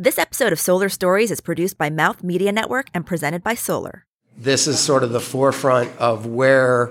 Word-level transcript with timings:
This 0.00 0.16
episode 0.16 0.50
of 0.50 0.58
Solar 0.58 0.88
Stories 0.88 1.30
is 1.30 1.42
produced 1.42 1.76
by 1.76 1.90
Mouth 1.90 2.24
Media 2.24 2.52
Network 2.52 2.88
and 2.94 3.04
presented 3.04 3.44
by 3.44 3.52
Solar. 3.52 4.06
This 4.34 4.66
is 4.66 4.80
sort 4.80 5.02
of 5.02 5.12
the 5.12 5.20
forefront 5.20 5.94
of 5.98 6.24
where 6.24 6.90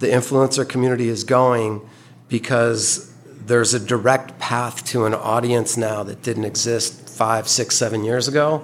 the 0.00 0.08
influencer 0.08 0.68
community 0.68 1.08
is 1.08 1.24
going 1.24 1.80
because 2.28 3.10
there's 3.46 3.72
a 3.72 3.80
direct 3.80 4.38
path 4.38 4.84
to 4.88 5.06
an 5.06 5.14
audience 5.14 5.78
now 5.78 6.02
that 6.02 6.20
didn't 6.20 6.44
exist 6.44 7.08
five, 7.08 7.48
six, 7.48 7.74
seven 7.74 8.04
years 8.04 8.28
ago. 8.28 8.62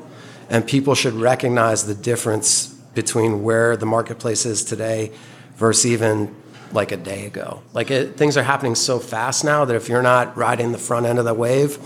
And 0.50 0.66
people 0.66 0.95
should 0.95 1.14
recognize 1.14 1.86
the 1.86 1.95
difference 1.95 2.66
between 2.95 3.43
where 3.43 3.75
the 3.75 3.86
marketplace 3.86 4.45
is 4.45 4.64
today 4.64 5.12
versus 5.57 5.86
even 5.86 6.36
like 6.73 6.93
a 6.93 6.98
day 6.98 7.25
ago. 7.25 7.62
Like 7.73 7.91
it, 7.91 8.18
things 8.18 8.36
are 8.36 8.43
happening 8.43 8.75
so 8.75 8.98
fast 8.98 9.46
now 9.46 9.64
that 9.64 9.75
if 9.75 9.89
you're 9.89 10.02
not 10.02 10.36
riding 10.36 10.73
the 10.73 10.79
front 10.79 11.07
end 11.07 11.18
of 11.18 11.25
the 11.25 11.32
wave, 11.32 11.79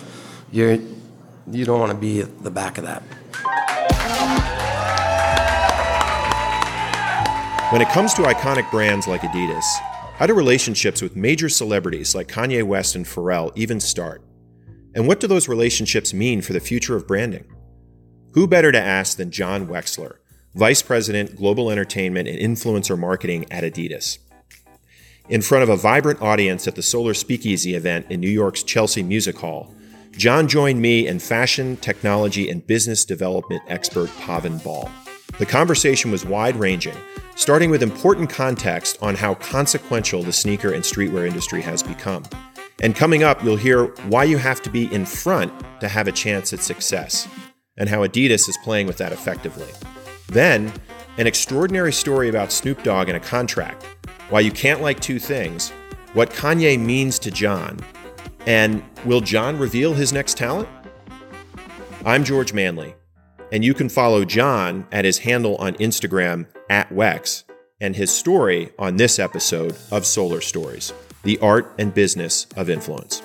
you're 0.50 0.80
you 1.50 1.64
don't 1.64 1.80
want 1.80 1.92
to 1.92 1.98
be 1.98 2.20
at 2.20 2.42
the 2.42 2.50
back 2.50 2.78
of 2.78 2.84
that. 2.84 3.02
When 7.72 7.80
it 7.80 7.88
comes 7.88 8.12
to 8.14 8.22
iconic 8.22 8.70
brands 8.70 9.08
like 9.08 9.22
Adidas, 9.22 9.64
how 10.16 10.26
do 10.26 10.34
relationships 10.34 11.00
with 11.00 11.16
major 11.16 11.48
celebrities 11.48 12.14
like 12.14 12.28
Kanye 12.28 12.62
West 12.62 12.94
and 12.94 13.06
Pharrell 13.06 13.50
even 13.56 13.80
start? 13.80 14.22
And 14.94 15.08
what 15.08 15.20
do 15.20 15.26
those 15.26 15.48
relationships 15.48 16.12
mean 16.12 16.42
for 16.42 16.52
the 16.52 16.60
future 16.60 16.96
of 16.96 17.06
branding? 17.06 17.44
Who 18.34 18.46
better 18.46 18.72
to 18.72 18.80
ask 18.80 19.16
than 19.16 19.30
John 19.30 19.66
Wexler, 19.66 20.16
Vice 20.54 20.82
President, 20.82 21.34
Global 21.34 21.70
Entertainment 21.70 22.28
and 22.28 22.38
Influencer 22.38 22.98
Marketing 22.98 23.46
at 23.50 23.64
Adidas? 23.64 24.18
In 25.30 25.40
front 25.40 25.62
of 25.62 25.70
a 25.70 25.76
vibrant 25.76 26.20
audience 26.20 26.68
at 26.68 26.74
the 26.74 26.82
Solar 26.82 27.14
Speakeasy 27.14 27.74
event 27.74 28.06
in 28.10 28.20
New 28.20 28.28
York's 28.28 28.62
Chelsea 28.62 29.02
Music 29.02 29.38
Hall, 29.38 29.74
John 30.12 30.46
joined 30.46 30.80
me 30.80 31.08
and 31.08 31.22
fashion, 31.22 31.76
technology, 31.78 32.50
and 32.50 32.66
business 32.66 33.04
development 33.04 33.62
expert 33.66 34.10
Pavan 34.20 34.62
Bahl. 34.62 34.90
The 35.38 35.46
conversation 35.46 36.10
was 36.10 36.24
wide 36.24 36.54
ranging, 36.56 36.96
starting 37.34 37.70
with 37.70 37.82
important 37.82 38.28
context 38.28 38.98
on 39.00 39.14
how 39.14 39.34
consequential 39.34 40.22
the 40.22 40.32
sneaker 40.32 40.72
and 40.72 40.84
streetwear 40.84 41.26
industry 41.26 41.62
has 41.62 41.82
become. 41.82 42.24
And 42.82 42.94
coming 42.94 43.22
up, 43.22 43.42
you'll 43.42 43.56
hear 43.56 43.86
why 44.08 44.24
you 44.24 44.36
have 44.36 44.60
to 44.62 44.70
be 44.70 44.92
in 44.92 45.06
front 45.06 45.52
to 45.80 45.88
have 45.88 46.08
a 46.08 46.12
chance 46.12 46.52
at 46.52 46.60
success, 46.60 47.26
and 47.78 47.88
how 47.88 48.06
Adidas 48.06 48.48
is 48.48 48.58
playing 48.62 48.86
with 48.86 48.98
that 48.98 49.12
effectively. 49.12 49.68
Then, 50.28 50.72
an 51.16 51.26
extraordinary 51.26 51.92
story 51.92 52.28
about 52.28 52.52
Snoop 52.52 52.82
Dogg 52.82 53.08
and 53.08 53.16
a 53.16 53.20
contract, 53.20 53.86
why 54.28 54.40
you 54.40 54.52
can't 54.52 54.82
like 54.82 55.00
two 55.00 55.18
things, 55.18 55.70
what 56.12 56.30
Kanye 56.30 56.78
means 56.78 57.18
to 57.20 57.30
John, 57.30 57.78
and 58.46 58.82
will 59.04 59.20
John 59.20 59.58
reveal 59.58 59.94
his 59.94 60.12
next 60.12 60.36
talent? 60.36 60.68
I'm 62.04 62.24
George 62.24 62.52
Manley, 62.52 62.94
and 63.52 63.64
you 63.64 63.74
can 63.74 63.88
follow 63.88 64.24
John 64.24 64.86
at 64.90 65.04
his 65.04 65.18
handle 65.18 65.56
on 65.56 65.74
Instagram 65.74 66.46
at 66.68 66.90
Wex 66.90 67.44
and 67.80 67.96
his 67.96 68.10
story 68.10 68.72
on 68.78 68.96
this 68.96 69.18
episode 69.18 69.76
of 69.90 70.06
Solar 70.06 70.40
Stories 70.40 70.92
The 71.22 71.38
Art 71.38 71.72
and 71.78 71.94
Business 71.94 72.46
of 72.56 72.68
Influence. 72.70 73.22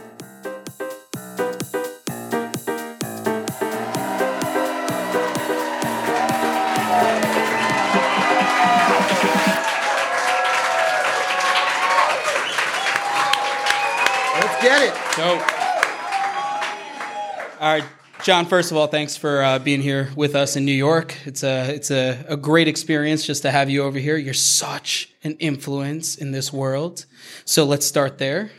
John. 18.27 18.45
First 18.45 18.71
of 18.71 18.77
all, 18.77 18.87
thanks 18.87 19.15
for 19.15 19.41
uh, 19.41 19.57
being 19.57 19.81
here 19.81 20.09
with 20.17 20.35
us 20.35 20.57
in 20.57 20.65
New 20.65 20.73
York. 20.73 21.15
It's 21.23 21.43
a 21.43 21.73
it's 21.73 21.91
a, 21.91 22.25
a 22.27 22.35
great 22.35 22.67
experience 22.67 23.25
just 23.25 23.41
to 23.43 23.51
have 23.51 23.69
you 23.69 23.83
over 23.83 23.99
here. 23.99 24.17
You're 24.17 24.33
such 24.33 25.13
an 25.23 25.37
influence 25.39 26.17
in 26.17 26.33
this 26.33 26.51
world. 26.51 27.05
So 27.45 27.63
let's 27.63 27.85
start 27.85 28.17
there. 28.17 28.51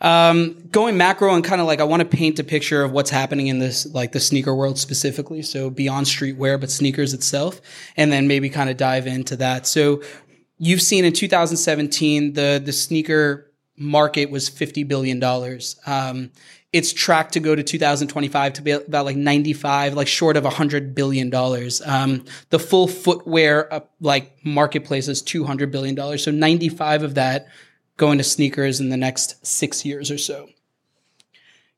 Um, 0.00 0.68
going 0.70 0.96
macro 0.96 1.34
and 1.34 1.42
kind 1.42 1.60
of 1.60 1.66
like 1.66 1.80
I 1.80 1.82
want 1.82 1.98
to 1.98 2.16
paint 2.16 2.38
a 2.38 2.44
picture 2.44 2.84
of 2.84 2.92
what's 2.92 3.10
happening 3.10 3.48
in 3.48 3.58
this 3.58 3.92
like 3.92 4.12
the 4.12 4.20
sneaker 4.20 4.54
world 4.54 4.78
specifically. 4.78 5.42
So 5.42 5.68
beyond 5.68 6.06
streetwear, 6.06 6.60
but 6.60 6.70
sneakers 6.70 7.12
itself, 7.12 7.60
and 7.96 8.12
then 8.12 8.28
maybe 8.28 8.50
kind 8.50 8.70
of 8.70 8.76
dive 8.76 9.08
into 9.08 9.34
that. 9.34 9.66
So 9.66 10.00
you've 10.58 10.80
seen 10.80 11.04
in 11.04 11.12
2017 11.12 12.34
the 12.34 12.62
the 12.64 12.72
sneaker 12.72 13.52
market 13.76 14.30
was 14.30 14.48
50 14.48 14.84
billion 14.84 15.18
dollars. 15.18 15.74
Um, 15.86 16.30
it's 16.72 16.92
tracked 16.92 17.34
to 17.34 17.40
go 17.40 17.54
to 17.54 17.62
2025 17.62 18.54
to 18.54 18.62
be 18.62 18.70
about 18.70 19.04
like 19.04 19.16
95, 19.16 19.94
like 19.94 20.08
short 20.08 20.36
of 20.36 20.44
100 20.44 20.94
billion 20.94 21.28
dollars. 21.28 21.82
Um, 21.84 22.24
the 22.48 22.58
full 22.58 22.88
footwear 22.88 23.72
uh, 23.72 23.80
like 24.00 24.44
marketplace 24.44 25.06
is 25.08 25.20
200 25.20 25.70
billion 25.70 25.94
dollars. 25.94 26.24
So 26.24 26.30
95 26.30 27.02
of 27.02 27.14
that 27.14 27.48
going 27.98 28.18
to 28.18 28.24
sneakers 28.24 28.80
in 28.80 28.88
the 28.88 28.96
next 28.96 29.44
six 29.46 29.84
years 29.84 30.10
or 30.10 30.18
so. 30.18 30.48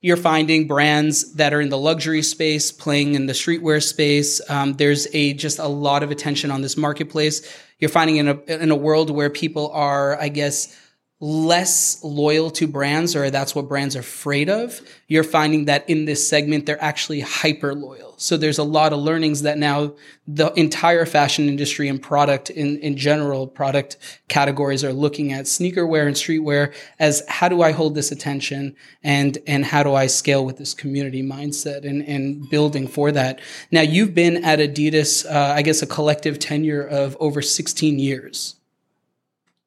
You're 0.00 0.16
finding 0.18 0.68
brands 0.68 1.34
that 1.34 1.54
are 1.54 1.62
in 1.62 1.70
the 1.70 1.78
luxury 1.78 2.22
space 2.22 2.70
playing 2.70 3.14
in 3.14 3.26
the 3.26 3.32
streetwear 3.32 3.82
space. 3.82 4.40
Um, 4.50 4.74
there's 4.74 5.08
a 5.14 5.32
just 5.32 5.58
a 5.58 5.66
lot 5.66 6.02
of 6.02 6.10
attention 6.10 6.50
on 6.50 6.60
this 6.60 6.76
marketplace. 6.76 7.50
You're 7.78 7.88
finding 7.88 8.16
in 8.16 8.28
a 8.28 8.34
in 8.46 8.70
a 8.70 8.76
world 8.76 9.10
where 9.10 9.30
people 9.30 9.70
are, 9.72 10.20
I 10.20 10.28
guess 10.28 10.78
less 11.24 12.04
loyal 12.04 12.50
to 12.50 12.68
brands 12.68 13.16
or 13.16 13.30
that's 13.30 13.54
what 13.54 13.66
brands 13.66 13.96
are 13.96 14.00
afraid 14.00 14.50
of, 14.50 14.82
you're 15.08 15.24
finding 15.24 15.64
that 15.64 15.88
in 15.88 16.04
this 16.04 16.28
segment, 16.28 16.66
they're 16.66 16.82
actually 16.84 17.20
hyper 17.20 17.74
loyal. 17.74 18.12
So 18.18 18.36
there's 18.36 18.58
a 18.58 18.62
lot 18.62 18.92
of 18.92 18.98
learnings 18.98 19.40
that 19.40 19.56
now 19.56 19.94
the 20.28 20.52
entire 20.52 21.06
fashion 21.06 21.48
industry 21.48 21.88
and 21.88 22.00
product 22.00 22.50
in, 22.50 22.76
in 22.80 22.98
general, 22.98 23.46
product 23.46 23.96
categories 24.28 24.84
are 24.84 24.92
looking 24.92 25.32
at 25.32 25.46
sneakerwear 25.46 26.06
and 26.06 26.14
streetwear 26.14 26.74
as 26.98 27.22
how 27.26 27.48
do 27.48 27.62
I 27.62 27.72
hold 27.72 27.94
this 27.94 28.12
attention 28.12 28.76
and, 29.02 29.38
and 29.46 29.64
how 29.64 29.82
do 29.82 29.94
I 29.94 30.08
scale 30.08 30.44
with 30.44 30.58
this 30.58 30.74
community 30.74 31.22
mindset 31.22 31.88
and, 31.88 32.02
and 32.02 32.50
building 32.50 32.86
for 32.86 33.10
that. 33.12 33.40
Now 33.70 33.80
you've 33.80 34.14
been 34.14 34.44
at 34.44 34.58
Adidas, 34.58 35.24
uh, 35.24 35.54
I 35.54 35.62
guess 35.62 35.80
a 35.80 35.86
collective 35.86 36.38
tenure 36.38 36.86
of 36.86 37.16
over 37.18 37.40
16 37.40 37.98
years. 37.98 38.56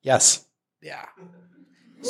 Yes. 0.04 0.46
Yeah. 0.84 1.04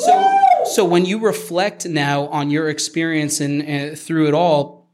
So, 0.04 0.38
so 0.64 0.84
when 0.84 1.04
you 1.04 1.18
reflect 1.18 1.86
now 1.86 2.26
on 2.28 2.50
your 2.50 2.68
experience 2.68 3.40
and, 3.40 3.62
and 3.62 3.98
through 3.98 4.28
it 4.28 4.34
all, 4.34 4.88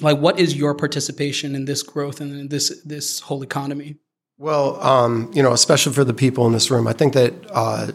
like 0.00 0.18
what 0.18 0.38
is 0.38 0.56
your 0.56 0.74
participation 0.74 1.54
in 1.54 1.64
this 1.64 1.82
growth 1.82 2.20
and 2.20 2.50
this 2.50 2.82
this 2.84 3.20
whole 3.20 3.42
economy? 3.42 3.96
Well, 4.38 4.82
um, 4.82 5.30
you 5.32 5.42
know, 5.42 5.52
especially 5.52 5.92
for 5.92 6.04
the 6.04 6.14
people 6.14 6.46
in 6.46 6.52
this 6.52 6.70
room, 6.70 6.88
I 6.88 6.92
think 6.92 7.12
that 7.14 7.32
uh, 7.50 7.92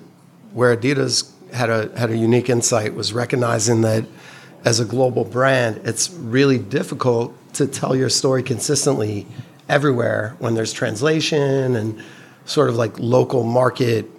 where 0.53 0.75
Adidas 0.75 1.31
had 1.53 1.69
a 1.69 1.97
had 1.97 2.09
a 2.09 2.17
unique 2.17 2.49
insight 2.49 2.95
was 2.95 3.13
recognizing 3.13 3.81
that 3.81 4.05
as 4.65 4.79
a 4.79 4.85
global 4.85 5.25
brand, 5.25 5.81
it's 5.83 6.09
really 6.11 6.57
difficult 6.57 7.35
to 7.53 7.67
tell 7.67 7.95
your 7.95 8.09
story 8.09 8.43
consistently 8.43 9.27
everywhere 9.67 10.35
when 10.39 10.55
there's 10.55 10.73
translation 10.73 11.75
and 11.75 12.01
sort 12.45 12.69
of 12.69 12.75
like 12.75 12.97
local 12.97 13.43
market 13.43 14.09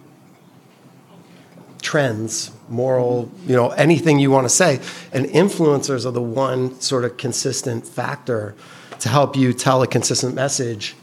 trends, 1.80 2.50
moral, 2.68 3.30
you 3.46 3.56
know, 3.56 3.70
anything 3.70 4.18
you 4.18 4.30
want 4.30 4.44
to 4.44 4.50
say. 4.50 4.80
And 5.12 5.26
influencers 5.26 6.06
are 6.06 6.10
the 6.10 6.22
one 6.22 6.80
sort 6.80 7.04
of 7.04 7.16
consistent 7.16 7.86
factor 7.86 8.54
to 9.00 9.08
help 9.08 9.36
you 9.36 9.52
tell 9.52 9.82
a 9.82 9.86
consistent 9.86 10.34
message 10.34 10.94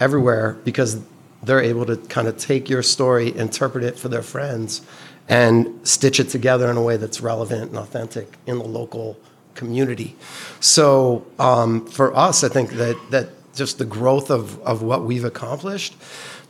everywhere 0.00 0.56
because 0.64 1.00
they're 1.42 1.62
able 1.62 1.84
to 1.86 1.96
kind 1.96 2.28
of 2.28 2.36
take 2.36 2.68
your 2.68 2.82
story, 2.82 3.36
interpret 3.36 3.84
it 3.84 3.98
for 3.98 4.08
their 4.08 4.22
friends, 4.22 4.82
and 5.28 5.86
stitch 5.86 6.20
it 6.20 6.28
together 6.28 6.70
in 6.70 6.76
a 6.76 6.82
way 6.82 6.96
that's 6.96 7.20
relevant 7.20 7.70
and 7.70 7.78
authentic 7.78 8.36
in 8.46 8.58
the 8.58 8.64
local 8.64 9.18
community. 9.54 10.16
So 10.60 11.26
um, 11.38 11.86
for 11.86 12.16
us, 12.16 12.42
I 12.44 12.48
think 12.48 12.70
that 12.72 12.96
that 13.10 13.28
just 13.54 13.78
the 13.78 13.84
growth 13.84 14.30
of 14.30 14.58
of 14.62 14.82
what 14.82 15.04
we've 15.04 15.24
accomplished, 15.24 15.94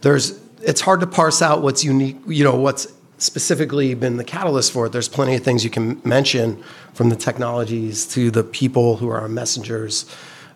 there's 0.02 0.40
it's 0.62 0.80
hard 0.80 1.00
to 1.00 1.06
parse 1.06 1.42
out 1.42 1.62
what's 1.62 1.84
unique, 1.84 2.18
you 2.26 2.44
know, 2.44 2.54
what's 2.54 2.86
specifically 3.22 3.94
been 3.94 4.16
the 4.16 4.24
catalyst 4.24 4.72
for 4.72 4.86
it. 4.86 4.92
There's 4.92 5.08
plenty 5.08 5.34
of 5.36 5.42
things 5.42 5.64
you 5.64 5.70
can 5.70 6.00
mention 6.04 6.62
from 6.92 7.08
the 7.08 7.16
technologies 7.16 8.06
to 8.08 8.30
the 8.30 8.42
people 8.42 8.96
who 8.96 9.08
are 9.08 9.20
our 9.20 9.28
messengers, 9.28 10.06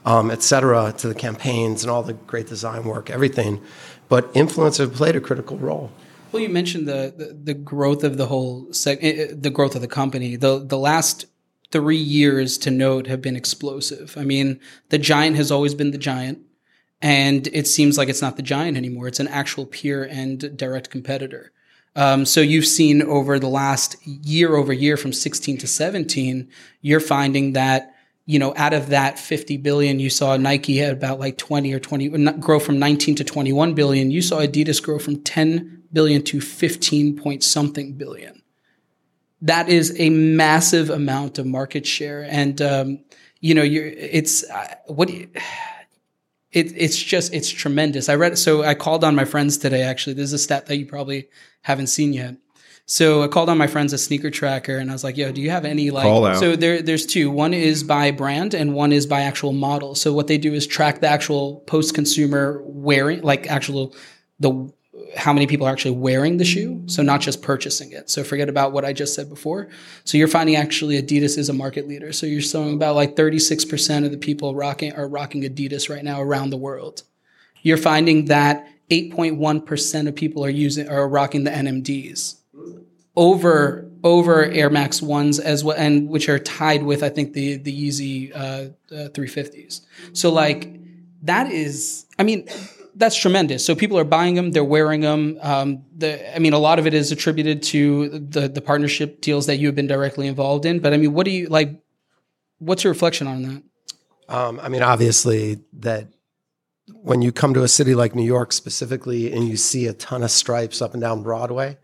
um, 0.05 0.31
et 0.31 0.43
cetera, 0.43 0.93
to 0.99 1.09
the 1.09 1.15
campaigns 1.15 1.83
and 1.83 1.91
all 1.91 2.03
the 2.03 2.15
great 2.15 2.49
design 2.49 2.85
work, 2.85 3.09
everything. 3.09 3.61
But 4.09 4.31
influence 4.35 4.79
have 4.79 4.95
played 4.95 5.17
a 5.17 5.21
critical 5.21 5.57
role. 5.57 5.91
Well, 6.33 6.43
you 6.43 6.49
mentioned 6.49 6.87
the 6.89 7.15
the, 7.17 7.33
the 7.33 7.55
growth 7.55 8.05
of 8.05 8.17
the 8.17 8.27
whole 8.27 8.67
seg- 8.67 8.99
eh, 9.01 9.29
the 9.33 9.51
growth 9.51 9.75
of 9.75 9.81
the 9.81 9.89
company. 9.89 10.37
The 10.37 10.59
the 10.59 10.79
last 10.79 11.27
three 11.73 11.97
years 11.97 12.59
to 12.59 12.71
note 12.71 13.07
have 13.07 13.23
been 13.23 13.37
explosive. 13.37 14.17
I 14.17 14.25
mean, 14.25 14.61
the 14.91 14.99
giant 14.99 15.37
has 15.37 15.51
always 15.51 15.75
been 15.75 15.93
the 15.93 15.99
giant, 15.99 16.39
and 17.01 17.47
it 17.49 17.67
seems 17.67 17.97
like 17.97 18.09
it's 18.09 18.23
not 18.23 18.37
the 18.37 18.43
giant 18.43 18.77
anymore. 18.77 19.09
It's 19.09 19.21
an 19.21 19.29
actual 19.29 19.67
peer 19.67 20.05
and 20.05 20.57
direct 20.57 20.91
competitor. 20.91 21.53
Um, 21.97 22.25
so 22.25 22.41
you've 22.41 22.67
seen 22.67 23.03
over 23.03 23.39
the 23.39 23.49
last 23.49 23.97
year 24.07 24.55
over 24.55 24.73
year 24.73 24.97
from 24.97 25.13
16 25.13 25.59
to 25.59 25.67
17, 25.67 26.49
you're 26.83 27.01
finding 27.01 27.55
that 27.55 27.93
you 28.27 28.41
know, 28.41 28.53
out 28.57 28.75
of 28.75 28.89
that 28.89 29.21
50 29.21 29.57
billion, 29.59 30.01
you 30.01 30.11
saw 30.11 30.37
Nike 30.37 30.83
at 30.83 30.93
about 30.93 31.21
like 31.21 31.39
20 31.39 31.73
or 31.73 31.79
20 31.79 32.33
grow 32.41 32.59
from 32.59 32.79
19 32.79 33.15
to 33.15 33.25
21 33.25 33.75
billion. 33.75 34.11
You 34.11 34.21
saw 34.21 34.41
Adidas 34.41 34.83
grow 34.83 34.99
from 34.99 35.23
10 35.23 35.85
billion 35.93 36.23
to 36.25 36.41
15 36.41 37.17
point 37.17 37.45
something 37.45 37.93
billion. 37.93 38.43
That 39.43 39.69
is 39.69 39.95
a 40.01 40.11
massive 40.11 40.91
amount 40.91 41.39
of 41.39 41.47
market 41.47 41.87
share. 41.87 42.27
And, 42.29 42.61
um, 42.61 43.05
you 43.41 43.55
know, 43.55 43.63
you're, 43.63 43.87
it's 43.87 44.43
uh, 44.51 44.75
what 44.87 45.09
it, 46.57 46.73
it's 46.75 46.97
just, 46.97 47.35
it's 47.35 47.51
tremendous. 47.51 48.09
I 48.09 48.15
read, 48.15 48.39
so 48.39 48.63
I 48.63 48.75
called 48.75 49.05
on 49.05 49.15
my 49.15 49.27
friends 49.27 49.59
today, 49.59 49.83
actually. 49.83 50.15
This 50.15 50.25
is 50.25 50.33
a 50.33 50.39
stat 50.39 50.65
that 50.67 50.79
you 50.79 50.87
probably 50.87 51.29
haven't 51.61 51.89
seen 51.89 52.15
yet. 52.15 52.37
So 52.87 53.23
I 53.23 53.29
called 53.29 53.51
on 53.51 53.59
my 53.59 53.67
friends 53.67 53.93
a 53.93 53.99
Sneaker 53.99 54.31
Tracker 54.31 54.79
and 54.79 54.89
I 54.89 54.93
was 54.95 55.05
like, 55.05 55.17
yo, 55.17 55.33
do 55.33 55.43
you 55.43 55.51
have 55.51 55.65
any 55.65 55.91
like 55.91 56.05
so 56.37 56.55
there 56.55 56.81
there's 56.81 57.05
two. 57.05 57.33
One 57.33 57.53
is 57.53 57.83
by 57.83 58.13
brand 58.13 58.55
and 58.55 58.75
one 58.75 58.93
is 58.93 59.07
by 59.07 59.23
actual 59.23 59.53
model. 59.53 59.97
So 59.97 60.13
what 60.13 60.29
they 60.29 60.39
do 60.39 60.55
is 60.55 60.69
track 60.69 61.01
the 61.01 61.09
actual 61.09 61.57
post 61.67 61.95
consumer 61.97 62.63
wearing 62.65 63.23
like 63.23 63.49
actual 63.49 63.97
the 64.39 64.73
how 65.17 65.33
many 65.33 65.47
people 65.47 65.67
are 65.67 65.73
actually 65.73 65.97
wearing 65.97 66.37
the 66.37 66.45
shoe. 66.45 66.83
So 66.87 67.03
not 67.03 67.21
just 67.21 67.43
purchasing 67.43 67.93
it. 67.93 68.11
So 68.11 68.25
forget 68.25 68.49
about 68.49 68.73
what 68.73 68.85
I 68.85 68.93
just 68.93 69.15
said 69.15 69.29
before. 69.29 69.69
So 70.05 70.19
you're 70.19 70.29
finding 70.29 70.57
actually 70.57 71.01
Adidas 71.01 71.39
is 71.39 71.49
a 71.49 71.53
market 71.53 71.87
leader. 71.87 72.13
So 72.13 72.27
you're 72.27 72.41
showing 72.41 72.75
about 72.75 72.97
like 72.97 73.17
36% 73.17 74.05
of 74.05 74.11
the 74.11 74.19
people 74.19 74.55
rocking 74.55 74.93
are 74.93 75.09
rocking 75.09 75.43
Adidas 75.43 75.89
right 75.89 76.05
now 76.05 76.21
around 76.21 76.51
the 76.51 76.57
world. 76.57 77.03
You're 77.63 77.77
finding 77.77 78.27
that 78.27 78.69
8.1% 78.91 80.09
of 80.09 80.15
people 80.15 80.45
are 80.45 80.51
using 80.51 80.89
are 80.89 81.09
rocking 81.09 81.45
the 81.45 81.51
NMDs 81.51 82.37
over 83.17 83.91
over 84.05 84.45
Air 84.45 84.71
Max 84.71 85.03
ones 85.03 85.41
as 85.41 85.65
well, 85.65 85.77
and 85.77 86.09
which 86.09 86.29
are 86.29 86.39
tied 86.39 86.85
with 86.85 87.03
I 87.03 87.09
think 87.09 87.33
the 87.33 87.57
the 87.57 87.89
Yeezy 87.89 88.33
uh, 88.33 88.95
uh, 88.95 89.09
350s. 89.09 89.81
So 90.13 90.31
like 90.31 90.79
that 91.23 91.51
is, 91.51 92.07
I 92.19 92.23
mean, 92.23 92.47
that's 92.97 93.17
tremendous. 93.17 93.65
So 93.65 93.75
people 93.75 93.99
are 93.99 94.05
buying 94.05 94.35
them, 94.35 94.53
they're 94.53 94.65
wearing 94.65 95.03
them. 95.03 95.39
Um, 95.43 95.85
the, 95.95 96.35
I 96.35 96.39
mean, 96.39 96.55
a 96.55 96.59
lot 96.59 96.79
of 96.79 96.87
it 96.87 96.95
is 96.95 97.13
attributed 97.13 97.63
to 97.65 98.19
the 98.19 98.49
the 98.49 98.61
partnership 98.61 99.21
deals 99.21 99.47
that 99.47 99.57
you 99.57 99.67
have 99.69 99.75
been 99.75 99.87
directly 99.87 100.27
involved 100.27 100.65
in. 100.65 100.81
But 100.81 100.93
I 100.93 100.97
mean, 100.97 101.13
what 101.13 101.25
do 101.25 101.31
you 101.31 101.47
like? 101.49 101.81
What's 102.59 102.85
your 102.85 102.93
reflection 102.93 103.27
on 103.27 103.43
that? 103.43 103.63
Um, 104.29 104.59
I 104.61 104.69
mean, 104.69 104.83
obviously, 104.83 105.61
that 105.75 106.09
when 107.03 107.23
you 107.23 107.33
come 107.33 107.55
to 107.55 107.63
a 107.63 107.69
city 107.69 107.95
like 107.95 108.15
New 108.15 108.25
York 108.25 108.53
specifically 108.53 109.33
and 109.33 109.47
you 109.47 109.57
see 109.57 109.87
a 109.87 109.93
ton 109.93 110.23
of 110.23 110.31
stripes 110.31 110.81
up 110.81 110.95
and 110.95 111.01
down 111.01 111.23
Broadway, 111.23 111.77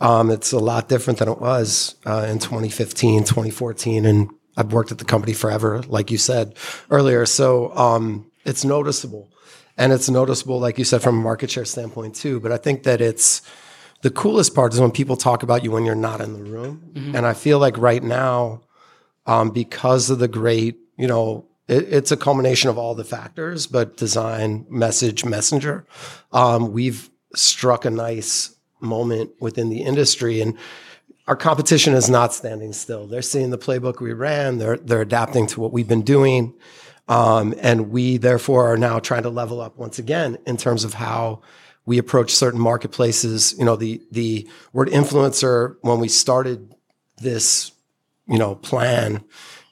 um, 0.00 0.30
it's 0.30 0.52
a 0.52 0.58
lot 0.58 0.88
different 0.88 1.18
than 1.18 1.28
it 1.28 1.40
was 1.40 1.96
uh, 2.06 2.26
in 2.28 2.38
2015, 2.38 3.24
2014. 3.24 4.04
And 4.04 4.30
I've 4.56 4.72
worked 4.72 4.92
at 4.92 4.98
the 4.98 5.04
company 5.04 5.32
forever, 5.32 5.82
like 5.82 6.10
you 6.10 6.18
said 6.18 6.54
earlier. 6.90 7.26
So 7.26 7.74
um, 7.76 8.30
it's 8.44 8.64
noticeable. 8.64 9.32
And 9.78 9.92
it's 9.92 10.10
noticeable, 10.10 10.58
like 10.58 10.76
you 10.76 10.84
said, 10.84 11.02
from 11.02 11.18
a 11.18 11.22
market 11.22 11.50
share 11.50 11.64
standpoint 11.64 12.16
too. 12.16 12.40
But 12.40 12.52
I 12.52 12.56
think 12.56 12.82
that 12.82 13.00
it's 13.00 13.42
the 14.02 14.10
coolest 14.10 14.54
part 14.54 14.74
is 14.74 14.80
when 14.80 14.90
people 14.90 15.16
talk 15.16 15.42
about 15.42 15.64
you 15.64 15.70
when 15.70 15.84
you're 15.84 15.94
not 15.94 16.20
in 16.20 16.32
the 16.34 16.42
room. 16.42 16.90
Mm-hmm. 16.92 17.16
And 17.16 17.24
I 17.24 17.32
feel 17.32 17.58
like 17.58 17.78
right 17.78 18.02
now, 18.02 18.62
um, 19.26 19.50
because 19.50 20.10
of 20.10 20.18
the 20.18 20.28
great, 20.28 20.76
you 20.96 21.06
know, 21.06 21.46
it, 21.68 21.84
it's 21.92 22.10
a 22.10 22.16
culmination 22.16 22.70
of 22.70 22.76
all 22.76 22.94
the 22.94 23.04
factors, 23.04 23.66
but 23.66 23.96
design, 23.96 24.66
message, 24.68 25.24
messenger. 25.24 25.86
Um, 26.32 26.72
we've 26.72 27.08
struck 27.34 27.84
a 27.84 27.90
nice 27.90 28.54
moment 28.80 29.30
within 29.40 29.68
the 29.68 29.82
industry 29.82 30.40
and 30.40 30.56
our 31.28 31.36
competition 31.36 31.92
is 31.92 32.08
not 32.08 32.32
standing 32.32 32.72
still. 32.72 33.06
They're 33.06 33.20
seeing 33.20 33.50
the 33.50 33.58
playbook 33.58 34.00
we 34.00 34.14
ran. 34.14 34.56
They're 34.56 34.78
they're 34.78 35.02
adapting 35.02 35.46
to 35.48 35.60
what 35.60 35.72
we've 35.74 35.86
been 35.86 36.02
doing, 36.02 36.54
um, 37.08 37.54
and 37.60 37.90
we 37.90 38.16
therefore 38.18 38.72
are 38.72 38.76
now 38.76 38.98
trying 38.98 39.22
to 39.22 39.30
level 39.30 39.60
up 39.60 39.76
once 39.78 39.98
again 39.98 40.38
in 40.46 40.56
terms 40.56 40.84
of 40.84 40.94
how 40.94 41.42
we 41.86 41.98
approach 41.98 42.34
certain 42.34 42.60
marketplaces. 42.60 43.54
You 43.58 43.64
know, 43.64 43.76
the 43.76 44.02
the 44.10 44.48
word 44.72 44.88
influencer 44.88 45.76
when 45.80 45.98
we 46.00 46.08
started 46.08 46.74
this, 47.16 47.72
you 48.26 48.38
know, 48.38 48.54
plan 48.54 49.24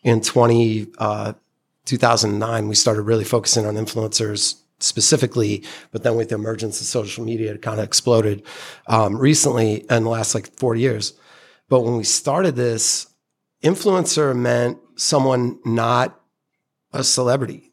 in 0.03 0.21
20, 0.21 0.87
uh, 0.99 1.33
2009, 1.85 2.69
we 2.69 2.75
started 2.75 3.03
really 3.03 3.25
focusing 3.25 3.67
on 3.67 3.75
influencers 3.75 4.61
specifically, 4.79 5.65
but 5.91 6.03
then 6.03 6.17
with 6.17 6.29
the 6.29 6.35
emergence 6.35 6.81
of 6.81 6.87
social 6.87 7.25
media, 7.25 7.55
it 7.55 7.63
kind 7.63 7.81
of 7.81 7.85
exploded 7.85 8.43
um, 8.89 9.17
recently 9.17 9.85
in 9.91 10.05
the 10.05 10.11
last 10.11 10.35
like 10.35 10.55
four 10.59 10.75
years. 10.75 11.15
But 11.69 11.81
when 11.81 11.97
we 11.97 12.05
started 12.05 12.57
this, 12.57 13.09
influencer 13.63 14.37
meant 14.37 14.79
someone 14.97 15.59
not 15.65 16.21
a 16.93 17.03
celebrity. 17.05 17.73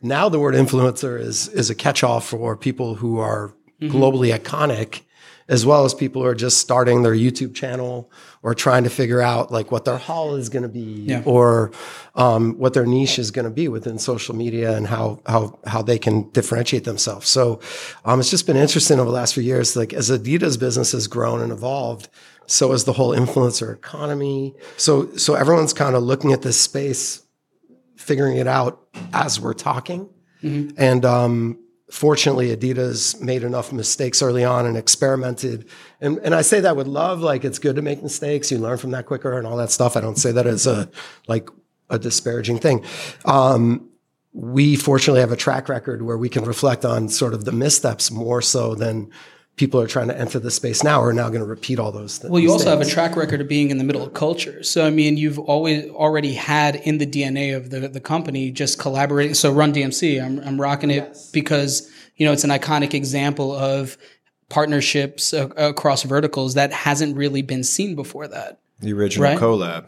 Now 0.00 0.28
the 0.28 0.38
word 0.38 0.54
influencer 0.54 1.18
is 1.20 1.48
is 1.48 1.70
a 1.70 1.74
catch-all 1.74 2.20
for 2.20 2.56
people 2.56 2.96
who 2.96 3.18
are 3.18 3.54
globally 3.80 4.32
iconic, 4.36 5.00
as 5.48 5.66
well 5.66 5.84
as 5.84 5.92
people 5.94 6.22
who 6.22 6.28
are 6.28 6.34
just 6.36 6.58
starting 6.58 7.02
their 7.02 7.14
YouTube 7.14 7.52
channel 7.54 8.10
or 8.42 8.54
trying 8.54 8.84
to 8.84 8.90
figure 8.90 9.20
out 9.20 9.50
like 9.52 9.70
what 9.72 9.84
their 9.84 9.98
haul 9.98 10.34
is 10.36 10.48
going 10.48 10.62
to 10.64 10.68
be 10.68 11.04
Yeah. 11.06 11.22
or 11.24 11.70
um, 12.14 12.58
what 12.58 12.74
their 12.74 12.86
niche 12.86 13.18
is 13.18 13.30
going 13.30 13.44
to 13.44 13.50
be 13.50 13.68
within 13.68 13.98
social 13.98 14.34
media 14.36 14.76
and 14.76 14.86
how 14.86 15.20
how 15.26 15.58
how 15.66 15.82
they 15.82 15.98
can 15.98 16.30
differentiate 16.30 16.84
themselves. 16.84 17.28
So 17.28 17.60
um, 18.04 18.18
it's 18.20 18.30
just 18.30 18.46
been 18.46 18.56
interesting 18.56 18.98
over 19.00 19.08
the 19.10 19.14
last 19.16 19.34
few 19.34 19.42
years. 19.42 19.76
Like 19.76 19.92
as 19.92 20.10
Adidas 20.10 20.58
business 20.58 20.92
has 20.92 21.06
grown 21.06 21.40
and 21.40 21.52
evolved, 21.52 22.08
so 22.46 22.72
has 22.72 22.84
the 22.84 22.92
whole 22.94 23.10
influencer 23.10 23.72
economy. 23.72 24.54
So 24.76 25.14
so 25.16 25.34
everyone's 25.34 25.72
kind 25.72 25.94
of 25.96 26.02
looking 26.02 26.32
at 26.32 26.42
this 26.42 26.60
space, 26.60 27.21
figuring 28.02 28.36
it 28.36 28.46
out 28.46 28.86
as 29.12 29.40
we're 29.40 29.54
talking. 29.54 30.08
And 30.76 31.04
um, 31.04 31.58
fortunately, 31.90 32.54
Adidas 32.54 33.20
made 33.20 33.44
enough 33.44 33.72
mistakes 33.72 34.22
early 34.22 34.44
on 34.44 34.66
and 34.66 34.76
experimented. 34.76 35.68
And, 36.00 36.18
and 36.18 36.34
I 36.34 36.42
say 36.42 36.60
that 36.60 36.76
with 36.76 36.86
love, 36.86 37.20
like 37.20 37.44
it's 37.44 37.58
good 37.58 37.76
to 37.76 37.82
make 37.82 38.02
mistakes. 38.02 38.50
You 38.50 38.58
learn 38.58 38.78
from 38.78 38.90
that 38.90 39.06
quicker 39.06 39.38
and 39.38 39.46
all 39.46 39.56
that 39.58 39.70
stuff. 39.70 39.96
I 39.96 40.00
don't 40.00 40.18
say 40.18 40.32
that 40.32 40.46
as 40.46 40.66
a 40.66 40.90
like 41.28 41.48
a 41.90 41.98
disparaging 41.98 42.58
thing. 42.58 42.84
Um, 43.24 43.88
we 44.32 44.76
fortunately 44.76 45.20
have 45.20 45.32
a 45.32 45.36
track 45.36 45.68
record 45.68 46.02
where 46.02 46.16
we 46.16 46.28
can 46.28 46.44
reflect 46.44 46.84
on 46.84 47.08
sort 47.08 47.34
of 47.34 47.44
the 47.44 47.52
missteps 47.52 48.10
more 48.10 48.40
so 48.40 48.74
than 48.74 49.10
people 49.56 49.80
are 49.80 49.86
trying 49.86 50.08
to 50.08 50.18
enter 50.18 50.38
the 50.38 50.50
space 50.50 50.82
now 50.82 51.00
are 51.02 51.12
now 51.12 51.28
going 51.28 51.40
to 51.40 51.46
repeat 51.46 51.78
all 51.78 51.92
those 51.92 52.18
things. 52.18 52.30
Well, 52.30 52.40
you 52.40 52.50
also 52.50 52.70
have 52.70 52.80
a 52.80 52.86
track 52.86 53.16
record 53.16 53.40
of 53.40 53.48
being 53.48 53.70
in 53.70 53.78
the 53.78 53.84
middle 53.84 54.02
of 54.02 54.14
culture. 54.14 54.62
So, 54.62 54.86
I 54.86 54.90
mean, 54.90 55.16
you've 55.16 55.38
always 55.38 55.90
already 55.90 56.32
had 56.32 56.76
in 56.76 56.98
the 56.98 57.06
DNA 57.06 57.56
of 57.56 57.70
the, 57.70 57.88
the 57.88 58.00
company 58.00 58.50
just 58.50 58.78
collaborating. 58.78 59.34
So, 59.34 59.52
Run 59.52 59.72
DMC, 59.72 60.24
I'm, 60.24 60.38
I'm 60.40 60.60
rocking 60.60 60.90
it 60.90 61.16
because, 61.32 61.90
you 62.16 62.26
know, 62.26 62.32
it's 62.32 62.44
an 62.44 62.50
iconic 62.50 62.94
example 62.94 63.54
of 63.54 63.98
partnerships 64.48 65.32
uh, 65.32 65.48
across 65.56 66.02
verticals 66.02 66.54
that 66.54 66.72
hasn't 66.72 67.16
really 67.16 67.42
been 67.42 67.64
seen 67.64 67.94
before 67.94 68.28
that. 68.28 68.58
The 68.80 68.92
original 68.92 69.28
Right. 69.28 69.38
collab. 69.38 69.86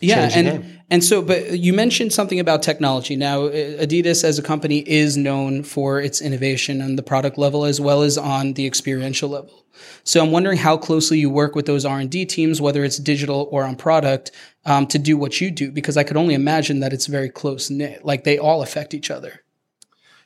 Yeah, 0.00 0.30
and 0.34 0.80
and 0.90 1.02
so, 1.02 1.22
but 1.22 1.58
you 1.58 1.72
mentioned 1.72 2.12
something 2.12 2.38
about 2.40 2.62
technology. 2.62 3.16
Now, 3.16 3.44
uh, 3.44 3.52
Adidas 3.84 4.22
as 4.24 4.38
a 4.38 4.42
company 4.42 4.78
is 4.88 5.16
known 5.16 5.62
for 5.62 6.00
its 6.00 6.20
innovation 6.20 6.82
on 6.82 6.96
the 6.96 7.02
product 7.02 7.38
level 7.38 7.64
as 7.64 7.80
well 7.80 8.02
as 8.02 8.18
on 8.18 8.52
the 8.54 8.66
experiential 8.66 9.28
level. 9.28 9.64
So, 10.02 10.22
I'm 10.22 10.30
wondering 10.30 10.58
how 10.58 10.76
closely 10.76 11.18
you 11.18 11.30
work 11.30 11.54
with 11.54 11.66
those 11.66 11.84
R 11.84 12.00
and 12.00 12.10
D 12.10 12.26
teams, 12.26 12.60
whether 12.60 12.84
it's 12.84 12.98
digital 12.98 13.48
or 13.50 13.64
on 13.64 13.76
product, 13.76 14.30
um, 14.66 14.86
to 14.88 14.98
do 14.98 15.16
what 15.16 15.40
you 15.40 15.50
do. 15.50 15.70
Because 15.70 15.96
I 15.96 16.04
could 16.04 16.16
only 16.16 16.34
imagine 16.34 16.80
that 16.80 16.92
it's 16.92 17.06
very 17.06 17.30
close 17.30 17.70
knit. 17.70 18.04
Like 18.04 18.24
they 18.24 18.38
all 18.38 18.62
affect 18.62 18.94
each 18.94 19.10
other. 19.10 19.40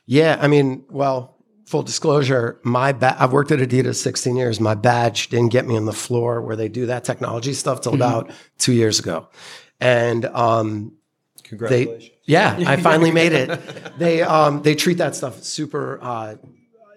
Yeah, 0.05 0.37
I 0.41 0.47
mean, 0.47 0.85
well, 0.89 1.38
full 1.69 1.83
disclosure, 1.83 2.59
my 2.63 2.91
ba- 2.91 3.15
I've 3.19 3.31
worked 3.31 3.51
at 3.51 3.59
Adidas 3.59 3.95
16 3.95 4.35
years. 4.35 4.59
My 4.59 4.73
badge 4.73 5.29
didn't 5.29 5.49
get 5.51 5.67
me 5.67 5.77
on 5.77 5.85
the 5.85 5.93
floor 5.93 6.41
where 6.41 6.55
they 6.55 6.67
do 6.67 6.87
that 6.87 7.03
technology 7.03 7.53
stuff 7.53 7.81
till 7.81 7.93
about 7.93 8.31
two 8.57 8.73
years 8.73 8.99
ago, 8.99 9.27
and 9.79 10.25
um, 10.25 10.93
they, 11.35 11.49
Congratulations. 11.49 12.09
yeah, 12.25 12.57
I 12.65 12.75
finally 12.77 13.11
made 13.11 13.31
it. 13.33 13.49
They 13.99 14.21
um, 14.21 14.61
they 14.63 14.75
treat 14.75 14.97
that 14.99 15.13
stuff 15.15 15.43
super. 15.43 15.99
Uh, 16.01 16.35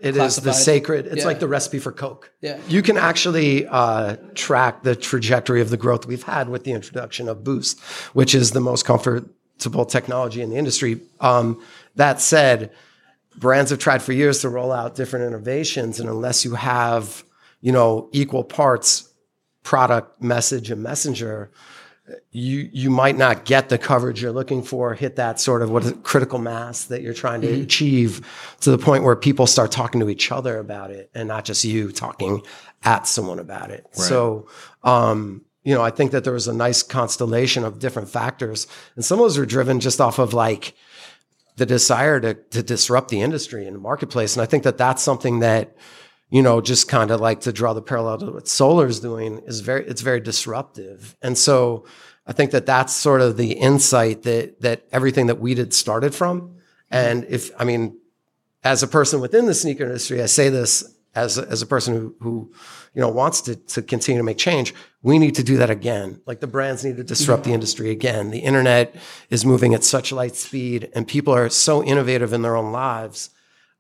it 0.01 0.17
is 0.17 0.37
the 0.37 0.53
sacred. 0.53 1.07
It's 1.07 1.17
Yeah. 1.19 1.25
like 1.27 1.41
the 1.41 1.49
recipe 1.49 1.79
for 1.81 1.91
Coke. 1.93 2.31
Yeah. 2.41 2.59
You 2.69 2.81
can 2.83 2.97
actually 2.97 3.67
uh, 3.67 4.17
track 4.35 4.85
the 4.85 4.95
trajectory 4.97 5.61
of 5.61 5.71
the 5.71 5.77
growth 5.77 6.07
we've 6.07 6.23
had 6.23 6.49
with 6.49 6.63
the 6.65 6.73
introduction 6.73 7.29
of 7.29 7.43
Boost, 7.45 7.81
which 8.15 8.35
is 8.35 8.51
the 8.53 8.61
most 8.61 8.85
comfortable 8.85 9.85
technology 9.85 10.43
in 10.43 10.51
the 10.51 10.57
industry. 10.57 11.01
Um, 11.21 11.61
that 11.97 12.21
said, 12.21 12.71
brands 13.37 13.71
have 13.71 13.79
tried 13.79 14.03
for 14.03 14.13
years 14.13 14.41
to 14.41 14.49
roll 14.49 14.73
out 14.73 14.95
different 14.95 15.27
innovations, 15.27 16.01
and 16.01 16.09
unless 16.09 16.45
you 16.45 16.55
have, 16.55 17.25
you 17.61 17.73
know, 17.73 18.09
equal 18.13 18.45
parts 18.45 19.13
product, 19.63 20.21
message, 20.21 20.71
and 20.71 20.83
messenger, 20.83 21.51
you 22.31 22.69
you 22.73 22.91
might 22.91 23.17
not 23.17 23.45
get 23.45 23.69
the 23.69 23.79
coverage 23.79 24.21
you're 24.21 24.33
looking 24.33 24.63
for, 24.63 24.95
hit 24.95 25.17
that 25.17 25.39
sort 25.39 25.63
of 25.63 25.71
what 25.71 25.85
is 25.85 25.91
it, 25.91 26.03
critical 26.03 26.39
mass 26.39 26.85
that 26.87 27.01
you're 27.01 27.15
trying 27.15 27.41
to 27.41 27.49
achieve 27.63 28.27
to 28.61 28.71
the 28.71 28.79
point 28.79 29.05
where 29.05 29.15
people 29.15 29.47
start 29.47 29.71
talking 29.71 30.01
to 30.01 30.09
each 30.09 30.33
other 30.33 30.59
about 30.59 30.91
it 30.91 31.11
and 31.15 31.29
not 31.29 31.45
just 31.45 31.65
you 31.65 31.93
talking 31.93 32.43
at 32.83 33.07
someone 33.07 33.39
about 33.39 33.71
it. 33.71 33.87
So 33.93 34.49
um, 34.83 35.45
you 35.63 35.75
know, 35.75 35.83
I 35.83 35.91
think 35.91 36.11
that 36.11 36.25
there 36.25 36.33
was 36.33 36.49
a 36.49 36.53
nice 36.53 36.83
constellation 36.83 37.65
of 37.65 37.79
different 37.79 38.09
factors, 38.09 38.67
and 38.97 39.05
some 39.05 39.21
of 39.21 39.25
those 39.25 39.39
are 39.39 39.47
driven 39.47 39.79
just 39.79 40.01
off 40.01 40.19
of 40.19 40.35
like 40.35 40.75
the 41.57 41.67
desire 41.67 42.21
to 42.21 42.35
to 42.35 42.63
disrupt 42.63 43.09
the 43.09 43.21
industry 43.21 43.67
and 43.67 43.77
the 43.77 43.81
marketplace. 43.81 44.37
And 44.37 44.43
I 44.43 44.47
think 44.47 44.63
that 44.65 44.79
that's 44.79 45.03
something 45.03 45.41
that 45.41 45.77
you 46.33 46.41
know, 46.41 46.63
just 46.63 46.89
kind 46.89 47.11
of 47.11 47.21
like 47.21 47.43
to 47.43 47.53
draw 47.53 47.75
the 47.75 47.83
parallel 47.83 48.17
to 48.17 48.31
what 48.31 48.49
solar's 48.49 49.01
doing 49.01 49.43
is 49.47 49.61
very 49.61 49.87
it's 49.87 50.01
very 50.01 50.19
disruptive. 50.19 51.15
And 51.21 51.37
so 51.37 51.85
I 52.27 52.33
think 52.33 52.53
that 52.53 52.65
that's 52.65 52.95
sort 52.95 53.21
of 53.21 53.37
the 53.37 53.53
insight 53.53 54.23
that 54.23 54.63
that 54.63 54.87
everything 54.93 55.27
that 55.27 55.41
we 55.41 55.55
did 55.55 55.75
started 55.75 56.15
from. 56.15 56.57
And 56.91 57.27
if 57.29 57.51
I 57.61 57.65
mean, 57.65 57.99
as 58.65 58.83
a 58.83 58.87
person 58.87 59.21
within 59.21 59.45
the 59.45 59.53
sneaker 59.53 59.85
industry, 59.85 60.23
I 60.23 60.27
say 60.27 60.49
this 60.49 60.92
as 61.15 61.39
a, 61.39 61.49
as 61.49 61.63
a 61.63 61.67
person 61.67 61.95
who 61.95 62.15
who 62.21 62.53
you 62.95 63.01
know 63.01 63.09
wants 63.09 63.41
to 63.43 63.57
to 63.57 63.83
continue 63.83 64.19
to 64.19 64.25
make 64.25 64.39
change. 64.39 64.75
We 65.03 65.19
need 65.19 65.35
to 65.37 65.43
do 65.43 65.57
that 65.59 65.71
again. 65.71 66.21
Like 66.27 66.41
the 66.41 66.47
brands 66.47 66.85
need 66.85 66.97
to 66.97 67.05
disrupt 67.05 67.45
the 67.45 67.53
industry 67.53 67.91
again. 67.91 68.31
The 68.31 68.41
internet 68.41 68.95
is 69.31 69.45
moving 69.45 69.75
at 69.75 69.85
such 69.85 70.13
light 70.13 70.37
speed, 70.37 70.91
and 70.95 71.07
people 71.07 71.35
are 71.35 71.49
so 71.49 71.83
innovative 71.83 72.33
in 72.33 72.43
their 72.43 72.57
own 72.57 72.73
lives. 72.73 73.31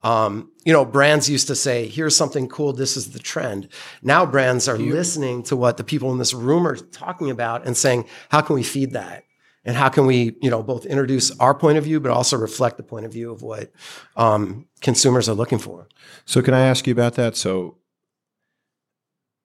Um, 0.03 0.51
you 0.65 0.73
know, 0.73 0.85
brands 0.85 1.31
used 1.31 1.47
to 1.47 1.55
say, 1.55 1.87
"Here's 1.87 2.17
something 2.17 2.49
cool. 2.49 2.73
This 2.73 2.97
is 2.97 3.13
the 3.13 3.21
trend." 3.21 3.69
Now 4.03 4.27
brands 4.27 4.69
are 4.69 4.77
listening 4.77 5.43
to 5.45 5.57
what 5.57 5.77
the 5.77 5.85
people 5.85 6.11
in 6.13 6.19
this 6.19 6.35
room 6.35 6.67
are 6.67 6.77
talking 6.77 7.31
about 7.31 7.67
and 7.67 7.77
saying, 7.77 8.07
"How 8.29 8.41
can 8.41 8.57
we 8.57 8.63
feed 8.63 8.93
that?" 8.93 9.25
And 9.65 9.77
how 9.77 9.89
can 9.89 10.07
we, 10.07 10.37
you 10.43 10.51
know, 10.51 10.63
both 10.63 10.87
introduce 10.87 11.31
our 11.39 11.55
point 11.55 11.79
of 11.79 11.85
view, 11.85 12.01
but 12.01 12.11
also 12.11 12.37
reflect 12.37 12.79
the 12.79 12.83
point 12.83 13.07
of 13.07 13.13
view 13.13 13.31
of 13.31 13.43
what 13.43 13.71
um, 14.17 14.67
consumers 14.81 15.29
are 15.29 15.35
looking 15.35 15.59
for? 15.59 15.89
So, 16.25 16.43
can 16.43 16.53
I 16.53 16.63
ask 16.63 16.87
you 16.87 16.93
about 16.93 17.15
that? 17.15 17.37
So, 17.37 17.79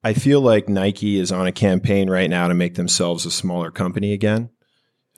I 0.04 0.14
feel 0.14 0.42
like 0.42 0.70
Nike 0.70 1.20
is 1.20 1.32
on 1.32 1.48
a 1.48 1.52
campaign 1.52 2.10
right 2.10 2.30
now 2.30 2.48
to 2.48 2.54
make 2.54 2.76
themselves 2.76 3.26
a 3.26 3.32
smaller 3.32 3.72
company 3.72 4.14
again. 4.14 4.50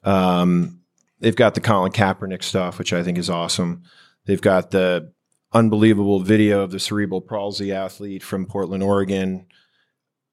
Um, 0.04 0.82
they've 1.20 1.36
got 1.36 1.56
the 1.56 1.62
Colin 1.62 1.92
Kaepernick 1.92 2.44
stuff, 2.44 2.80
which 2.80 2.92
I 2.92 3.04
think 3.04 3.18
is 3.18 3.30
awesome. 3.30 3.84
They've 4.26 4.42
got 4.42 4.72
the 4.72 5.14
unbelievable 5.54 6.20
video 6.20 6.62
of 6.62 6.72
the 6.72 6.80
cerebral 6.80 7.22
palsy 7.22 7.72
athlete 7.72 8.24
from 8.24 8.46
Portland, 8.46 8.84
Oregon. 8.84 9.48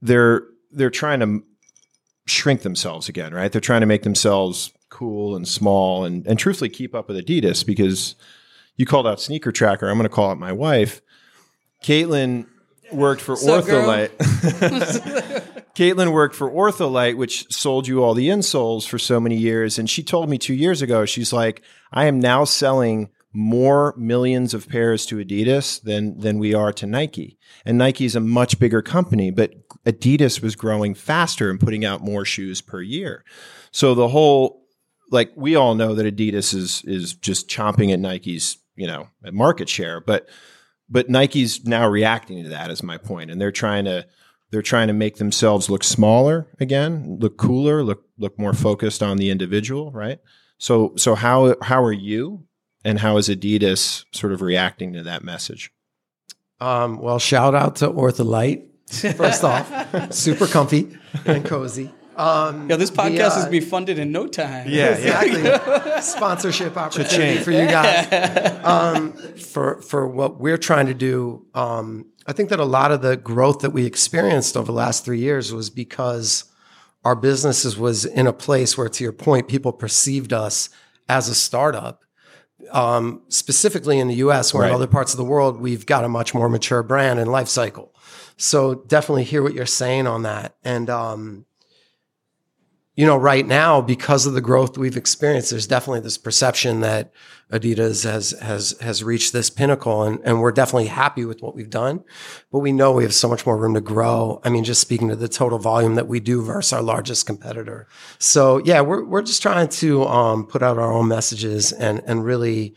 They're 0.02 0.42
they're 0.70 0.90
trying 0.90 1.20
to 1.20 1.42
shrink 2.26 2.62
themselves 2.62 3.08
again, 3.08 3.32
right? 3.32 3.50
They're 3.50 3.60
trying 3.60 3.80
to 3.80 3.86
make 3.86 4.02
themselves 4.02 4.72
cool 4.88 5.36
and 5.36 5.46
small 5.46 6.04
and 6.04 6.26
and 6.26 6.38
truthfully 6.38 6.70
keep 6.70 6.94
up 6.94 7.08
with 7.08 7.16
Adidas 7.16 7.64
because 7.66 8.14
you 8.76 8.86
called 8.86 9.06
out 9.06 9.20
sneaker 9.20 9.52
tracker. 9.52 9.88
I'm 9.88 9.96
going 9.96 10.08
to 10.08 10.14
call 10.14 10.30
out 10.30 10.38
my 10.38 10.52
wife. 10.52 11.00
Caitlin 11.82 12.46
worked 12.92 13.20
for 13.20 13.36
So. 13.36 13.60
Ortholite. 13.60 14.10
Caitlin 15.76 16.12
worked 16.12 16.34
for 16.34 16.50
Ortholite, 16.50 17.16
which 17.16 17.52
sold 17.52 17.86
you 17.86 18.02
all 18.02 18.14
the 18.14 18.28
insoles 18.28 18.88
for 18.88 18.98
so 18.98 19.20
many 19.20 19.36
years. 19.36 19.78
And 19.78 19.90
she 19.90 20.02
told 20.02 20.30
me 20.30 20.38
two 20.38 20.54
years 20.54 20.80
ago, 20.80 21.04
she's 21.04 21.32
like, 21.32 21.62
I 21.92 22.06
am 22.06 22.18
now 22.18 22.44
selling 22.44 23.10
more 23.36 23.92
millions 23.98 24.54
of 24.54 24.66
pairs 24.66 25.04
to 25.04 25.16
Adidas 25.16 25.82
than 25.82 26.18
than 26.18 26.38
we 26.38 26.54
are 26.54 26.72
to 26.72 26.86
Nike. 26.86 27.38
And 27.66 27.76
Nike 27.76 28.06
is 28.06 28.16
a 28.16 28.20
much 28.20 28.58
bigger 28.58 28.80
company, 28.80 29.30
but 29.30 29.52
Adidas 29.84 30.40
was 30.40 30.56
growing 30.56 30.94
faster 30.94 31.50
and 31.50 31.60
putting 31.60 31.84
out 31.84 32.00
more 32.00 32.24
shoes 32.24 32.62
per 32.62 32.80
year. 32.80 33.24
So 33.72 33.94
the 33.94 34.08
whole 34.08 34.64
like 35.10 35.32
we 35.36 35.54
all 35.54 35.74
know 35.74 35.94
that 35.94 36.06
Adidas 36.06 36.54
is 36.54 36.82
is 36.86 37.12
just 37.12 37.46
chomping 37.46 37.92
at 37.92 38.00
Nike's, 38.00 38.56
you 38.74 38.86
know, 38.86 39.08
market 39.30 39.68
share, 39.68 40.00
but 40.00 40.26
but 40.88 41.10
Nike's 41.10 41.66
now 41.66 41.86
reacting 41.86 42.42
to 42.42 42.48
that 42.48 42.70
is 42.70 42.82
my 42.82 42.96
point 42.96 43.30
and 43.30 43.38
they're 43.38 43.52
trying 43.52 43.84
to 43.84 44.06
they're 44.50 44.62
trying 44.62 44.86
to 44.86 44.94
make 44.94 45.16
themselves 45.16 45.68
look 45.68 45.84
smaller 45.84 46.48
again, 46.58 47.18
look 47.20 47.36
cooler, 47.36 47.82
look 47.82 48.04
look 48.16 48.38
more 48.38 48.54
focused 48.54 49.02
on 49.02 49.18
the 49.18 49.28
individual, 49.28 49.92
right? 49.92 50.20
So 50.56 50.94
so 50.96 51.14
how 51.14 51.56
how 51.60 51.84
are 51.84 51.92
you 51.92 52.45
and 52.86 53.00
how 53.00 53.16
is 53.16 53.28
Adidas 53.28 54.04
sort 54.12 54.32
of 54.32 54.40
reacting 54.40 54.92
to 54.92 55.02
that 55.02 55.24
message? 55.24 55.72
Um, 56.60 56.98
well, 56.98 57.18
shout 57.18 57.54
out 57.54 57.76
to 57.76 57.88
Ortholite. 57.90 58.68
First 59.16 59.42
off, 59.44 60.12
super 60.14 60.46
comfy 60.46 60.96
and 61.24 61.44
cozy. 61.44 61.90
Um, 62.14 62.70
Yo, 62.70 62.76
this 62.76 62.90
the, 62.90 62.96
podcast 62.96 63.36
uh, 63.36 63.40
is 63.40 63.46
be 63.46 63.58
funded 63.58 63.98
in 63.98 64.12
no 64.12 64.28
time. 64.28 64.68
Yeah, 64.70 64.90
exactly 64.94 66.00
sponsorship 66.00 66.76
opportunity 66.76 67.42
for 67.42 67.50
you 67.50 67.66
guys. 67.66 68.64
Um, 68.64 69.12
for 69.12 69.82
for 69.82 70.06
what 70.06 70.40
we're 70.40 70.56
trying 70.56 70.86
to 70.86 70.94
do, 70.94 71.44
um, 71.54 72.06
I 72.28 72.32
think 72.32 72.50
that 72.50 72.60
a 72.60 72.64
lot 72.64 72.92
of 72.92 73.02
the 73.02 73.16
growth 73.16 73.58
that 73.58 73.70
we 73.70 73.84
experienced 73.84 74.56
over 74.56 74.66
the 74.66 74.72
last 74.72 75.04
three 75.04 75.18
years 75.18 75.52
was 75.52 75.68
because 75.68 76.44
our 77.04 77.16
businesses 77.16 77.76
was 77.76 78.04
in 78.04 78.28
a 78.28 78.32
place 78.32 78.78
where, 78.78 78.88
to 78.88 79.04
your 79.04 79.12
point, 79.12 79.48
people 79.48 79.72
perceived 79.72 80.32
us 80.32 80.70
as 81.08 81.28
a 81.28 81.34
startup. 81.34 82.04
Um, 82.70 83.22
specifically 83.28 83.98
in 83.98 84.08
the 84.08 84.16
U.S., 84.16 84.52
where 84.52 84.66
in 84.66 84.74
other 84.74 84.86
parts 84.86 85.12
of 85.12 85.18
the 85.18 85.24
world 85.24 85.60
we've 85.60 85.86
got 85.86 86.04
a 86.04 86.08
much 86.08 86.34
more 86.34 86.48
mature 86.48 86.82
brand 86.82 87.18
and 87.18 87.30
life 87.30 87.48
cycle. 87.48 87.94
So 88.36 88.74
definitely 88.74 89.24
hear 89.24 89.42
what 89.42 89.54
you're 89.54 89.66
saying 89.66 90.06
on 90.06 90.22
that, 90.22 90.56
and 90.64 90.90
um, 90.90 91.46
you 92.96 93.04
know, 93.04 93.16
right 93.16 93.46
now, 93.46 93.82
because 93.82 94.26
of 94.26 94.32
the 94.32 94.40
growth 94.40 94.78
we've 94.78 94.96
experienced, 94.96 95.50
there's 95.50 95.66
definitely 95.66 96.00
this 96.00 96.16
perception 96.18 96.80
that 96.80 97.12
Adidas 97.52 98.02
has 98.04 98.32
has 98.42 98.76
has 98.80 99.04
reached 99.04 99.32
this 99.32 99.50
pinnacle, 99.50 100.02
and, 100.02 100.18
and 100.24 100.40
we're 100.40 100.50
definitely 100.50 100.88
happy 100.88 101.24
with 101.24 101.42
what 101.42 101.54
we've 101.54 101.70
done. 101.70 102.02
But 102.50 102.58
we 102.58 102.72
know 102.72 102.90
we 102.90 103.04
have 103.04 103.14
so 103.14 103.28
much 103.28 103.46
more 103.46 103.56
room 103.56 103.74
to 103.74 103.80
grow. 103.80 104.40
I 104.42 104.48
mean, 104.48 104.64
just 104.64 104.80
speaking 104.80 105.08
to 105.10 105.16
the 105.16 105.28
total 105.28 105.58
volume 105.58 105.94
that 105.94 106.08
we 106.08 106.18
do 106.18 106.42
versus 106.42 106.72
our 106.72 106.82
largest 106.82 107.24
competitor. 107.24 107.86
So 108.18 108.60
yeah, 108.64 108.80
we're 108.80 109.04
we're 109.04 109.22
just 109.22 109.42
trying 109.42 109.68
to 109.68 110.04
um, 110.06 110.46
put 110.46 110.62
out 110.62 110.76
our 110.78 110.92
own 110.92 111.06
messages 111.06 111.72
and 111.72 112.02
and 112.04 112.24
really 112.24 112.74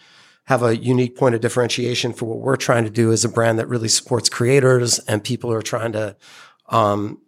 have 0.49 0.63
a 0.63 0.75
unique 0.75 1.15
point 1.15 1.35
of 1.35 1.41
differentiation 1.41 2.11
for 2.11 2.25
what 2.25 2.39
we're 2.39 2.55
trying 2.55 2.83
to 2.83 2.89
do 2.89 3.11
as 3.11 3.23
a 3.23 3.29
brand 3.29 3.59
that 3.59 3.67
really 3.67 3.87
supports 3.87 4.29
creators 4.29 4.97
and 4.99 5.23
people 5.23 5.51
who 5.51 5.55
are 5.55 5.61
trying 5.61 5.91
to, 5.91 6.15
um, 6.69 7.21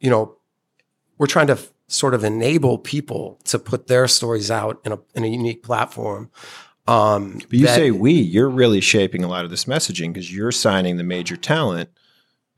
you 0.00 0.10
know, 0.10 0.36
we're 1.16 1.26
trying 1.26 1.46
to 1.46 1.54
f- 1.54 1.72
sort 1.86 2.12
of 2.12 2.24
enable 2.24 2.76
people 2.76 3.40
to 3.44 3.58
put 3.58 3.86
their 3.86 4.06
stories 4.06 4.50
out 4.50 4.78
in 4.84 4.92
a, 4.92 4.98
in 5.14 5.24
a 5.24 5.28
unique 5.28 5.62
platform. 5.62 6.30
Um, 6.88 7.34
But 7.48 7.52
you 7.52 7.66
that- 7.66 7.76
say 7.76 7.90
we, 7.90 8.12
you're 8.12 8.48
really 8.48 8.80
shaping 8.80 9.22
a 9.22 9.28
lot 9.28 9.44
of 9.44 9.50
this 9.50 9.66
messaging 9.66 10.12
because 10.12 10.34
you're 10.34 10.52
signing 10.52 10.96
the 10.96 11.04
major 11.04 11.36
talent, 11.36 11.90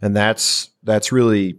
and 0.01 0.15
that's 0.17 0.71
that's 0.83 1.11
really 1.13 1.59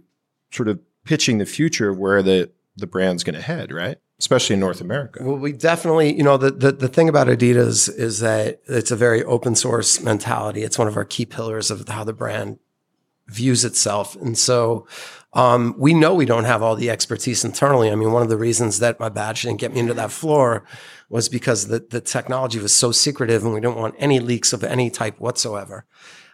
sort 0.50 0.68
of 0.68 0.80
pitching 1.04 1.38
the 1.38 1.46
future 1.46 1.90
of 1.90 1.98
where 1.98 2.22
the 2.22 2.50
the 2.76 2.86
brand's 2.86 3.22
going 3.24 3.34
to 3.34 3.42
head, 3.42 3.70
right? 3.70 3.98
Especially 4.18 4.54
in 4.54 4.60
North 4.60 4.80
America. 4.80 5.22
Well, 5.22 5.36
we 5.36 5.52
definitely, 5.52 6.16
you 6.16 6.22
know, 6.22 6.36
the, 6.36 6.50
the 6.50 6.72
the 6.72 6.88
thing 6.88 7.08
about 7.08 7.26
Adidas 7.26 7.94
is 7.94 8.20
that 8.20 8.60
it's 8.66 8.90
a 8.90 8.96
very 8.96 9.22
open 9.24 9.54
source 9.54 10.00
mentality. 10.00 10.62
It's 10.62 10.78
one 10.78 10.88
of 10.88 10.96
our 10.96 11.04
key 11.04 11.26
pillars 11.26 11.70
of 11.70 11.86
how 11.88 12.04
the 12.04 12.12
brand 12.14 12.58
views 13.26 13.64
itself, 13.64 14.16
and 14.16 14.38
so 14.38 14.86
um, 15.34 15.74
we 15.78 15.92
know 15.94 16.14
we 16.14 16.26
don't 16.26 16.44
have 16.44 16.62
all 16.62 16.76
the 16.76 16.90
expertise 16.90 17.44
internally. 17.44 17.90
I 17.90 17.94
mean, 17.94 18.12
one 18.12 18.22
of 18.22 18.28
the 18.28 18.36
reasons 18.36 18.78
that 18.78 19.00
my 19.00 19.08
badge 19.08 19.42
didn't 19.42 19.60
get 19.60 19.72
me 19.72 19.80
into 19.80 19.94
that 19.94 20.10
floor 20.10 20.64
was 21.12 21.28
because 21.28 21.68
the 21.68 21.86
the 21.90 22.00
technology 22.00 22.58
was 22.58 22.74
so 22.74 22.90
secretive, 22.90 23.44
and 23.44 23.52
we 23.52 23.60
didn't 23.60 23.76
want 23.76 23.94
any 23.98 24.18
leaks 24.18 24.54
of 24.54 24.64
any 24.64 24.88
type 24.90 25.20
whatsoever. 25.20 25.84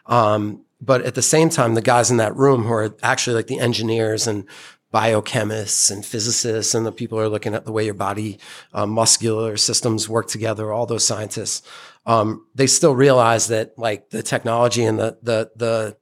Um, 0.05 0.63
but 0.79 1.01
at 1.01 1.15
the 1.15 1.21
same 1.21 1.49
time, 1.49 1.73
the 1.73 1.81
guys 1.81 2.09
in 2.09 2.17
that 2.17 2.35
room 2.35 2.63
who 2.63 2.71
are 2.71 2.95
actually 3.03 3.35
like 3.35 3.47
the 3.47 3.59
engineers 3.59 4.25
and 4.25 4.45
biochemists 4.93 5.91
and 5.91 6.05
physicists 6.05 6.73
and 6.73 6.85
the 6.85 6.93
people 6.93 7.19
are 7.19 7.27
looking 7.27 7.53
at 7.53 7.65
the 7.65 7.73
way 7.73 7.83
your 7.83 7.93
body 7.93 8.39
uh, 8.73 8.87
muscular 8.87 9.57
systems 9.57 10.07
work 10.07 10.27
together, 10.27 10.71
all 10.71 10.85
those 10.85 11.05
scientists, 11.05 11.61
um, 12.05 12.47
they 12.55 12.65
still 12.65 12.95
realize 12.95 13.49
that 13.49 13.77
like 13.77 14.09
the 14.11 14.23
technology 14.23 14.85
and 14.85 14.97
the 14.97 15.17
the 15.21 15.51
the 15.57 15.97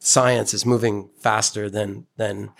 science 0.00 0.54
is 0.54 0.66
moving 0.66 1.10
faster 1.20 1.70
than 1.70 2.06
than 2.16 2.50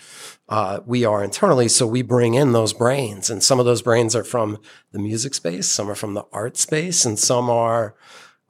uh, 0.47 0.79
we 0.85 1.03
are 1.03 1.23
internally. 1.23 1.67
So 1.67 1.85
we 1.85 2.03
bring 2.03 2.35
in 2.35 2.53
those 2.53 2.71
brains, 2.71 3.29
and 3.29 3.43
some 3.43 3.59
of 3.59 3.65
those 3.65 3.81
brains 3.81 4.15
are 4.15 4.23
from 4.23 4.59
the 4.91 4.99
music 4.99 5.33
space, 5.33 5.67
some 5.67 5.89
are 5.89 5.95
from 5.95 6.13
the 6.13 6.25
art 6.31 6.55
space, 6.55 7.03
and 7.03 7.19
some 7.19 7.49
are 7.49 7.95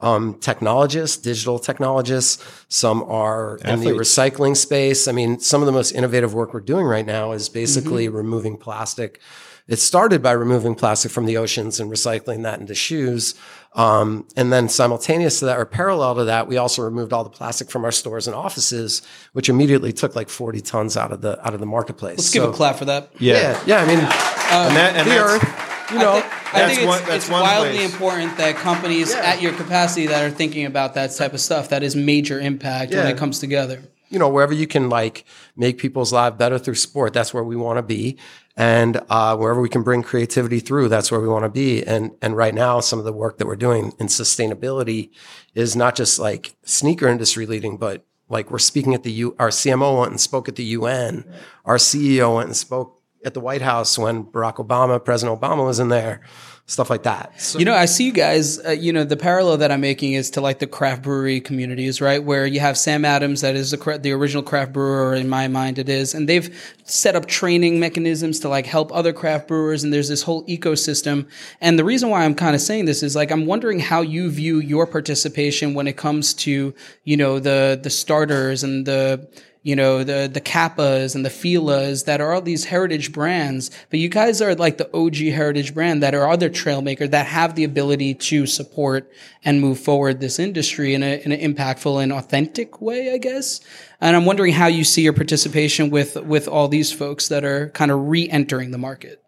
um, 0.00 0.34
technologists, 0.40 1.16
digital 1.16 1.58
technologists. 1.58 2.44
Some 2.68 3.02
are 3.04 3.58
in 3.64 3.80
the 3.80 3.90
recycling 3.90 4.56
space. 4.56 5.08
I 5.08 5.12
mean, 5.12 5.38
some 5.38 5.62
of 5.62 5.66
the 5.66 5.72
most 5.72 5.92
innovative 5.92 6.34
work 6.34 6.52
we're 6.52 6.60
doing 6.60 6.84
right 6.84 7.06
now 7.06 7.32
is 7.32 7.48
basically 7.48 8.08
removing 8.08 8.56
plastic. 8.56 9.20
It 9.68 9.78
started 9.78 10.20
by 10.20 10.32
removing 10.32 10.74
plastic 10.74 11.12
from 11.12 11.26
the 11.26 11.36
oceans 11.36 11.78
and 11.78 11.88
recycling 11.90 12.42
that 12.42 12.58
into 12.58 12.74
shoes. 12.74 13.36
Um, 13.74 14.26
and 14.36 14.52
then 14.52 14.68
simultaneous 14.68 15.38
to 15.38 15.46
that 15.46 15.58
or 15.58 15.64
parallel 15.64 16.16
to 16.16 16.24
that, 16.24 16.46
we 16.46 16.58
also 16.58 16.82
removed 16.82 17.12
all 17.14 17.24
the 17.24 17.30
plastic 17.30 17.70
from 17.70 17.84
our 17.86 17.92
stores 17.92 18.26
and 18.26 18.36
offices, 18.36 19.00
which 19.32 19.48
immediately 19.48 19.92
took 19.94 20.14
like 20.14 20.28
40 20.28 20.60
tons 20.60 20.96
out 20.96 21.10
of 21.10 21.22
the 21.22 21.40
out 21.46 21.54
of 21.54 21.60
the 21.60 21.64
marketplace. 21.66 22.18
Let's 22.18 22.30
give 22.30 22.44
a 22.44 22.52
clap 22.52 22.76
for 22.76 22.84
that. 22.84 23.10
Yeah, 23.18 23.58
yeah. 23.64 23.78
I 23.82 23.86
mean, 23.86 23.98
and 24.00 24.76
that, 24.76 24.94
and 24.96 25.10
the 25.10 25.16
earth, 25.18 25.90
you 25.90 25.98
know, 25.98 26.16
I 26.16 26.20
think, 26.20 26.54
I 26.54 26.66
think 26.66 26.78
it's, 26.80 26.86
one- 26.86 26.98
that's 27.04 27.14
it's 27.24 27.30
one 27.30 27.40
wildly 27.40 27.78
place. 27.78 27.92
important 27.94 28.36
that 28.36 28.56
companies 28.56 29.10
Yeah. 29.14 29.20
at 29.20 29.40
your 29.40 29.54
capacity 29.54 30.06
that 30.06 30.22
are 30.22 30.30
thinking 30.34 30.66
about 30.66 30.92
that 30.94 31.12
type 31.16 31.32
of 31.32 31.40
stuff 31.40 31.70
that 31.70 31.82
is 31.82 31.96
major 31.96 32.38
impact 32.38 32.92
when 32.92 33.06
it 33.06 33.16
comes 33.16 33.38
together. 33.38 33.80
you 34.10 34.18
know, 34.18 34.28
wherever 34.28 34.52
you 34.52 34.66
can 34.66 34.90
like 34.90 35.24
make 35.56 35.78
people's 35.78 36.12
lives 36.12 36.36
better 36.36 36.58
through 36.58 36.74
sport, 36.74 37.14
that's 37.14 37.32
where 37.32 37.42
we 37.42 37.56
want 37.56 37.78
to 37.78 37.82
be. 37.82 38.18
And 38.56 39.00
uh, 39.08 39.36
wherever 39.36 39.60
we 39.60 39.68
can 39.68 39.82
bring 39.82 40.02
creativity 40.02 40.60
through, 40.60 40.88
that's 40.88 41.10
where 41.10 41.20
we 41.20 41.28
want 41.28 41.44
to 41.44 41.48
be. 41.48 41.82
And 41.82 42.12
and 42.20 42.36
right 42.36 42.54
now, 42.54 42.80
some 42.80 42.98
of 42.98 43.04
the 43.04 43.12
work 43.12 43.38
that 43.38 43.46
we're 43.46 43.56
doing 43.56 43.92
in 43.98 44.08
sustainability 44.08 45.10
is 45.54 45.74
not 45.74 45.96
just 45.96 46.18
like 46.18 46.54
sneaker 46.62 47.08
industry 47.08 47.46
leading, 47.46 47.78
but 47.78 48.04
like 48.28 48.50
we're 48.50 48.58
speaking 48.58 48.94
at 48.94 49.04
the 49.04 49.12
U. 49.12 49.36
Our 49.38 49.48
CMO 49.48 50.00
went 50.00 50.10
and 50.10 50.20
spoke 50.20 50.48
at 50.48 50.56
the 50.56 50.64
UN. 50.64 51.24
Our 51.64 51.76
CEO 51.76 52.36
went 52.36 52.48
and 52.48 52.56
spoke 52.56 53.00
at 53.24 53.34
the 53.34 53.40
White 53.40 53.62
House 53.62 53.98
when 53.98 54.24
Barack 54.24 54.56
Obama, 54.56 55.02
President 55.02 55.40
Obama, 55.40 55.64
was 55.64 55.80
in 55.80 55.88
there 55.88 56.20
stuff 56.66 56.88
like 56.88 57.02
that. 57.02 57.40
So, 57.40 57.58
you 57.58 57.64
know, 57.64 57.74
I 57.74 57.86
see 57.86 58.06
you 58.06 58.12
guys, 58.12 58.64
uh, 58.64 58.70
you 58.70 58.92
know, 58.92 59.04
the 59.04 59.16
parallel 59.16 59.58
that 59.58 59.70
I'm 59.72 59.80
making 59.80 60.12
is 60.12 60.30
to 60.30 60.40
like 60.40 60.58
the 60.60 60.66
craft 60.66 61.02
brewery 61.02 61.40
communities, 61.40 62.00
right? 62.00 62.22
Where 62.22 62.46
you 62.46 62.60
have 62.60 62.78
Sam 62.78 63.04
Adams, 63.04 63.40
that 63.40 63.56
is 63.56 63.72
the, 63.72 63.98
the 64.00 64.12
original 64.12 64.42
craft 64.42 64.72
brewer, 64.72 65.14
in 65.14 65.28
my 65.28 65.48
mind 65.48 65.78
it 65.78 65.88
is. 65.88 66.14
And 66.14 66.28
they've 66.28 66.54
set 66.84 67.16
up 67.16 67.26
training 67.26 67.80
mechanisms 67.80 68.40
to 68.40 68.48
like 68.48 68.66
help 68.66 68.94
other 68.94 69.12
craft 69.12 69.48
brewers. 69.48 69.82
And 69.82 69.92
there's 69.92 70.08
this 70.08 70.22
whole 70.22 70.46
ecosystem. 70.46 71.28
And 71.60 71.78
the 71.78 71.84
reason 71.84 72.10
why 72.10 72.24
I'm 72.24 72.34
kind 72.34 72.54
of 72.54 72.60
saying 72.60 72.84
this 72.84 73.02
is 73.02 73.16
like, 73.16 73.30
I'm 73.30 73.44
wondering 73.44 73.80
how 73.80 74.00
you 74.00 74.30
view 74.30 74.58
your 74.58 74.86
participation 74.86 75.74
when 75.74 75.88
it 75.88 75.96
comes 75.96 76.32
to, 76.34 76.74
you 77.04 77.16
know, 77.16 77.38
the, 77.38 77.78
the 77.82 77.90
starters 77.90 78.62
and 78.62 78.86
the, 78.86 79.28
you 79.64 79.76
know, 79.76 80.02
the, 80.02 80.28
the 80.32 80.40
Kappas 80.40 81.14
and 81.14 81.24
the 81.24 81.30
Filas 81.30 82.04
that 82.06 82.20
are 82.20 82.32
all 82.32 82.40
these 82.40 82.64
heritage 82.64 83.12
brands, 83.12 83.70
but 83.90 84.00
you 84.00 84.08
guys 84.08 84.42
are 84.42 84.56
like 84.56 84.76
the 84.76 84.90
OG 84.96 85.16
heritage 85.16 85.72
brand 85.72 86.02
that 86.02 86.14
are 86.14 86.28
other 86.28 86.48
trail 86.48 86.82
makers 86.82 87.10
that 87.10 87.26
have 87.26 87.54
the 87.54 87.62
ability 87.62 88.14
to 88.14 88.46
support 88.46 89.10
and 89.44 89.60
move 89.60 89.78
forward 89.78 90.20
this 90.20 90.40
industry 90.40 90.94
in, 90.94 91.02
a, 91.04 91.22
in 91.24 91.30
an 91.30 91.54
impactful 91.54 92.02
and 92.02 92.12
authentic 92.12 92.80
way, 92.80 93.12
I 93.12 93.18
guess. 93.18 93.60
And 94.00 94.16
I'm 94.16 94.24
wondering 94.24 94.52
how 94.52 94.66
you 94.66 94.82
see 94.82 95.02
your 95.02 95.12
participation 95.12 95.90
with, 95.90 96.16
with 96.16 96.48
all 96.48 96.66
these 96.66 96.92
folks 96.92 97.28
that 97.28 97.44
are 97.44 97.68
kind 97.70 97.92
of 97.92 98.08
re-entering 98.08 98.72
the 98.72 98.78
market. 98.78 99.22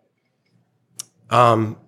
Um, 1.30 1.78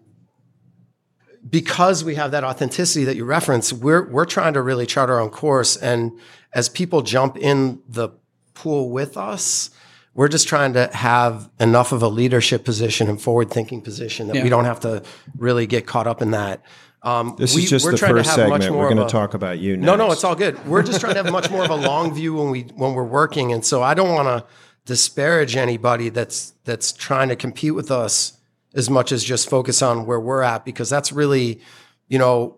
because 1.49 2.05
we 2.05 2.15
have 2.15 2.31
that 2.31 2.45
authenticity 2.45 3.05
that 3.05 3.17
you 3.17 3.25
reference, 3.25 3.73
we're 3.73 4.09
we're 4.09 4.25
trying 4.25 4.55
to 4.55 4.63
really 4.63 4.87
chart 4.87 5.11
our 5.11 5.21
own 5.21 5.31
course. 5.31 5.77
And 5.77 6.19
as 6.53 6.69
people 6.69 7.03
jump 7.03 7.37
in 7.37 7.81
the 7.89 8.11
pool 8.57 8.91
with 8.91 9.17
us. 9.17 9.71
We're 10.15 10.29
just 10.29 10.49
trying 10.49 10.73
to 10.73 10.89
have 10.89 11.51
enough 11.61 11.93
of 11.93 12.03
a 12.03 12.09
leadership 12.09 12.65
position 12.65 13.09
and 13.09 13.21
forward 13.21 13.51
thinking 13.51 13.83
position 13.83 14.29
that 14.29 14.37
yeah. 14.37 14.43
we 14.43 14.49
don't 14.49 14.65
have 14.65 14.81
to 14.81 15.03
really 15.37 15.67
get 15.67 15.87
caught 15.87 16.07
up 16.07 16.23
in 16.23 16.33
that. 16.33 16.63
Um, 17.03 17.37
this 17.39 17.55
we, 17.55 17.63
is 17.63 17.71
just 17.71 17.89
the 17.89 17.97
first 17.97 18.35
segment. 18.35 18.75
We're 18.75 18.93
going 18.93 19.07
to 19.07 19.13
talk 19.13 19.35
about 19.35 19.59
you. 19.59 19.77
Next. 19.77 19.87
No, 19.87 19.95
no, 19.95 20.11
it's 20.11 20.25
all 20.25 20.35
good. 20.35 20.67
We're 20.67 20.83
just 20.83 21.01
trying 21.01 21.15
to 21.15 21.23
have 21.23 21.33
much 21.33 21.51
more 21.51 21.63
of 21.63 21.71
a 21.71 21.77
long 21.77 22.13
view 22.13 22.35
when 22.35 22.51
we 22.51 22.63
when 22.75 22.95
we're 22.95 23.05
working, 23.05 23.53
and 23.53 23.65
so 23.65 23.83
I 23.83 23.95
don't 23.95 24.13
want 24.13 24.27
to 24.27 24.45
disparage 24.87 25.55
anybody 25.55 26.09
that's 26.09 26.55
that's 26.65 26.93
trying 26.93 27.29
to 27.29 27.37
compete 27.37 27.75
with 27.75 27.91
us 27.91 28.39
as 28.75 28.91
much 28.91 29.13
as 29.13 29.23
just 29.23 29.49
focus 29.49 29.83
on 29.83 30.07
where 30.07 30.19
we're 30.19 30.43
at 30.43 30.65
because 30.65 30.91
that's 30.91 31.13
really, 31.13 31.61
you 32.09 32.19
know, 32.19 32.57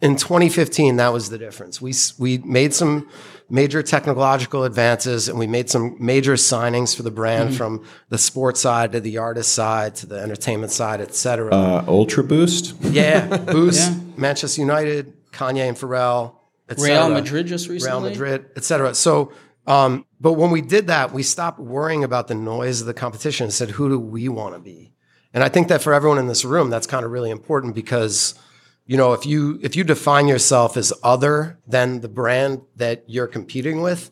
in 0.00 0.16
2015 0.16 0.96
that 0.96 1.12
was 1.12 1.30
the 1.30 1.38
difference. 1.38 1.80
We 1.80 1.92
we 2.18 2.38
made 2.38 2.72
some 2.72 3.08
major 3.48 3.82
technological 3.82 4.64
advances 4.64 5.28
and 5.28 5.38
we 5.38 5.46
made 5.46 5.70
some 5.70 5.96
major 6.00 6.34
signings 6.34 6.96
for 6.96 7.02
the 7.02 7.10
brand 7.10 7.50
mm-hmm. 7.50 7.58
from 7.58 7.84
the 8.08 8.18
sports 8.18 8.60
side 8.60 8.92
to 8.92 9.00
the 9.00 9.18
artist 9.18 9.52
side 9.52 9.94
to 9.96 10.06
the 10.06 10.18
entertainment 10.18 10.72
side, 10.72 11.00
et 11.00 11.14
cetera. 11.14 11.54
Uh, 11.54 11.84
Ultra 11.86 12.24
Boost? 12.24 12.74
Yeah, 12.82 13.36
Boost, 13.52 13.92
yeah. 13.92 14.00
Manchester 14.16 14.60
United, 14.60 15.12
Kanye 15.30 15.68
and 15.68 15.76
Pharrell, 15.76 16.34
et 16.68 16.78
Real 16.78 17.08
Madrid 17.08 17.46
just 17.46 17.68
recently. 17.68 18.00
Real 18.00 18.10
Madrid, 18.10 18.46
et 18.56 18.64
cetera. 18.64 18.94
So, 18.94 19.32
um, 19.66 20.04
but 20.20 20.32
when 20.32 20.50
we 20.50 20.60
did 20.60 20.88
that, 20.88 21.12
we 21.12 21.22
stopped 21.22 21.60
worrying 21.60 22.02
about 22.02 22.28
the 22.28 22.34
noise 22.34 22.80
of 22.80 22.86
the 22.86 22.94
competition 22.94 23.44
and 23.44 23.52
said, 23.52 23.70
who 23.70 23.88
do 23.88 23.98
we 23.98 24.28
want 24.28 24.54
to 24.54 24.60
be? 24.60 24.92
And 25.32 25.44
I 25.44 25.48
think 25.48 25.68
that 25.68 25.82
for 25.82 25.92
everyone 25.92 26.18
in 26.18 26.26
this 26.26 26.44
room, 26.44 26.70
that's 26.70 26.86
kind 26.86 27.04
of 27.04 27.12
really 27.12 27.30
important 27.30 27.74
because– 27.74 28.34
you 28.86 28.96
know, 28.96 29.12
if 29.12 29.26
you 29.26 29.58
if 29.62 29.74
you 29.74 29.84
define 29.84 30.28
yourself 30.28 30.76
as 30.76 30.92
other 31.02 31.58
than 31.66 32.00
the 32.00 32.08
brand 32.08 32.62
that 32.76 33.04
you're 33.08 33.26
competing 33.26 33.82
with, 33.82 34.10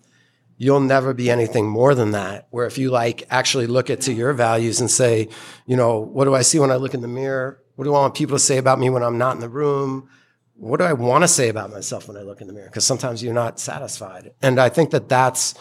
you'll 0.56 0.80
never 0.80 1.14
be 1.14 1.30
anything 1.30 1.68
more 1.68 1.94
than 1.94 2.10
that. 2.10 2.48
Where 2.50 2.66
if 2.66 2.76
you 2.76 2.90
like 2.90 3.24
actually 3.30 3.66
look 3.66 3.88
at 3.88 4.00
to 4.02 4.12
your 4.12 4.32
values 4.32 4.80
and 4.80 4.90
say, 4.90 5.28
you 5.66 5.76
know, 5.76 5.98
what 5.98 6.24
do 6.24 6.34
I 6.34 6.42
see 6.42 6.58
when 6.58 6.72
I 6.72 6.76
look 6.76 6.94
in 6.94 7.02
the 7.02 7.08
mirror? 7.08 7.62
What 7.76 7.84
do 7.84 7.94
I 7.94 8.00
want 8.00 8.14
people 8.14 8.36
to 8.36 8.42
say 8.42 8.58
about 8.58 8.78
me 8.78 8.90
when 8.90 9.02
I'm 9.02 9.18
not 9.18 9.34
in 9.34 9.40
the 9.40 9.48
room? 9.48 10.08
What 10.56 10.78
do 10.78 10.84
I 10.84 10.92
want 10.92 11.22
to 11.22 11.28
say 11.28 11.48
about 11.48 11.70
myself 11.70 12.08
when 12.08 12.16
I 12.16 12.22
look 12.22 12.40
in 12.40 12.46
the 12.46 12.52
mirror? 12.52 12.68
Because 12.68 12.86
sometimes 12.86 13.22
you're 13.22 13.34
not 13.34 13.58
satisfied, 13.58 14.32
and 14.42 14.60
I 14.60 14.68
think 14.68 14.90
that 14.90 15.08
that's 15.08 15.54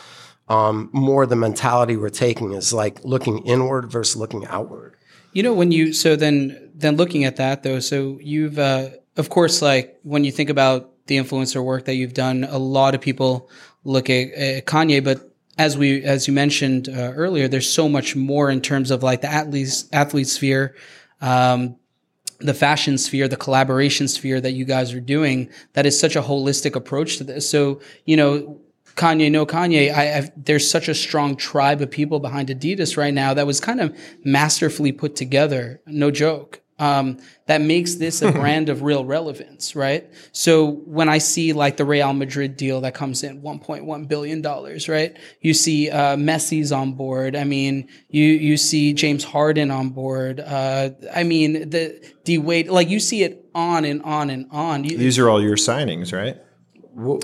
um, 0.47 0.89
more 0.93 1.25
the 1.25 1.35
mentality 1.35 1.97
we're 1.97 2.09
taking 2.09 2.53
is 2.53 2.73
like 2.73 3.03
looking 3.03 3.39
inward 3.39 3.91
versus 3.91 4.15
looking 4.15 4.45
outward. 4.47 4.95
You 5.31 5.41
know, 5.41 5.53
when 5.53 5.71
you 5.71 5.93
so 5.93 6.15
then 6.15 6.71
then 6.75 6.95
looking 6.95 7.23
at 7.23 7.37
that 7.37 7.63
though, 7.63 7.79
so 7.79 8.19
you've 8.21 8.59
uh, 8.59 8.89
of 9.17 9.29
course, 9.29 9.61
like 9.61 9.99
when 10.03 10.23
you 10.23 10.31
think 10.31 10.49
about 10.49 10.91
the 11.07 11.17
influencer 11.17 11.63
work 11.63 11.85
that 11.85 11.95
you've 11.95 12.13
done, 12.13 12.43
a 12.45 12.57
lot 12.57 12.95
of 12.95 13.01
people 13.01 13.49
look 13.83 14.09
at, 14.09 14.31
at 14.33 14.65
Kanye, 14.65 15.03
but 15.03 15.29
as 15.57 15.77
we, 15.77 16.03
as 16.03 16.27
you 16.27 16.33
mentioned 16.33 16.89
uh, 16.89 17.13
earlier, 17.15 17.47
there's 17.47 17.69
so 17.69 17.87
much 17.87 18.15
more 18.15 18.49
in 18.49 18.61
terms 18.61 18.89
of 18.89 19.03
like 19.03 19.21
the 19.21 19.31
athlete, 19.31 19.83
athlete 19.93 20.27
sphere, 20.27 20.75
um, 21.21 21.75
the 22.39 22.53
fashion 22.53 22.97
sphere, 22.97 23.27
the 23.27 23.37
collaboration 23.37 24.07
sphere 24.07 24.41
that 24.41 24.51
you 24.53 24.65
guys 24.65 24.93
are 24.93 24.99
doing. 24.99 25.49
That 25.73 25.85
is 25.85 25.99
such 25.99 26.15
a 26.15 26.21
holistic 26.21 26.75
approach 26.75 27.17
to 27.17 27.23
this. 27.23 27.47
So, 27.47 27.81
you 28.05 28.17
know, 28.17 28.59
Kanye, 28.95 29.31
no 29.31 29.45
Kanye, 29.45 29.93
I, 29.93 30.17
I've, 30.17 30.31
there's 30.43 30.69
such 30.69 30.87
a 30.87 30.95
strong 30.95 31.35
tribe 31.35 31.81
of 31.81 31.89
people 31.89 32.19
behind 32.19 32.49
Adidas 32.49 32.97
right 32.97 33.13
now 33.13 33.33
that 33.33 33.47
was 33.47 33.59
kind 33.59 33.79
of 33.79 33.95
masterfully 34.23 34.91
put 34.91 35.15
together. 35.15 35.81
No 35.85 36.11
joke 36.11 36.62
um, 36.79 37.19
that 37.47 37.61
makes 37.61 37.95
this 37.95 38.21
a 38.21 38.31
brand 38.39 38.69
of 38.69 38.81
real 38.81 39.05
relevance, 39.05 39.75
right? 39.75 40.09
So 40.31 40.69
when 40.69 41.09
I 41.09 41.17
see 41.17 41.53
like 41.53 41.77
the 41.77 41.85
Real 41.85 42.13
Madrid 42.13 42.57
deal 42.57 42.81
that 42.81 42.93
comes 42.93 43.23
in 43.23 43.41
1.1 43.41 44.07
billion 44.07 44.41
dollars, 44.41 44.89
right? 44.89 45.15
You 45.41 45.53
see 45.53 45.89
uh, 45.89 46.15
Messi's 46.15 46.71
on 46.71 46.93
board. 46.93 47.35
I 47.35 47.43
mean, 47.43 47.87
you 48.09 48.23
you 48.23 48.57
see 48.57 48.93
James 48.93 49.23
Harden 49.23 49.71
on 49.71 49.89
board. 49.89 50.39
Uh, 50.39 50.91
I 51.13 51.23
mean, 51.23 51.69
the 51.69 52.13
D 52.23 52.37
Wade, 52.37 52.67
like 52.69 52.89
you 52.89 52.99
see 52.99 53.23
it 53.23 53.49
on 53.55 53.85
and 53.85 54.01
on 54.03 54.29
and 54.29 54.47
on. 54.51 54.83
You, 54.83 54.97
These 54.97 55.19
are 55.19 55.29
all 55.29 55.41
your 55.41 55.55
signings, 55.55 56.13
right? 56.13 56.37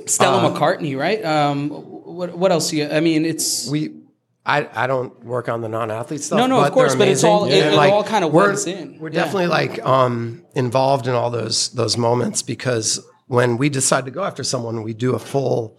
Stella 0.08 0.48
uh, 0.48 0.54
McCartney, 0.54 0.98
right? 0.98 1.24
Um, 1.24 1.70
what 1.70 2.36
what 2.38 2.52
else? 2.52 2.74
You, 2.74 2.90
I 2.90 3.02
mean, 3.02 3.26
it's 3.26 3.70
we 3.70 3.99
I, 4.46 4.68
I 4.74 4.88
don't 4.88 5.24
work 5.24 5.50
on 5.50 5.62
the 5.62 5.70
non-athlete 5.70 6.22
stuff. 6.22 6.38
No, 6.38 6.48
no, 6.48 6.64
of 6.64 6.72
course, 6.72 6.96
but 6.96 7.08
it's 7.08 7.24
all 7.24 7.46
it, 7.46 7.54
it 7.54 7.74
like, 7.74 7.92
all 7.92 8.04
kind 8.04 8.24
of 8.24 8.32
works 8.32 8.66
in. 8.66 8.98
We're 9.00 9.10
yeah. 9.10 9.24
definitely 9.24 9.48
like 9.48 9.84
um, 9.86 10.46
involved 10.56 11.08
in 11.08 11.14
all 11.14 11.30
those 11.30 11.70
those 11.70 11.98
moments 11.98 12.42
because 12.42 13.06
when 13.28 13.58
we 13.58 13.70
decide 13.70 14.06
to 14.06 14.12
go 14.12 14.24
after 14.24 14.44
someone, 14.44 14.82
we 14.82 14.94
do 14.94 15.14
a 15.14 15.20
full 15.20 15.78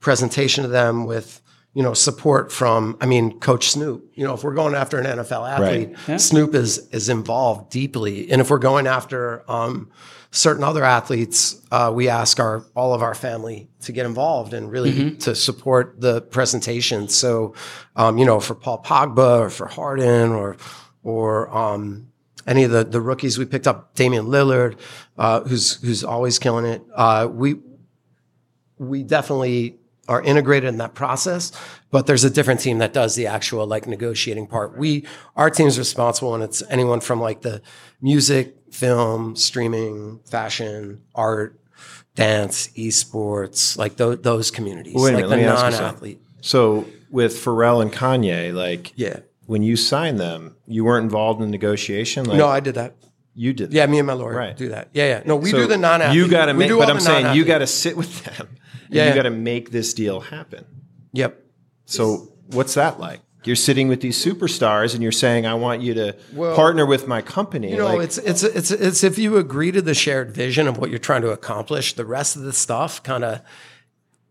presentation 0.00 0.62
to 0.62 0.68
them 0.68 1.06
with 1.06 1.40
you 1.72 1.82
know 1.82 1.94
support 1.94 2.52
from 2.52 2.96
I 3.00 3.06
mean 3.06 3.38
Coach 3.40 3.70
Snoop. 3.70 4.12
You 4.14 4.24
know, 4.24 4.34
if 4.34 4.44
we're 4.44 4.54
going 4.54 4.74
after 4.74 4.98
an 4.98 5.06
NFL 5.06 5.50
athlete, 5.50 5.88
right. 5.88 6.08
yeah. 6.08 6.16
Snoop 6.16 6.54
is 6.54 6.88
is 6.88 7.08
involved 7.08 7.70
deeply, 7.70 8.30
and 8.30 8.40
if 8.40 8.50
we're 8.50 8.58
going 8.58 8.86
after 8.86 9.50
um, 9.50 9.90
certain 10.30 10.62
other 10.62 10.84
athletes, 10.84 11.60
uh, 11.70 11.90
we 11.94 12.08
ask 12.08 12.38
our 12.38 12.64
all 12.74 12.94
of 12.94 13.02
our 13.02 13.14
family 13.14 13.68
to 13.82 13.92
get 13.92 14.06
involved 14.06 14.54
and 14.54 14.70
really 14.70 14.92
mm-hmm. 14.92 15.16
to 15.18 15.34
support 15.34 16.00
the 16.00 16.22
presentation. 16.22 17.08
So, 17.08 17.54
um, 17.96 18.18
you 18.18 18.24
know, 18.24 18.40
for 18.40 18.54
Paul 18.54 18.82
Pogba 18.82 19.40
or 19.40 19.50
for 19.50 19.66
Harden 19.66 20.30
or 20.30 20.56
or 21.02 21.54
um, 21.56 22.08
any 22.46 22.64
of 22.64 22.70
the 22.70 22.84
the 22.84 23.00
rookies 23.00 23.38
we 23.38 23.44
picked 23.44 23.66
up, 23.66 23.94
Damian 23.94 24.26
Lillard, 24.26 24.78
uh, 25.18 25.40
who's 25.42 25.80
who's 25.82 26.04
always 26.04 26.38
killing 26.38 26.64
it. 26.64 26.82
Uh, 26.94 27.28
we 27.30 27.56
we 28.78 29.02
definitely 29.02 29.76
are 30.08 30.22
integrated 30.22 30.68
in 30.68 30.78
that 30.78 30.94
process, 30.94 31.52
but 31.90 32.06
there's 32.06 32.24
a 32.24 32.30
different 32.30 32.58
team 32.58 32.78
that 32.78 32.92
does 32.92 33.14
the 33.14 33.28
actual 33.28 33.66
like 33.66 33.86
negotiating 33.86 34.46
part. 34.46 34.76
We 34.76 35.06
our 35.36 35.50
team's 35.50 35.78
responsible, 35.78 36.34
and 36.34 36.42
it's 36.42 36.62
anyone 36.68 37.00
from 37.00 37.20
like 37.20 37.42
the 37.42 37.62
music, 38.00 38.56
film, 38.70 39.36
streaming, 39.36 40.20
fashion, 40.24 41.02
art, 41.14 41.60
dance, 42.14 42.68
esports, 42.68 43.76
like 43.76 43.96
th- 43.96 44.22
those 44.22 44.50
communities, 44.50 44.94
Wait 44.94 45.14
like 45.14 45.28
minute, 45.28 45.44
the 45.44 45.70
non-athlete. 45.70 46.20
So 46.40 46.86
with 47.10 47.32
Pharrell 47.34 47.82
and 47.82 47.92
Kanye, 47.92 48.54
like 48.54 48.92
yeah, 48.96 49.20
when 49.46 49.62
you 49.62 49.76
signed 49.76 50.18
them, 50.18 50.56
you 50.66 50.84
weren't 50.84 51.04
involved 51.04 51.42
in 51.42 51.50
negotiation. 51.50 52.24
Like, 52.24 52.38
no, 52.38 52.48
I 52.48 52.60
did 52.60 52.76
that. 52.76 52.94
You 53.34 53.52
did. 53.52 53.72
Yeah, 53.72 53.86
me 53.86 53.98
and 53.98 54.06
my 54.06 54.12
lawyer 54.12 54.34
right. 54.34 54.56
do 54.56 54.68
that. 54.70 54.88
Yeah, 54.92 55.06
yeah. 55.06 55.22
No, 55.24 55.36
we 55.36 55.50
so 55.50 55.58
do 55.58 55.66
the 55.66 55.78
non-athlete. 55.78 56.16
You 56.16 56.28
got 56.28 56.46
to 56.46 56.54
make, 56.54 56.70
but 56.70 56.90
I'm 56.90 57.00
saying 57.00 57.36
you 57.36 57.44
got 57.44 57.58
to 57.58 57.66
sit 57.66 57.96
with 57.96 58.24
them. 58.24 58.48
Yeah, 58.90 59.08
you 59.08 59.14
got 59.14 59.22
to 59.22 59.30
make 59.30 59.70
this 59.70 59.94
deal 59.94 60.20
happen. 60.20 60.66
Yep. 61.12 61.40
So 61.86 62.32
what's 62.48 62.74
that 62.74 62.98
like? 62.98 63.20
You're 63.44 63.56
sitting 63.56 63.88
with 63.88 64.00
these 64.00 64.22
superstars 64.22 64.94
and 64.94 65.02
you're 65.02 65.12
saying, 65.12 65.46
"I 65.46 65.54
want 65.54 65.80
you 65.82 65.94
to 65.94 66.16
well, 66.34 66.54
partner 66.54 66.84
with 66.84 67.08
my 67.08 67.22
company." 67.22 67.70
You 67.70 67.78
know, 67.78 67.96
like, 67.96 68.02
it's 68.02 68.18
it's 68.18 68.42
it's 68.42 68.70
it's 68.70 69.02
if 69.02 69.18
you 69.18 69.36
agree 69.38 69.72
to 69.72 69.80
the 69.80 69.94
shared 69.94 70.32
vision 70.32 70.68
of 70.68 70.78
what 70.78 70.90
you're 70.90 70.98
trying 70.98 71.22
to 71.22 71.30
accomplish, 71.30 71.94
the 71.94 72.04
rest 72.04 72.36
of 72.36 72.42
the 72.42 72.52
stuff 72.52 73.02
kind 73.02 73.24
of 73.24 73.42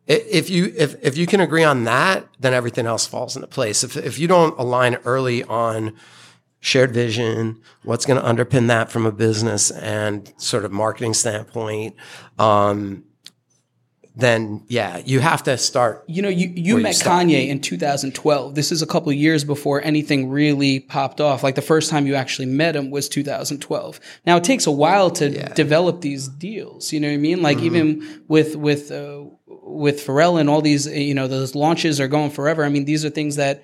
if 0.10 0.50
you 0.50 0.74
if 0.76 0.96
if 1.04 1.18
you 1.18 1.28
can 1.28 1.40
agree 1.40 1.64
on 1.64 1.84
that, 1.84 2.28
then 2.40 2.54
everything 2.54 2.88
else 2.88 3.06
falls 3.06 3.36
into 3.36 3.48
place. 3.48 3.84
If 3.84 3.96
if 3.96 4.18
you 4.18 4.28
don't 4.28 4.58
align 4.58 4.96
early 5.06 5.44
on 5.44 5.96
shared 6.60 6.92
vision, 6.92 7.62
what's 7.84 8.06
going 8.06 8.20
to 8.20 8.28
underpin 8.28 8.68
that 8.68 8.92
from 8.92 9.06
a 9.06 9.12
business 9.12 9.70
and 9.72 10.34
sort 10.38 10.66
of 10.66 10.72
marketing 10.72 11.14
standpoint, 11.14 11.96
um, 12.40 13.04
then 14.20 14.64
yeah, 14.68 15.02
you 15.06 15.20
have 15.20 15.44
to 15.44 15.58
start. 15.58 16.04
You 16.08 16.22
know, 16.22 16.30
you, 16.30 16.48
you 16.56 16.76
Where 16.76 16.80
you 16.80 16.84
met. 16.84 16.96
Kanye 16.96 17.48
in 17.48 17.62
2012. 17.62 18.56
This 18.56 18.72
is 18.72 18.82
a 18.82 18.88
couple 18.88 19.10
of 19.10 19.16
years 19.16 19.44
before 19.44 19.82
anything 19.84 20.30
really 20.30 20.80
popped 20.80 21.22
off. 21.22 21.44
Like 21.44 21.56
the 21.56 21.62
first 21.62 21.90
time 21.90 22.08
you 22.08 22.16
actually 22.16 22.48
met 22.48 22.76
him 22.76 22.92
was 22.92 23.10
2012. 23.10 24.00
Now 24.26 24.38
it 24.38 24.44
takes 24.44 24.68
a 24.68 24.72
while 24.72 25.10
to 25.12 25.30
develop 25.54 26.02
these 26.02 26.28
deals. 26.28 26.92
You 26.92 27.00
know 27.00 27.08
what 27.08 27.14
I 27.14 27.18
mean? 27.18 27.42
Like 27.42 27.60
even 27.60 28.24
with 28.28 28.56
with 28.56 28.92
uh, 28.92 29.24
with 29.48 30.06
Pharrell 30.06 30.40
and 30.40 30.50
all 30.50 30.62
these, 30.62 30.88
you 30.88 31.14
know, 31.14 31.28
those 31.28 31.56
launches 31.56 32.00
are 32.00 32.08
going 32.08 32.32
forever. 32.32 32.64
I 32.64 32.70
mean, 32.70 32.86
these 32.86 33.06
are 33.06 33.10
things 33.10 33.36
that 33.36 33.64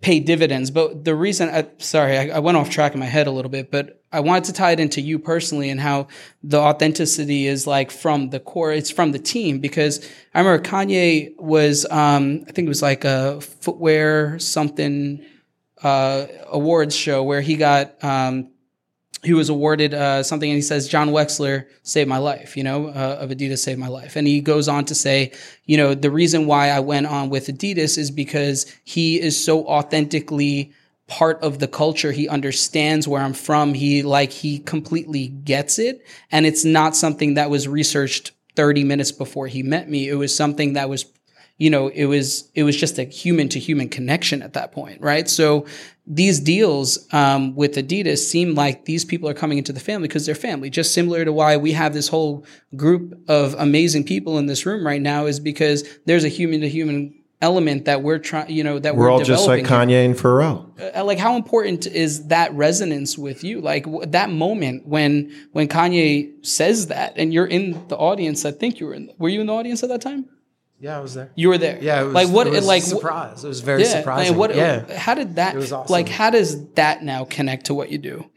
pay 0.00 0.18
dividends. 0.20 0.70
But 0.70 1.04
the 1.04 1.14
reason, 1.14 1.48
I, 1.50 1.66
sorry, 1.78 2.16
I, 2.16 2.36
I 2.36 2.38
went 2.38 2.56
off 2.56 2.70
track 2.70 2.94
in 2.94 3.00
my 3.00 3.06
head 3.06 3.26
a 3.26 3.30
little 3.30 3.50
bit, 3.50 3.70
but 3.70 4.02
I 4.12 4.20
wanted 4.20 4.44
to 4.44 4.52
tie 4.54 4.72
it 4.72 4.80
into 4.80 5.00
you 5.00 5.18
personally 5.18 5.70
and 5.70 5.80
how 5.80 6.08
the 6.42 6.58
authenticity 6.58 7.46
is 7.46 7.66
like 7.66 7.90
from 7.90 8.30
the 8.30 8.40
core. 8.40 8.72
It's 8.72 8.90
from 8.90 9.12
the 9.12 9.18
team 9.18 9.60
because 9.60 10.06
I 10.34 10.40
remember 10.40 10.62
Kanye 10.62 11.38
was, 11.38 11.84
um, 11.90 12.44
I 12.48 12.52
think 12.52 12.66
it 12.66 12.70
was 12.70 12.82
like 12.82 13.04
a 13.04 13.40
footwear 13.40 14.38
something 14.38 15.24
uh, 15.82 16.26
awards 16.48 16.96
show 16.96 17.22
where 17.22 17.40
he 17.40 17.56
got. 17.56 18.02
Um, 18.02 18.50
he 19.22 19.34
was 19.34 19.48
awarded 19.48 19.92
uh, 19.92 20.22
something 20.22 20.50
and 20.50 20.56
he 20.56 20.62
says 20.62 20.88
john 20.88 21.10
wexler 21.10 21.66
saved 21.82 22.08
my 22.08 22.18
life 22.18 22.56
you 22.56 22.64
know 22.64 22.88
uh, 22.88 23.18
of 23.20 23.30
adidas 23.30 23.58
saved 23.58 23.78
my 23.78 23.88
life. 23.88 24.16
And 24.16 24.26
he 24.26 24.40
goes 24.40 24.68
on 24.68 24.84
to 24.86 24.94
say 24.94 25.32
you 25.64 25.76
know 25.76 25.94
the 25.94 26.10
reason 26.10 26.46
why 26.46 26.70
i 26.70 26.80
went 26.80 27.06
on 27.06 27.30
with 27.30 27.46
adidas 27.46 27.98
is 27.98 28.10
because 28.10 28.66
he 28.84 29.20
is 29.20 29.42
so 29.42 29.66
authentically 29.66 30.72
part 31.10 31.42
of 31.42 31.58
the 31.58 31.68
culture. 31.68 32.12
He 32.12 32.28
understands 32.28 33.06
where 33.06 33.20
i'm 33.20 33.34
from. 33.34 33.74
He 33.74 34.02
like 34.02 34.30
he 34.30 34.60
completely 34.60 35.28
gets 35.28 35.78
it. 35.78 36.06
And 36.30 36.46
it's 36.46 36.64
not 36.64 36.96
something 36.96 37.34
that 37.34 37.50
was 37.50 37.68
researched 37.68 38.30
30 38.56 38.84
minutes 38.84 39.12
before 39.12 39.48
he 39.48 39.62
met 39.62 39.90
me. 39.90 40.08
It 40.08 40.14
was 40.14 40.34
something 40.34 40.74
that 40.74 40.88
was 40.88 41.04
you 41.60 41.70
know 41.74 41.88
it 42.02 42.06
was 42.06 42.50
it 42.54 42.64
was 42.64 42.76
just 42.84 42.98
a 42.98 43.04
human 43.04 43.48
to 43.54 43.58
human 43.68 43.88
connection 43.88 44.38
at 44.42 44.52
that 44.54 44.72
point 44.72 44.98
right? 45.00 45.28
So 45.28 45.66
these 46.06 46.40
deals 46.40 46.88
um, 47.12 47.54
with 47.54 47.72
adidas 47.76 48.18
seem 48.18 48.54
like 48.54 48.84
these 48.86 49.04
people 49.04 49.28
are 49.28 49.34
coming 49.42 49.58
into 49.58 49.72
the 49.72 49.78
family 49.88 50.08
because 50.08 50.24
they're 50.26 50.34
family 50.50 50.68
just 50.70 50.92
similar 50.92 51.24
to 51.24 51.32
why 51.32 51.56
we 51.56 51.72
have 51.72 51.92
this 51.94 52.08
whole 52.08 52.44
group 52.74 53.04
of 53.28 53.54
amazing 53.58 54.04
people 54.12 54.38
in 54.38 54.46
this 54.46 54.66
room 54.66 54.84
right 54.84 55.02
now 55.02 55.26
is 55.26 55.38
because 55.38 55.78
there's 56.06 56.24
a 56.24 56.28
human 56.28 56.60
to 56.62 56.68
human 56.68 57.14
element 57.42 57.84
that 57.86 58.02
we're 58.02 58.18
trying 58.18 58.50
you 58.50 58.64
know 58.64 58.78
that 58.78 58.96
we're, 58.96 59.04
We're 59.04 59.12
all 59.12 59.24
just 59.24 59.46
like 59.46 59.64
Kanye 59.64 60.04
and 60.04 60.14
Pharrell. 60.14 60.58
uh, 60.96 61.04
like 61.04 61.18
how 61.18 61.36
important 61.36 61.86
is 61.86 62.26
that 62.28 62.52
resonance 62.54 63.16
with 63.16 63.44
you? 63.44 63.60
Like 63.60 63.84
w- 63.84 64.04
that 64.06 64.28
moment 64.30 64.86
when 64.86 65.32
when 65.52 65.66
kanye 65.68 66.44
says 66.44 66.88
that 66.88 67.14
and 67.16 67.32
you're 67.32 67.46
in 67.58 67.64
the 67.88 67.96
audience 67.96 68.44
i 68.44 68.50
think 68.50 68.78
you 68.80 68.86
were 68.86 68.94
in 68.94 69.10
were 69.18 69.28
you 69.28 69.40
in 69.40 69.46
the 69.46 69.54
audience 69.54 69.82
at 69.82 69.88
that 69.88 70.02
time 70.02 70.22
Yeah, 70.80 70.96
I 70.96 71.00
was 71.00 71.14
there. 71.14 71.30
you 71.34 71.48
were 71.50 71.58
there 71.58 71.78
Yeah, 71.80 72.00
it 72.00 72.04
was, 72.06 72.14
like 72.14 72.28
what 72.28 72.46
it 72.46 72.52
was 72.54 72.66
like 72.66 72.82
surprise. 72.82 73.44
It 73.44 73.48
was 73.48 73.60
very 73.60 73.82
yeah 73.82 73.98
surprising. 73.98 74.30
and 74.30 74.38
what 74.38 74.54
yeah, 74.54 74.96
how 74.96 75.14
did 75.14 75.36
that 75.36 75.54
was 75.54 75.72
awesome. 75.72 75.92
like 75.92 76.08
how 76.08 76.30
does 76.30 76.66
that 76.70 77.02
now 77.02 77.24
connect 77.24 77.66
to 77.66 77.74
what 77.74 77.90
you 77.90 77.98
do 77.98 78.30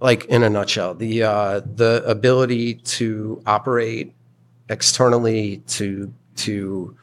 like 0.00 0.26
in 0.26 0.42
a 0.42 0.50
nutshell, 0.50 0.94
the 0.94 1.22
uh, 1.22 1.60
the 1.60 2.02
ability 2.06 2.74
to 2.74 3.42
operate 3.46 4.12
externally 4.68 5.58
to 5.68 6.12
to 6.36 6.96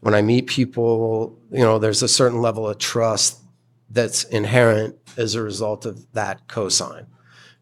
when 0.00 0.14
I 0.14 0.22
meet 0.22 0.46
people, 0.46 1.36
you 1.50 1.60
know, 1.60 1.78
there's 1.78 2.02
a 2.02 2.08
certain 2.08 2.40
level 2.40 2.68
of 2.68 2.78
trust 2.78 3.40
that's 3.90 4.24
inherent 4.24 4.96
as 5.16 5.34
a 5.34 5.42
result 5.42 5.86
of 5.86 6.12
that 6.12 6.46
cosign. 6.46 7.06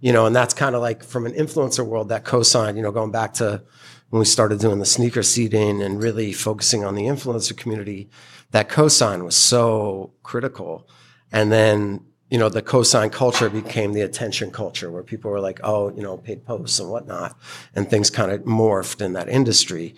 You 0.01 0.13
know, 0.13 0.27
and 0.27 0.37
that's 0.37 0.53
kind 0.53 0.75
of 0.75 0.83
like 0.83 1.03
from 1.03 1.25
an 1.25 1.33
influencer 1.33 1.87
world, 1.87 2.11
that 2.11 2.25
cosign, 2.25 2.77
you 2.77 2.83
know, 2.83 2.93
going 2.93 3.11
back 3.11 3.33
to 3.35 3.63
when 4.11 4.21
we 4.21 4.25
started 4.25 4.61
doing 4.61 4.79
the 4.79 4.87
sneaker 4.87 5.23
seeding 5.23 5.83
and 5.83 6.03
really 6.03 6.33
focusing 6.33 6.85
on 6.85 6.95
the 6.95 7.05
influencer 7.05 7.57
community, 7.57 8.09
that 8.53 8.69
cosign 8.69 9.25
was 9.25 9.37
so 9.37 10.13
critical. 10.23 10.89
And 11.33 11.51
then, 11.51 12.05
you 12.31 12.39
know, 12.39 12.49
the 12.49 12.63
cosign 12.63 13.11
culture 13.11 13.51
became 13.51 13.93
the 13.93 14.03
attention 14.03 14.51
culture 14.51 14.91
where 14.91 15.03
people 15.03 15.31
were 15.31 15.41
like, 15.41 15.61
oh, 15.65 15.95
you 15.95 16.03
know, 16.03 16.17
paid 16.17 16.45
posts 16.45 16.79
and 16.79 16.91
whatnot. 16.91 17.37
And 17.75 17.89
things 17.89 18.11
kind 18.11 18.31
of 18.31 18.43
morphed 18.43 19.01
in 19.01 19.15
that 19.15 19.29
industry. 19.29 19.95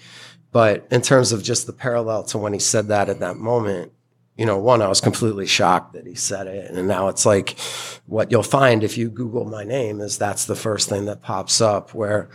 But 0.51 0.87
in 0.91 1.03
terms 1.03 1.33
of 1.33 1.43
just 1.43 1.67
the 1.67 1.73
parallel 1.75 2.25
to 2.25 2.39
when 2.39 2.55
he 2.55 2.59
said 2.59 2.89
that 2.89 3.11
at 3.11 3.21
that 3.21 3.37
moment, 3.37 3.93
you 4.39 4.47
know, 4.47 4.57
one, 4.57 4.81
I 4.81 4.87
was 4.87 5.01
completely 5.01 5.47
shocked 5.47 5.95
that 5.95 6.07
he 6.07 6.15
said 6.15 6.47
it. 6.47 6.71
And 6.71 6.87
now 6.87 7.09
it's 7.09 7.27
like 7.27 7.59
what 8.07 8.31
you'll 8.31 8.45
find 8.45 8.85
if 8.85 8.97
you 8.97 9.11
Google 9.11 9.45
my 9.45 9.65
name 9.65 10.01
is 10.01 10.17
that's 10.17 10.45
the 10.45 10.55
first 10.55 10.89
thing 10.89 11.07
that 11.07 11.23
pops 11.23 11.61
up 11.61 11.93
where 11.93 12.31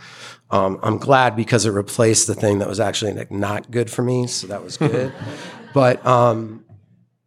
um, 0.50 0.78
I'm 0.82 0.98
glad 0.98 1.34
because 1.34 1.64
it 1.64 1.70
replaced 1.70 2.26
the 2.26 2.34
thing 2.34 2.58
that 2.58 2.68
was 2.68 2.78
actually 2.78 3.14
like 3.14 3.30
not 3.32 3.70
good 3.70 3.90
for 3.90 4.02
me. 4.02 4.26
So 4.26 4.46
that 4.48 4.62
was 4.62 4.76
good. 4.76 5.14
but 5.74 6.04
um, 6.04 6.66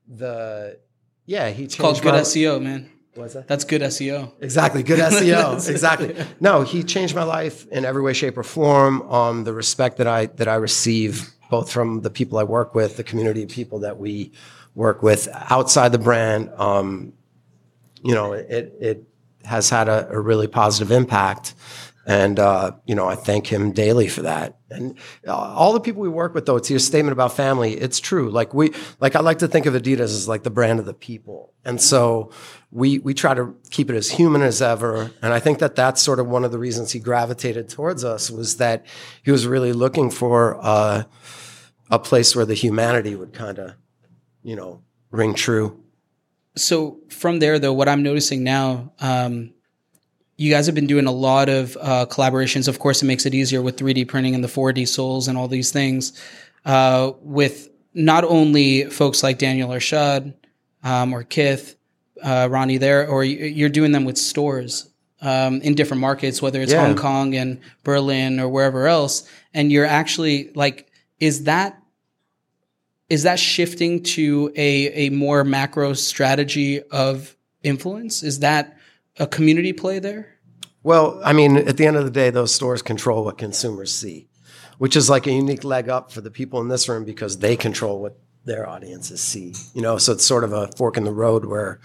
the, 0.08 0.80
yeah, 1.26 1.50
he 1.50 1.64
changed 1.64 1.80
called 1.80 2.02
good 2.04 2.14
my- 2.14 2.20
seo 2.22 2.62
man 2.62 2.92
What's 3.16 3.34
that? 3.34 3.48
that's 3.48 3.64
good 3.64 3.82
seo 3.82 4.32
Exactly. 4.42 4.84
Good 4.84 5.00
SEO. 5.12 5.68
exactly. 5.68 6.16
No, 6.40 6.62
he 6.62 6.84
changed 6.84 7.16
my 7.16 7.24
life 7.24 7.68
in 7.70 7.84
every 7.84 8.04
way, 8.04 8.14
shape, 8.14 8.38
or 8.38 8.44
form. 8.44 9.02
Um, 9.12 9.44
the 9.44 9.54
respect 9.54 9.98
that 9.98 10.06
I 10.06 10.28
that 10.28 10.48
I 10.48 10.54
receive 10.56 11.32
both 11.50 11.72
from 11.72 12.02
the 12.02 12.12
people 12.12 12.38
I 12.38 12.44
work 12.44 12.76
with, 12.76 12.98
the 12.98 13.04
community 13.04 13.42
of 13.42 13.50
people 13.50 13.80
that 13.80 13.98
we 13.98 14.34
work 14.78 15.02
with 15.02 15.28
outside 15.34 15.92
the 15.92 15.98
brand. 15.98 16.52
Um, 16.56 17.14
you 18.04 18.14
know, 18.14 18.34
it 18.34 18.66
it 18.80 19.04
has 19.44 19.70
had 19.70 19.90
a, 19.90 20.08
a 20.12 20.20
really 20.20 20.48
positive 20.48 20.92
impact. 20.92 21.56
And, 22.06 22.40
uh, 22.40 22.72
you 22.86 22.96
know, 22.96 23.06
I 23.06 23.16
thank 23.16 23.48
him 23.48 23.74
daily 23.74 24.08
for 24.08 24.22
that. 24.22 24.60
And 24.70 24.98
uh, 25.28 25.36
all 25.36 25.74
the 25.74 25.82
people 25.82 26.02
we 26.02 26.08
work 26.08 26.34
with, 26.34 26.46
though, 26.46 26.58
to 26.58 26.74
your 26.74 26.80
statement 26.80 27.12
about 27.12 27.34
family, 27.34 27.74
it's 27.74 28.00
true. 28.00 28.30
Like 28.30 28.54
we, 28.54 28.72
like 29.02 29.18
I 29.18 29.20
like 29.20 29.40
to 29.40 29.48
think 29.50 29.66
of 29.66 29.74
Adidas 29.74 30.00
as 30.16 30.26
like 30.26 30.44
the 30.44 30.50
brand 30.50 30.80
of 30.80 30.86
the 30.86 30.94
people. 30.94 31.52
And 31.66 31.82
so 31.82 32.32
we, 32.72 33.00
we 33.00 33.14
try 33.14 33.34
to 33.34 33.54
keep 33.72 33.90
it 33.90 33.96
as 33.98 34.10
human 34.10 34.42
as 34.42 34.62
ever. 34.62 35.12
And 35.22 35.34
I 35.34 35.42
think 35.42 35.60
that 35.60 35.76
that's 35.76 36.02
sort 36.02 36.22
of 36.22 36.30
one 36.30 36.46
of 36.46 36.54
the 36.54 36.60
reasons 36.60 36.94
he 36.94 37.00
gravitated 37.00 37.68
towards 37.68 38.06
us 38.06 38.32
was 38.32 38.56
that 38.56 38.86
he 39.22 39.32
was 39.32 39.46
really 39.46 39.74
looking 39.74 40.10
for 40.10 40.58
uh, 40.62 41.04
a 41.92 42.00
place 42.00 42.38
where 42.38 42.46
the 42.46 42.54
humanity 42.54 43.16
would 43.16 43.34
kind 43.34 43.60
of, 43.60 43.74
you 44.48 44.56
know, 44.56 44.82
ring 45.12 45.34
true. 45.34 45.68
so 46.56 46.98
from 47.10 47.40
there 47.40 47.60
though 47.60 47.74
what 47.80 47.88
i'm 47.90 48.02
noticing 48.04 48.44
now 48.44 48.92
um, 49.00 49.54
you 50.38 50.50
guys 50.52 50.66
have 50.66 50.76
been 50.76 50.88
doing 50.88 51.06
a 51.08 51.12
lot 51.30 51.50
of 51.50 51.78
uh, 51.90 52.06
collaborations 52.10 52.68
of 52.68 52.80
course 52.80 53.02
it 53.04 53.06
makes 53.06 53.26
it 53.26 53.34
easier 53.34 53.62
with 53.62 53.76
3d 53.78 54.08
printing 54.08 54.34
and 54.36 54.44
the 54.44 54.48
4d 54.60 54.88
soles 54.88 55.28
and 55.28 55.38
all 55.38 55.48
these 55.48 55.72
things 55.72 56.02
uh, 56.66 57.12
with 57.22 57.70
not 57.94 58.24
only 58.24 58.86
folks 58.90 59.22
like 59.24 59.38
daniel 59.38 59.70
arsham 59.70 60.34
um, 60.84 61.14
or 61.14 61.24
kith 61.24 61.76
uh, 62.24 62.48
ronnie 62.50 62.78
there 62.78 63.08
or 63.08 63.24
you- 63.24 63.46
you're 63.60 63.70
doing 63.80 63.92
them 63.92 64.06
with 64.06 64.18
stores 64.18 64.90
um, 65.22 65.62
in 65.62 65.74
different 65.76 66.02
markets 66.02 66.42
whether 66.42 66.62
it's 66.62 66.72
Yeah. 66.72 66.86
hong 66.86 66.96
kong 66.96 67.36
and 67.36 67.60
berlin 67.84 68.40
or 68.40 68.48
wherever 68.50 68.88
else 68.88 69.28
and 69.54 69.72
you're 69.72 69.86
actually 70.02 70.52
like 70.56 70.90
is 71.20 71.44
that 71.44 71.72
is 73.10 73.24
that 73.24 73.40
shifting 73.40 74.04
to 74.04 74.52
a, 74.56 75.08
a 75.08 75.10
more 75.10 75.44
macro 75.44 75.94
strategy 75.94 76.82
of 76.82 77.36
influence? 77.64 78.24
Is 78.24 78.40
that 78.40 78.78
a 79.18 79.28
community 79.28 79.74
play 79.74 80.00
there? 80.00 80.36
Well, 80.84 81.22
I 81.24 81.34
mean, 81.34 81.58
at 81.58 81.78
the 81.78 81.86
end 81.86 81.98
of 81.98 82.06
the 82.06 82.12
day, 82.12 82.30
those 82.30 82.54
stores 82.54 82.82
control 82.82 83.26
what 83.26 83.38
consumers 83.38 83.94
see, 83.94 84.28
which 84.78 84.96
is 84.96 85.10
like 85.10 85.28
a 85.28 85.32
unique 85.32 85.64
leg 85.64 85.90
up 85.90 86.12
for 86.12 86.22
the 86.22 86.32
people 86.32 86.62
in 86.62 86.68
this 86.68 86.88
room 86.88 87.04
because 87.04 87.40
they 87.40 87.56
control 87.56 88.00
what 88.00 88.18
their 88.46 88.68
audiences 88.68 89.22
see. 89.22 89.54
You 89.74 89.82
know, 89.82 89.98
so 89.98 90.14
it's 90.14 90.26
sort 90.26 90.44
of 90.44 90.54
a 90.54 90.68
fork 90.78 90.98
in 90.98 91.04
the 91.04 91.12
road 91.12 91.46
where 91.46 91.80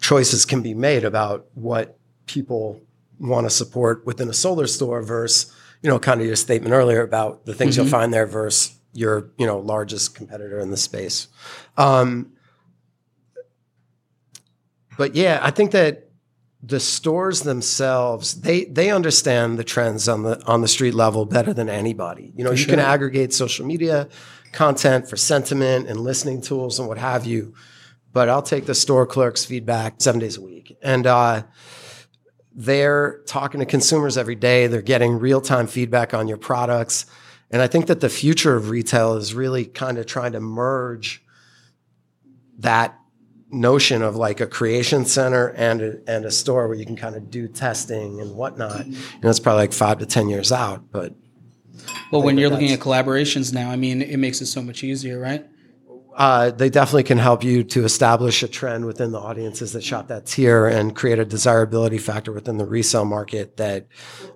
choices 0.00 0.44
can 0.44 0.62
be 0.62 0.74
made 0.74 1.04
about 1.04 1.46
what 1.54 1.98
people 2.26 2.80
want 3.18 3.46
to 3.46 3.50
support 3.50 4.04
within 4.06 4.28
a 4.28 4.34
solar 4.34 4.66
store 4.66 5.02
versus, 5.02 5.52
you 5.82 5.90
know, 5.90 5.98
kind 5.98 6.20
of 6.20 6.26
your 6.26 6.36
statement 6.36 6.74
earlier 6.74 7.02
about 7.02 7.46
the 7.46 7.54
things 7.54 7.76
you'll 7.76 7.86
mm-hmm. 7.86 7.92
find 7.92 8.14
there 8.14 8.26
versus 8.26 8.78
your, 8.94 9.30
you 9.38 9.46
know, 9.46 9.58
largest 9.58 10.14
competitor 10.14 10.58
in 10.58 10.70
the 10.70 10.76
space. 10.76 11.28
Um, 11.76 12.32
but 14.96 15.14
yeah, 15.14 15.40
I 15.42 15.50
think 15.50 15.72
that 15.72 16.10
the 16.66 16.80
stores 16.80 17.42
themselves 17.42 18.40
they 18.40 18.64
they 18.64 18.90
understand 18.90 19.58
the 19.58 19.64
trends 19.64 20.08
on 20.08 20.22
the 20.22 20.42
on 20.46 20.62
the 20.62 20.68
street 20.68 20.94
level 20.94 21.26
better 21.26 21.52
than 21.52 21.68
anybody. 21.68 22.32
You 22.34 22.44
know, 22.44 22.52
you 22.52 22.64
can 22.64 22.78
aggregate 22.78 23.34
social 23.34 23.66
media 23.66 24.08
content 24.52 25.08
for 25.08 25.16
sentiment 25.16 25.88
and 25.88 26.00
listening 26.00 26.40
tools 26.40 26.78
and 26.78 26.88
what 26.88 26.96
have 26.96 27.26
you. 27.26 27.54
But 28.12 28.28
I'll 28.28 28.42
take 28.42 28.66
the 28.66 28.74
store 28.74 29.06
clerk's 29.06 29.44
feedback 29.44 29.96
seven 29.98 30.20
days 30.20 30.38
a 30.38 30.40
week. 30.40 30.78
And 30.80 31.06
uh, 31.06 31.42
they're 32.54 33.20
talking 33.26 33.58
to 33.60 33.66
consumers 33.66 34.16
every 34.16 34.36
day. 34.36 34.68
They're 34.68 34.82
getting 34.82 35.18
real 35.18 35.40
time 35.40 35.66
feedback 35.66 36.14
on 36.14 36.28
your 36.28 36.38
products. 36.38 37.06
And 37.50 37.62
I 37.62 37.66
think 37.66 37.86
that 37.86 38.00
the 38.00 38.08
future 38.08 38.56
of 38.56 38.70
retail 38.70 39.14
is 39.16 39.34
really 39.34 39.64
kind 39.64 39.98
of 39.98 40.06
trying 40.06 40.32
to 40.32 40.40
merge 40.40 41.22
that 42.58 42.98
notion 43.50 44.02
of 44.02 44.16
like 44.16 44.40
a 44.40 44.46
creation 44.46 45.04
center 45.04 45.48
and 45.48 45.80
a, 45.80 46.10
and 46.10 46.24
a 46.24 46.30
store 46.30 46.66
where 46.68 46.76
you 46.76 46.84
can 46.84 46.96
kind 46.96 47.14
of 47.14 47.30
do 47.30 47.46
testing 47.46 48.20
and 48.20 48.34
whatnot. 48.34 48.86
Know, 48.86 49.30
it's 49.30 49.40
probably 49.40 49.62
like 49.62 49.72
five 49.72 49.98
to 49.98 50.06
10 50.06 50.28
years 50.28 50.52
out, 50.52 50.90
but. 50.90 51.14
Well, 52.10 52.22
when 52.22 52.38
you're 52.38 52.50
looking 52.50 52.70
at 52.70 52.80
collaborations 52.80 53.52
now, 53.52 53.70
I 53.70 53.76
mean, 53.76 54.00
it 54.00 54.16
makes 54.16 54.40
it 54.40 54.46
so 54.46 54.62
much 54.62 54.84
easier, 54.84 55.18
right? 55.18 55.44
Uh, 56.14 56.50
they 56.50 56.70
definitely 56.70 57.02
can 57.02 57.18
help 57.18 57.42
you 57.42 57.64
to 57.64 57.84
establish 57.84 58.42
a 58.44 58.48
trend 58.48 58.86
within 58.86 59.10
the 59.10 59.18
audiences 59.18 59.72
that 59.72 59.82
shop 59.82 60.08
that 60.08 60.26
tier 60.26 60.66
and 60.66 60.94
create 60.94 61.18
a 61.18 61.24
desirability 61.24 61.98
factor 61.98 62.30
within 62.30 62.56
the 62.56 62.64
resale 62.64 63.04
market 63.04 63.56
that 63.56 63.88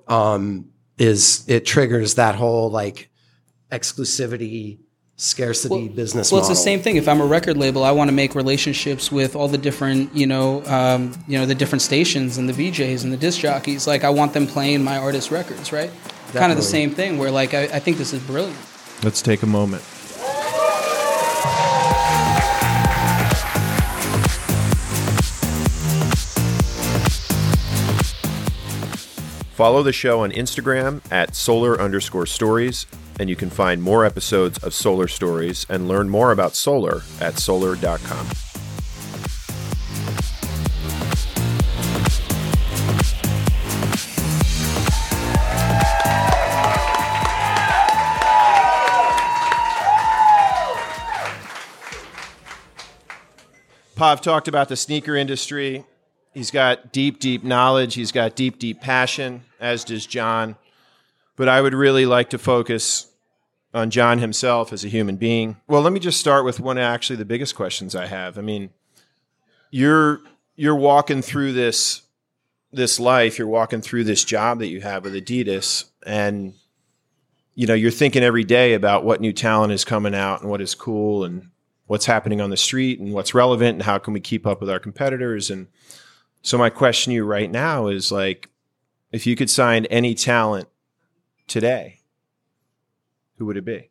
um, 0.08 0.66
is 0.98 1.44
it 1.48 1.64
triggers 1.66 2.14
that 2.14 2.34
whole 2.34 2.70
like 2.70 3.08
exclusivity 3.70 4.78
scarcity 5.16 5.88
business 5.88 6.30
Well, 6.30 6.40
model. 6.40 6.52
it's 6.52 6.60
the 6.60 6.64
same 6.64 6.80
thing. 6.80 6.96
If 6.96 7.08
I'm 7.08 7.20
a 7.20 7.26
record 7.26 7.56
label, 7.56 7.82
I 7.82 7.90
want 7.90 8.08
to 8.08 8.12
make 8.14 8.34
relationships 8.36 9.10
with 9.10 9.34
all 9.34 9.48
the 9.48 9.58
different, 9.58 10.14
you 10.14 10.26
know, 10.26 10.64
um, 10.66 11.12
you 11.26 11.38
know, 11.38 11.44
the 11.44 11.56
different 11.56 11.82
stations 11.82 12.38
and 12.38 12.48
the 12.48 12.52
VJs 12.52 13.02
and 13.02 13.12
the 13.12 13.16
disc 13.16 13.40
jockeys. 13.40 13.86
Like, 13.86 14.04
I 14.04 14.10
want 14.10 14.32
them 14.32 14.46
playing 14.46 14.84
my 14.84 14.96
artist 14.96 15.30
records, 15.32 15.72
right? 15.72 15.90
Kind 16.32 16.52
of 16.52 16.58
the 16.58 16.62
same 16.64 16.90
thing. 16.90 17.18
Where 17.18 17.30
like, 17.32 17.52
I, 17.52 17.62
I 17.64 17.78
think 17.80 17.96
this 17.98 18.12
is 18.12 18.22
brilliant. 18.22 18.56
Let's 19.02 19.20
take 19.22 19.42
a 19.42 19.46
moment. 19.46 19.82
Follow 29.58 29.82
the 29.82 29.92
show 29.92 30.20
on 30.20 30.30
Instagram 30.30 31.00
at 31.10 31.34
solar 31.34 31.80
underscore 31.80 32.26
stories, 32.26 32.86
and 33.18 33.28
you 33.28 33.34
can 33.34 33.50
find 33.50 33.82
more 33.82 34.04
episodes 34.04 34.56
of 34.58 34.72
Solar 34.72 35.08
Stories 35.08 35.66
and 35.68 35.88
learn 35.88 36.08
more 36.08 36.30
about 36.30 36.54
solar 36.54 37.02
at 37.20 37.40
solar.com. 37.40 38.28
Pav 53.96 54.20
talked 54.20 54.46
about 54.46 54.68
the 54.68 54.76
sneaker 54.76 55.16
industry. 55.16 55.84
He's 56.34 56.50
got 56.50 56.92
deep, 56.92 57.18
deep 57.18 57.42
knowledge. 57.42 57.94
He's 57.94 58.12
got 58.12 58.36
deep, 58.36 58.58
deep 58.58 58.80
passion, 58.80 59.42
as 59.60 59.84
does 59.84 60.06
John. 60.06 60.56
But 61.36 61.48
I 61.48 61.60
would 61.60 61.74
really 61.74 62.06
like 62.06 62.30
to 62.30 62.38
focus 62.38 63.08
on 63.74 63.90
John 63.90 64.18
himself 64.18 64.72
as 64.72 64.84
a 64.84 64.88
human 64.88 65.16
being. 65.16 65.56
Well, 65.66 65.82
let 65.82 65.92
me 65.92 66.00
just 66.00 66.20
start 66.20 66.44
with 66.44 66.60
one 66.60 66.78
of 66.78 66.84
actually 66.84 67.16
the 67.16 67.24
biggest 67.24 67.54
questions 67.54 67.94
I 67.94 68.06
have. 68.06 68.38
I 68.38 68.42
mean, 68.42 68.70
you're 69.70 70.20
you're 70.56 70.76
walking 70.76 71.22
through 71.22 71.52
this 71.52 72.02
this 72.72 73.00
life, 73.00 73.38
you're 73.38 73.48
walking 73.48 73.80
through 73.80 74.04
this 74.04 74.24
job 74.24 74.58
that 74.58 74.68
you 74.68 74.80
have 74.80 75.04
with 75.04 75.14
Adidas, 75.14 75.84
and 76.04 76.54
you 77.54 77.66
know, 77.66 77.74
you're 77.74 77.90
thinking 77.90 78.22
every 78.22 78.44
day 78.44 78.74
about 78.74 79.04
what 79.04 79.20
new 79.20 79.32
talent 79.32 79.72
is 79.72 79.84
coming 79.84 80.14
out 80.14 80.42
and 80.42 80.50
what 80.50 80.60
is 80.60 80.74
cool 80.74 81.24
and 81.24 81.50
what's 81.86 82.06
happening 82.06 82.40
on 82.40 82.50
the 82.50 82.56
street 82.56 83.00
and 83.00 83.12
what's 83.12 83.34
relevant 83.34 83.74
and 83.74 83.82
how 83.82 83.98
can 83.98 84.12
we 84.12 84.20
keep 84.20 84.46
up 84.46 84.60
with 84.60 84.70
our 84.70 84.78
competitors 84.78 85.50
and 85.50 85.66
so 86.48 86.56
my 86.56 86.70
question 86.70 87.10
to 87.10 87.14
you 87.14 87.24
right 87.24 87.50
now 87.50 87.88
is 87.88 88.10
like 88.10 88.48
if 89.12 89.26
you 89.26 89.36
could 89.36 89.50
sign 89.50 89.84
any 89.86 90.14
talent 90.14 90.66
today 91.46 92.00
who 93.36 93.44
would 93.44 93.58
it 93.58 93.66
be 93.66 93.90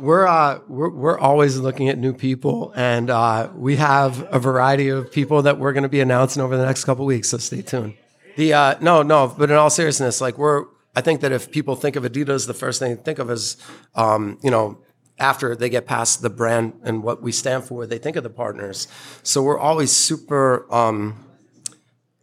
we're, 0.00 0.26
uh, 0.26 0.60
we're 0.68 0.88
we're 0.88 1.18
always 1.18 1.58
looking 1.58 1.88
at 1.88 1.98
new 1.98 2.14
people, 2.14 2.72
and 2.74 3.10
uh, 3.10 3.50
we 3.54 3.76
have 3.76 4.26
a 4.30 4.38
variety 4.38 4.88
of 4.88 5.12
people 5.12 5.42
that 5.42 5.58
we're 5.58 5.74
going 5.74 5.82
to 5.82 5.90
be 5.90 6.00
announcing 6.00 6.42
over 6.42 6.56
the 6.56 6.64
next 6.64 6.84
couple 6.84 7.04
weeks. 7.04 7.28
So 7.28 7.38
stay 7.38 7.60
tuned. 7.60 7.94
The 8.36 8.54
uh, 8.54 8.74
no, 8.80 9.02
no, 9.02 9.34
but 9.36 9.50
in 9.50 9.56
all 9.56 9.68
seriousness, 9.68 10.22
like 10.22 10.38
we're, 10.38 10.64
I 10.96 11.02
think 11.02 11.20
that 11.20 11.32
if 11.32 11.50
people 11.50 11.76
think 11.76 11.96
of 11.96 12.04
Adidas, 12.04 12.46
the 12.46 12.54
first 12.54 12.78
thing 12.78 12.96
they 12.96 13.02
think 13.02 13.18
of 13.18 13.30
is, 13.30 13.58
um, 13.94 14.38
you 14.42 14.50
know, 14.50 14.78
after 15.18 15.54
they 15.54 15.68
get 15.68 15.86
past 15.86 16.22
the 16.22 16.30
brand 16.30 16.74
and 16.82 17.02
what 17.02 17.22
we 17.22 17.32
stand 17.32 17.64
for, 17.64 17.86
they 17.86 17.98
think 17.98 18.16
of 18.16 18.22
the 18.22 18.30
partners. 18.30 18.88
So 19.22 19.42
we're 19.42 19.58
always 19.58 19.92
super. 19.92 20.66
Um, 20.74 21.24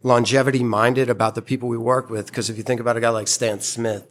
longevity 0.02 0.62
minded 0.62 1.08
about 1.08 1.34
the 1.34 1.42
people 1.42 1.68
we 1.68 1.78
work 1.78 2.10
with 2.10 2.26
because 2.26 2.50
if 2.50 2.56
you 2.56 2.62
think 2.62 2.80
about 2.80 2.96
a 2.96 3.00
guy 3.00 3.08
like 3.08 3.28
Stan 3.28 3.60
Smith, 3.60 4.06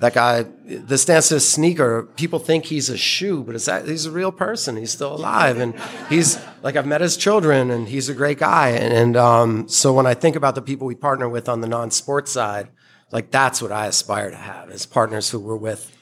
that 0.00 0.14
guy, 0.14 0.44
the 0.64 0.98
Stan 0.98 1.22
Smith 1.22 1.42
sneaker, 1.42 2.02
people 2.16 2.40
think 2.40 2.64
he's 2.64 2.88
a 2.88 2.96
shoe, 2.96 3.44
but 3.44 3.54
it's 3.54 3.66
that, 3.66 3.86
he's 3.86 4.06
a 4.06 4.10
real 4.10 4.32
person. 4.32 4.76
He's 4.76 4.90
still 4.90 5.14
alive, 5.14 5.58
and 5.58 5.78
he's 6.08 6.40
like 6.62 6.74
I've 6.74 6.86
met 6.86 7.00
his 7.00 7.16
children, 7.16 7.70
and 7.70 7.86
he's 7.86 8.08
a 8.08 8.14
great 8.14 8.38
guy. 8.38 8.70
And, 8.70 8.92
and 8.92 9.16
um, 9.16 9.68
so 9.68 9.92
when 9.92 10.06
I 10.06 10.14
think 10.14 10.34
about 10.34 10.56
the 10.56 10.62
people 10.62 10.88
we 10.88 10.96
partner 10.96 11.28
with 11.28 11.48
on 11.48 11.60
the 11.60 11.68
non-sports 11.68 12.32
side, 12.32 12.68
like 13.12 13.30
that's 13.30 13.62
what 13.62 13.70
I 13.70 13.86
aspire 13.86 14.30
to 14.30 14.36
have 14.36 14.70
as 14.70 14.86
partners 14.86 15.30
who 15.30 15.38
we're 15.38 15.56
with. 15.56 15.96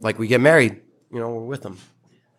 Like 0.00 0.18
we 0.18 0.26
get 0.26 0.40
married, 0.40 0.80
you 1.12 1.18
know, 1.18 1.30
we're 1.30 1.44
with 1.44 1.62
them. 1.62 1.78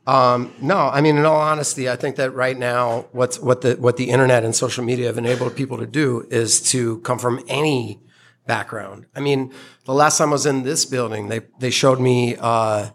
Um, 0.08 0.53
no, 0.60 0.77
I 0.77 1.01
mean, 1.01 1.17
in 1.17 1.25
all 1.25 1.39
honesty, 1.39 1.88
I 1.88 1.95
think 1.95 2.15
that 2.15 2.34
right 2.34 2.58
now, 2.58 3.05
what's 3.12 3.39
what 3.39 3.62
the 3.62 3.75
what 3.75 3.97
the 3.97 4.10
internet 4.10 4.43
and 4.43 4.55
social 4.55 4.84
media 4.84 5.05
have 5.08 5.19
enabled 5.19 5.55
people 5.55 5.77
to 5.77 5.86
do 5.86 6.25
is 6.32 6.62
to 6.71 6.99
come 7.01 7.19
from 7.19 7.43
any 7.47 7.99
background. 8.47 9.05
I 9.15 9.19
mean, 9.19 9.53
the 9.86 9.93
last 9.93 10.17
time 10.17 10.29
I 10.29 10.32
was 10.32 10.47
in 10.47 10.63
this 10.63 10.86
building, 10.86 11.27
they 11.27 11.41
they 11.60 11.69
showed 11.69 11.99
me 11.99 12.36
uh, 12.39 12.89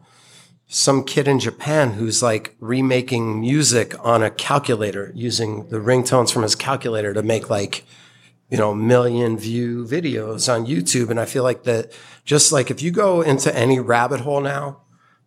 some 0.67 1.05
kid 1.05 1.29
in 1.29 1.39
Japan 1.39 1.93
who's 1.93 2.21
like 2.21 2.57
remaking 2.59 3.41
music 3.41 3.95
on 4.05 4.25
a 4.25 4.31
calculator 4.31 5.13
using 5.15 5.69
the 5.69 5.79
ringtones 5.79 6.33
from 6.33 6.43
his 6.43 6.57
calculator 6.57 7.15
to 7.15 7.23
make 7.23 7.49
like 7.49 7.85
you 8.51 8.59
know 8.59 8.75
million 8.75 9.39
view 9.39 9.85
videos 9.85 10.53
on 10.53 10.67
YouTube. 10.67 11.11
And 11.11 11.21
I 11.21 11.27
feel 11.27 11.45
like 11.45 11.63
that 11.63 11.93
just 12.25 12.51
like 12.51 12.73
if 12.73 12.83
you 12.83 12.91
go 12.91 13.23
into 13.23 13.55
any 13.55 13.79
rabbit 13.79 14.23
hole 14.23 14.41
now 14.41 14.81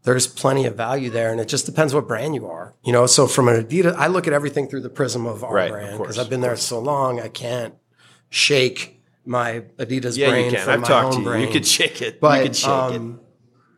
there's 0.08 0.26
plenty 0.28 0.66
of 0.66 0.76
value 0.76 1.10
there 1.10 1.32
and 1.32 1.40
it 1.40 1.48
just 1.48 1.66
depends 1.66 1.94
what 1.94 2.08
brand 2.08 2.34
you 2.34 2.48
are 2.48 2.74
you 2.84 2.92
know? 2.94 3.06
So 3.06 3.28
from 3.28 3.48
an 3.50 3.56
adidas 3.64 3.94
i 3.96 4.08
look 4.08 4.26
at 4.28 4.34
everything 4.34 4.68
through 4.70 4.82
the 4.82 4.90
prism 4.90 5.26
of 5.26 5.44
our 5.44 5.54
Right, 5.54 5.72
brand 5.72 5.98
because 5.98 6.18
i've 6.18 6.30
been 6.30 6.42
there 6.42 6.56
so 6.56 6.80
long 6.80 7.20
i 7.20 7.28
can't 7.28 7.74
shake 8.30 9.02
my 9.26 9.62
adidas 9.78 10.18
yeah 10.18 10.30
brain 10.30 10.46
you 10.46 10.52
can. 10.52 10.64
from 10.64 10.74
i've 10.76 10.80
my 10.82 10.88
talked 10.88 11.06
own 11.08 11.12
to 11.14 11.20
you. 11.20 11.26
Brain 11.26 11.42
you 11.48 11.52
could 11.54 11.66
shake 11.68 12.02
it. 12.02 12.20
But 12.20 12.38
you 12.40 12.44
could 12.48 12.56
shake 12.56 12.70
it. 12.70 12.98
um, 12.98 13.20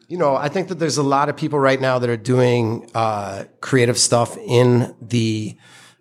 you 0.08 0.18
know 0.18 0.36
i 0.36 0.50
think 0.50 0.68
that 0.70 0.80
there's 0.80 0.98
a 0.98 1.04
lot 1.04 1.30
of 1.30 1.36
people 1.38 1.60
right 1.60 1.82
now 1.82 2.00
that 2.00 2.10
are 2.10 2.18
doing 2.36 2.89
uh, 2.96 3.46
creative 3.62 3.98
stuff 3.98 4.38
in 4.38 4.96
the 5.02 5.56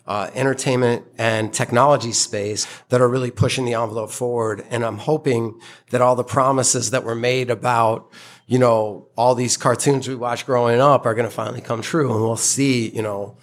uh, 0.06 0.30
entertainment 0.34 1.04
and 1.18 1.52
technology 1.52 2.12
space 2.12 2.66
that 2.88 3.00
are 3.02 3.08
really 3.08 3.30
pushing 3.30 3.66
the 3.66 3.74
envelope 3.74 4.10
forward. 4.10 4.64
And 4.70 4.82
I'm 4.82 4.96
hoping 4.96 5.60
that 5.90 6.00
all 6.00 6.16
the 6.16 6.24
promises 6.24 6.92
that 6.92 7.04
were 7.04 7.14
made 7.14 7.50
about, 7.50 8.10
you 8.48 8.58
know, 8.58 9.06
all 9.16 9.34
these 9.36 9.56
cartoons 9.56 10.08
we 10.08 10.14
watched 10.16 10.46
growing 10.46 10.80
up 10.80 11.06
are 11.06 11.14
going 11.14 11.28
to 11.28 11.34
finally 11.34 11.60
come 11.60 11.82
true. 11.82 12.10
And 12.12 12.20
we'll 12.22 12.36
see, 12.36 12.88
you 12.88 13.02
know, 13.02 13.36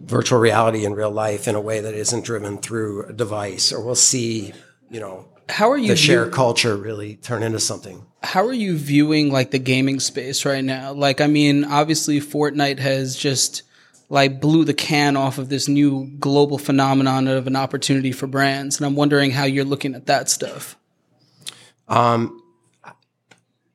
virtual 0.00 0.38
reality 0.40 0.84
in 0.86 0.94
real 0.94 1.10
life 1.10 1.46
in 1.46 1.54
a 1.54 1.60
way 1.60 1.80
that 1.80 1.92
isn't 1.94 2.24
driven 2.24 2.56
through 2.58 3.04
a 3.04 3.12
device, 3.12 3.72
or 3.72 3.84
we'll 3.84 3.94
see, 3.94 4.52
you 4.90 5.00
know, 5.00 5.26
How 5.50 5.70
are 5.70 5.76
you 5.78 5.88
the 5.88 5.96
share 5.96 6.24
view- 6.24 6.32
culture 6.32 6.76
really 6.76 7.16
turn 7.16 7.42
into 7.42 7.60
something. 7.60 8.04
how 8.22 8.44
are 8.46 8.52
you 8.54 8.76
viewing 8.76 9.30
like 9.30 9.50
the 9.50 9.58
gaming 9.58 10.00
space 10.00 10.44
right 10.44 10.64
now? 10.64 10.92
Like, 10.92 11.20
I 11.20 11.26
mean, 11.26 11.64
obviously 11.64 12.18
Fortnite 12.20 12.78
has 12.78 13.16
just 13.16 13.62
like 14.08 14.40
blew 14.40 14.64
the 14.64 14.72
can 14.74 15.16
off 15.16 15.36
of 15.36 15.50
this 15.50 15.68
new 15.68 16.10
global 16.18 16.56
phenomenon 16.56 17.28
of 17.28 17.46
an 17.46 17.54
opportunity 17.56 18.10
for 18.12 18.26
brands. 18.26 18.78
And 18.78 18.86
I'm 18.86 18.96
wondering 18.96 19.30
how 19.32 19.44
you're 19.44 19.66
looking 19.66 19.94
at 19.94 20.06
that 20.06 20.30
stuff. 20.30 20.76
Um, 21.88 22.42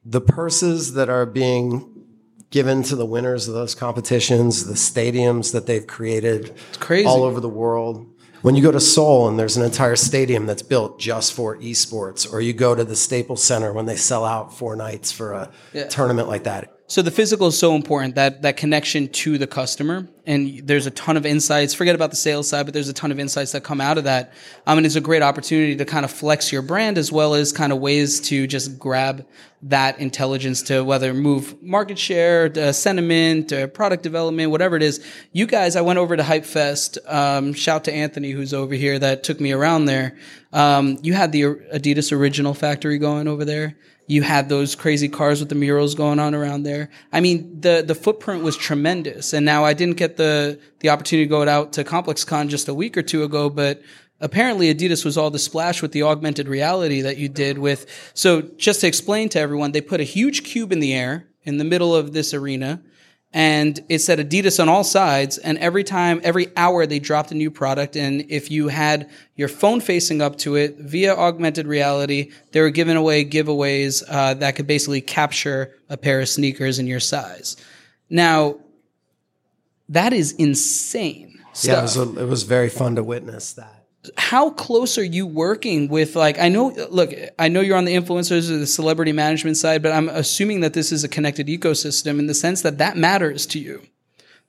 the 0.05 0.21
purses 0.21 0.93
that 0.93 1.09
are 1.09 1.25
being 1.25 1.89
given 2.49 2.83
to 2.83 2.95
the 2.95 3.05
winners 3.05 3.47
of 3.47 3.53
those 3.53 3.73
competitions, 3.73 4.65
the 4.65 4.73
stadiums 4.73 5.53
that 5.53 5.65
they've 5.65 5.87
created 5.87 6.53
crazy. 6.79 7.05
all 7.07 7.23
over 7.23 7.39
the 7.39 7.49
world. 7.49 8.05
When 8.41 8.55
you 8.55 8.61
go 8.61 8.71
to 8.73 8.79
Seoul 8.79 9.29
and 9.29 9.39
there's 9.39 9.55
an 9.55 9.63
entire 9.63 9.95
stadium 9.95 10.45
that's 10.45 10.61
built 10.61 10.99
just 10.99 11.31
for 11.33 11.57
esports, 11.57 12.31
or 12.31 12.41
you 12.41 12.51
go 12.51 12.75
to 12.75 12.83
the 12.83 12.95
Staples 12.95 13.41
Center 13.41 13.71
when 13.71 13.85
they 13.85 13.95
sell 13.95 14.25
out 14.25 14.55
four 14.55 14.75
nights 14.75 15.11
for 15.13 15.31
a 15.33 15.49
Yeah. 15.73 15.87
tournament 15.87 16.27
like 16.27 16.43
that, 16.43 16.72
So 16.87 17.01
the 17.01 17.11
physical 17.11 17.47
is 17.47 17.57
so 17.57 17.75
important 17.75 18.15
that 18.15 18.41
that 18.41 18.57
connection 18.57 19.07
to 19.07 19.37
the 19.37 19.47
customer, 19.47 20.09
and 20.27 20.67
there's 20.67 20.85
a 20.85 20.91
ton 20.91 21.15
of 21.15 21.25
insights. 21.25 21.73
Forget 21.73 21.95
about 21.95 22.09
the 22.09 22.17
sales 22.17 22.49
side, 22.49 22.65
but 22.65 22.73
there's 22.73 22.89
a 22.89 22.93
ton 22.93 23.09
of 23.09 23.19
insights 23.19 23.53
that 23.53 23.63
come 23.63 23.79
out 23.79 23.97
of 23.97 24.03
that. 24.03 24.33
Um, 24.67 24.77
and 24.77 24.85
it's 24.85 24.97
a 24.97 25.01
great 25.01 25.21
opportunity 25.21 25.77
to 25.77 25.85
kind 25.85 26.03
of 26.03 26.11
flex 26.11 26.51
your 26.51 26.61
brand 26.61 26.97
as 26.97 27.09
well 27.09 27.35
as 27.35 27.53
kind 27.53 27.71
of 27.71 27.79
ways 27.79 28.19
to 28.27 28.47
just 28.47 28.77
grab 28.77 29.25
that 29.61 29.97
intelligence 29.99 30.61
to 30.63 30.83
whether 30.83 31.13
move 31.13 31.61
market 31.63 31.97
share, 31.97 32.51
uh, 32.57 32.73
sentiment, 32.73 33.53
uh, 33.53 33.67
product 33.67 34.03
development, 34.03 34.51
whatever 34.51 34.75
it 34.75 34.83
is. 34.83 35.03
You 35.31 35.47
guys, 35.47 35.77
I 35.77 35.81
went 35.81 35.99
over 35.99 36.17
to 36.17 36.23
Hype 36.23 36.45
Fest. 36.45 36.97
Um, 37.07 37.53
shout 37.53 37.85
to 37.85 37.93
Anthony 37.93 38.31
who's 38.31 38.53
over 38.53 38.75
here 38.75 38.99
that 38.99 39.23
took 39.23 39.39
me 39.39 39.53
around 39.53 39.85
there. 39.85 40.17
Um, 40.51 40.99
you 41.01 41.13
had 41.13 41.31
the 41.31 41.43
Adidas 41.43 42.11
Original 42.11 42.53
Factory 42.53 42.97
going 42.97 43.29
over 43.29 43.45
there 43.45 43.77
you 44.07 44.21
had 44.21 44.49
those 44.49 44.75
crazy 44.75 45.07
cars 45.07 45.39
with 45.39 45.49
the 45.49 45.55
murals 45.55 45.95
going 45.95 46.19
on 46.19 46.35
around 46.35 46.63
there. 46.63 46.89
I 47.11 47.21
mean, 47.21 47.61
the 47.61 47.83
the 47.85 47.95
footprint 47.95 48.43
was 48.43 48.57
tremendous. 48.57 49.33
And 49.33 49.45
now 49.45 49.63
I 49.63 49.73
didn't 49.73 49.97
get 49.97 50.17
the 50.17 50.59
the 50.79 50.89
opportunity 50.89 51.25
to 51.25 51.29
go 51.29 51.47
out 51.47 51.73
to 51.73 51.83
ComplexCon 51.83 52.49
just 52.49 52.67
a 52.67 52.73
week 52.73 52.97
or 52.97 53.01
two 53.01 53.23
ago, 53.23 53.49
but 53.49 53.81
apparently 54.19 54.73
Adidas 54.73 55.05
was 55.05 55.17
all 55.17 55.29
the 55.29 55.39
splash 55.39 55.81
with 55.81 55.91
the 55.91 56.03
augmented 56.03 56.47
reality 56.47 57.01
that 57.01 57.17
you 57.17 57.29
did 57.29 57.57
with. 57.57 58.11
So 58.13 58.41
just 58.41 58.81
to 58.81 58.87
explain 58.87 59.29
to 59.29 59.39
everyone, 59.39 59.71
they 59.71 59.81
put 59.81 60.01
a 60.01 60.05
huge 60.05 60.43
cube 60.43 60.71
in 60.71 60.79
the 60.79 60.93
air 60.93 61.27
in 61.43 61.57
the 61.57 61.63
middle 61.63 61.95
of 61.95 62.13
this 62.13 62.33
arena 62.33 62.81
and 63.33 63.83
it 63.89 63.99
said 63.99 64.19
Adidas 64.19 64.61
on 64.61 64.69
all 64.69 64.83
sides. 64.83 65.39
And 65.39 65.57
every 65.57 65.83
time, 65.83 66.21
every 66.23 66.55
hour, 66.55 66.85
they 66.85 66.99
dropped 66.99 67.31
a 67.31 67.35
new 67.35 67.49
product. 67.49 67.95
And 67.95 68.25
if 68.29 68.51
you 68.51 68.67
had 68.67 69.09
your 69.35 69.47
phone 69.47 69.81
facing 69.81 70.21
up 70.21 70.37
to 70.39 70.55
it 70.55 70.77
via 70.77 71.15
augmented 71.15 71.65
reality, 71.65 72.31
they 72.51 72.61
were 72.61 72.69
giving 72.69 72.95
away 72.95 73.25
giveaways 73.25 74.03
uh, 74.07 74.35
that 74.35 74.55
could 74.55 74.67
basically 74.67 75.01
capture 75.01 75.75
a 75.89 75.97
pair 75.97 76.21
of 76.21 76.29
sneakers 76.29 76.77
in 76.77 76.85
your 76.85 76.99
size. 76.99 77.57
Now, 78.09 78.59
that 79.89 80.13
is 80.13 80.33
insane. 80.33 81.39
Stuff. 81.53 81.71
Yeah, 81.71 81.79
it 81.79 81.81
was, 81.81 81.97
a, 81.97 82.23
it 82.23 82.27
was 82.27 82.43
very 82.43 82.69
fun 82.69 82.95
to 82.95 83.03
witness 83.03 83.53
that 83.53 83.82
how 84.17 84.49
close 84.49 84.97
are 84.97 85.03
you 85.03 85.25
working 85.25 85.87
with 85.87 86.15
like 86.15 86.37
i 86.37 86.49
know 86.49 86.73
look 86.89 87.13
i 87.39 87.47
know 87.47 87.61
you're 87.61 87.77
on 87.77 87.85
the 87.85 87.95
influencers 87.95 88.51
or 88.51 88.57
the 88.57 88.67
celebrity 88.67 89.13
management 89.13 89.55
side 89.55 89.81
but 89.81 89.93
i'm 89.93 90.09
assuming 90.09 90.59
that 90.59 90.73
this 90.73 90.91
is 90.91 91.03
a 91.05 91.07
connected 91.07 91.47
ecosystem 91.47 92.19
in 92.19 92.27
the 92.27 92.33
sense 92.33 92.63
that 92.63 92.77
that 92.79 92.97
matters 92.97 93.45
to 93.47 93.59
you. 93.59 93.81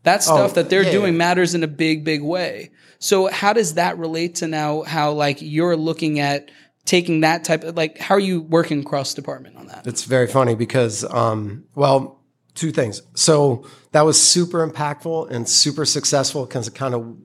That 0.02 0.18
oh, 0.18 0.20
stuff 0.20 0.50
oh, 0.50 0.54
that 0.54 0.70
they're 0.70 0.82
yeah. 0.82 0.90
doing 0.90 1.16
matters 1.16 1.54
in 1.54 1.62
a 1.62 1.68
big 1.68 2.04
big 2.04 2.22
way. 2.22 2.70
So 2.98 3.28
how 3.28 3.52
does 3.52 3.74
that 3.74 3.98
relate 3.98 4.36
to 4.36 4.46
now 4.46 4.82
how 4.82 5.12
like 5.12 5.38
you're 5.40 5.76
looking 5.76 6.20
at 6.20 6.50
taking 6.84 7.20
that 7.20 7.44
type 7.44 7.64
of 7.64 7.76
like 7.76 7.98
how 7.98 8.14
are 8.14 8.20
you 8.20 8.42
working 8.42 8.84
cross 8.84 9.14
department 9.14 9.56
on 9.56 9.68
that? 9.68 9.86
It's 9.86 10.04
very 10.04 10.26
funny 10.26 10.54
because 10.54 11.04
um 11.04 11.64
well 11.74 12.20
two 12.54 12.70
things. 12.70 13.02
So 13.14 13.66
that 13.92 14.02
was 14.02 14.20
super 14.20 14.66
impactful 14.66 15.30
and 15.30 15.48
super 15.48 15.84
successful 15.84 16.44
because 16.46 16.68
it 16.68 16.74
kind 16.74 16.94
of 16.94 17.16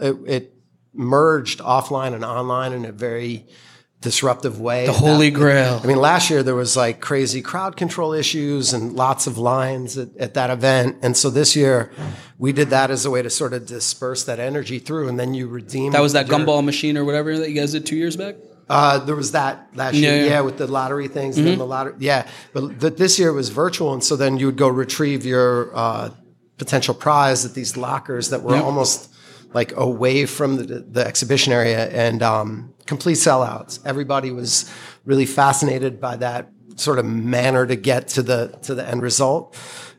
it, 0.00 0.16
it 0.26 0.51
merged 0.94 1.60
offline 1.60 2.14
and 2.14 2.24
online 2.24 2.72
in 2.72 2.84
a 2.84 2.92
very 2.92 3.46
disruptive 4.02 4.60
way. 4.60 4.86
The 4.86 4.92
holy 4.92 5.30
that, 5.30 5.38
grail. 5.38 5.80
I 5.82 5.86
mean, 5.86 5.96
last 5.96 6.28
year 6.28 6.42
there 6.42 6.54
was 6.54 6.76
like 6.76 7.00
crazy 7.00 7.40
crowd 7.40 7.76
control 7.76 8.12
issues 8.12 8.74
and 8.74 8.94
lots 8.94 9.26
of 9.26 9.38
lines 9.38 9.96
at, 9.96 10.14
at, 10.18 10.34
that 10.34 10.50
event. 10.50 10.98
And 11.02 11.16
so 11.16 11.30
this 11.30 11.56
year 11.56 11.90
we 12.36 12.52
did 12.52 12.70
that 12.70 12.90
as 12.90 13.06
a 13.06 13.10
way 13.10 13.22
to 13.22 13.30
sort 13.30 13.54
of 13.54 13.64
disperse 13.64 14.24
that 14.24 14.40
energy 14.40 14.78
through 14.78 15.08
and 15.08 15.18
then 15.18 15.32
you 15.32 15.48
redeem. 15.48 15.92
That 15.92 16.02
was 16.02 16.12
that 16.12 16.28
your, 16.28 16.38
gumball 16.38 16.64
machine 16.64 16.98
or 16.98 17.04
whatever 17.04 17.38
that 17.38 17.48
you 17.48 17.54
guys 17.54 17.72
did 17.72 17.86
two 17.86 17.96
years 17.96 18.16
back? 18.16 18.34
Uh, 18.68 18.98
there 18.98 19.16
was 19.16 19.32
that 19.32 19.68
last 19.74 19.94
year, 19.94 20.16
yeah, 20.16 20.30
yeah 20.30 20.40
with 20.40 20.56
the 20.56 20.66
lottery 20.66 21.08
things, 21.08 21.34
mm-hmm. 21.34 21.40
and 21.40 21.48
then 21.48 21.58
the 21.58 21.66
lottery, 21.66 21.94
yeah. 21.98 22.26
But 22.54 22.80
th- 22.80 22.94
this 22.94 23.18
year 23.18 23.28
it 23.28 23.34
was 23.34 23.50
virtual, 23.50 23.92
and 23.92 24.02
so 24.02 24.16
then 24.16 24.38
you 24.38 24.46
would 24.46 24.56
go 24.56 24.68
retrieve 24.68 25.26
your 25.26 25.76
uh, 25.76 26.10
potential 26.56 26.94
prize 26.94 27.44
at 27.44 27.54
these 27.54 27.76
lockers 27.76 28.30
that 28.30 28.42
were 28.42 28.54
yep. 28.54 28.64
almost 28.64 29.11
like 29.54 29.76
away 29.76 30.26
from 30.26 30.56
the, 30.56 30.80
the 30.80 31.06
exhibition 31.06 31.52
area 31.52 31.88
and 31.90 32.22
um, 32.22 32.74
complete 32.86 33.16
sellouts. 33.16 33.80
Everybody 33.84 34.30
was 34.30 34.70
really 35.04 35.26
fascinated 35.26 36.00
by 36.00 36.16
that 36.16 36.50
sort 36.76 36.98
of 36.98 37.04
manner 37.04 37.66
to 37.66 37.76
get 37.76 38.08
to 38.08 38.22
the 38.22 38.58
to 38.62 38.74
the 38.74 38.86
end 38.86 39.02
result. 39.02 39.56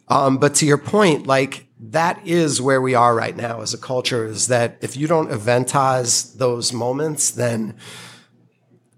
Um, 0.08 0.38
but 0.38 0.56
to 0.56 0.66
your 0.66 0.78
point, 0.78 1.28
like 1.28 1.68
that 1.80 2.26
is 2.26 2.62
where 2.62 2.82
we 2.82 2.96
are 2.96 3.16
right 3.16 3.36
now 3.36 3.62
as 3.62 3.74
a 3.74 3.78
culture. 3.78 4.26
Is 4.26 4.48
that 4.48 4.78
if 4.82 4.98
you 4.98 5.08
don't 5.08 5.30
eventize 5.30 6.38
those 6.38 6.74
moments, 6.74 7.32
then 7.32 7.76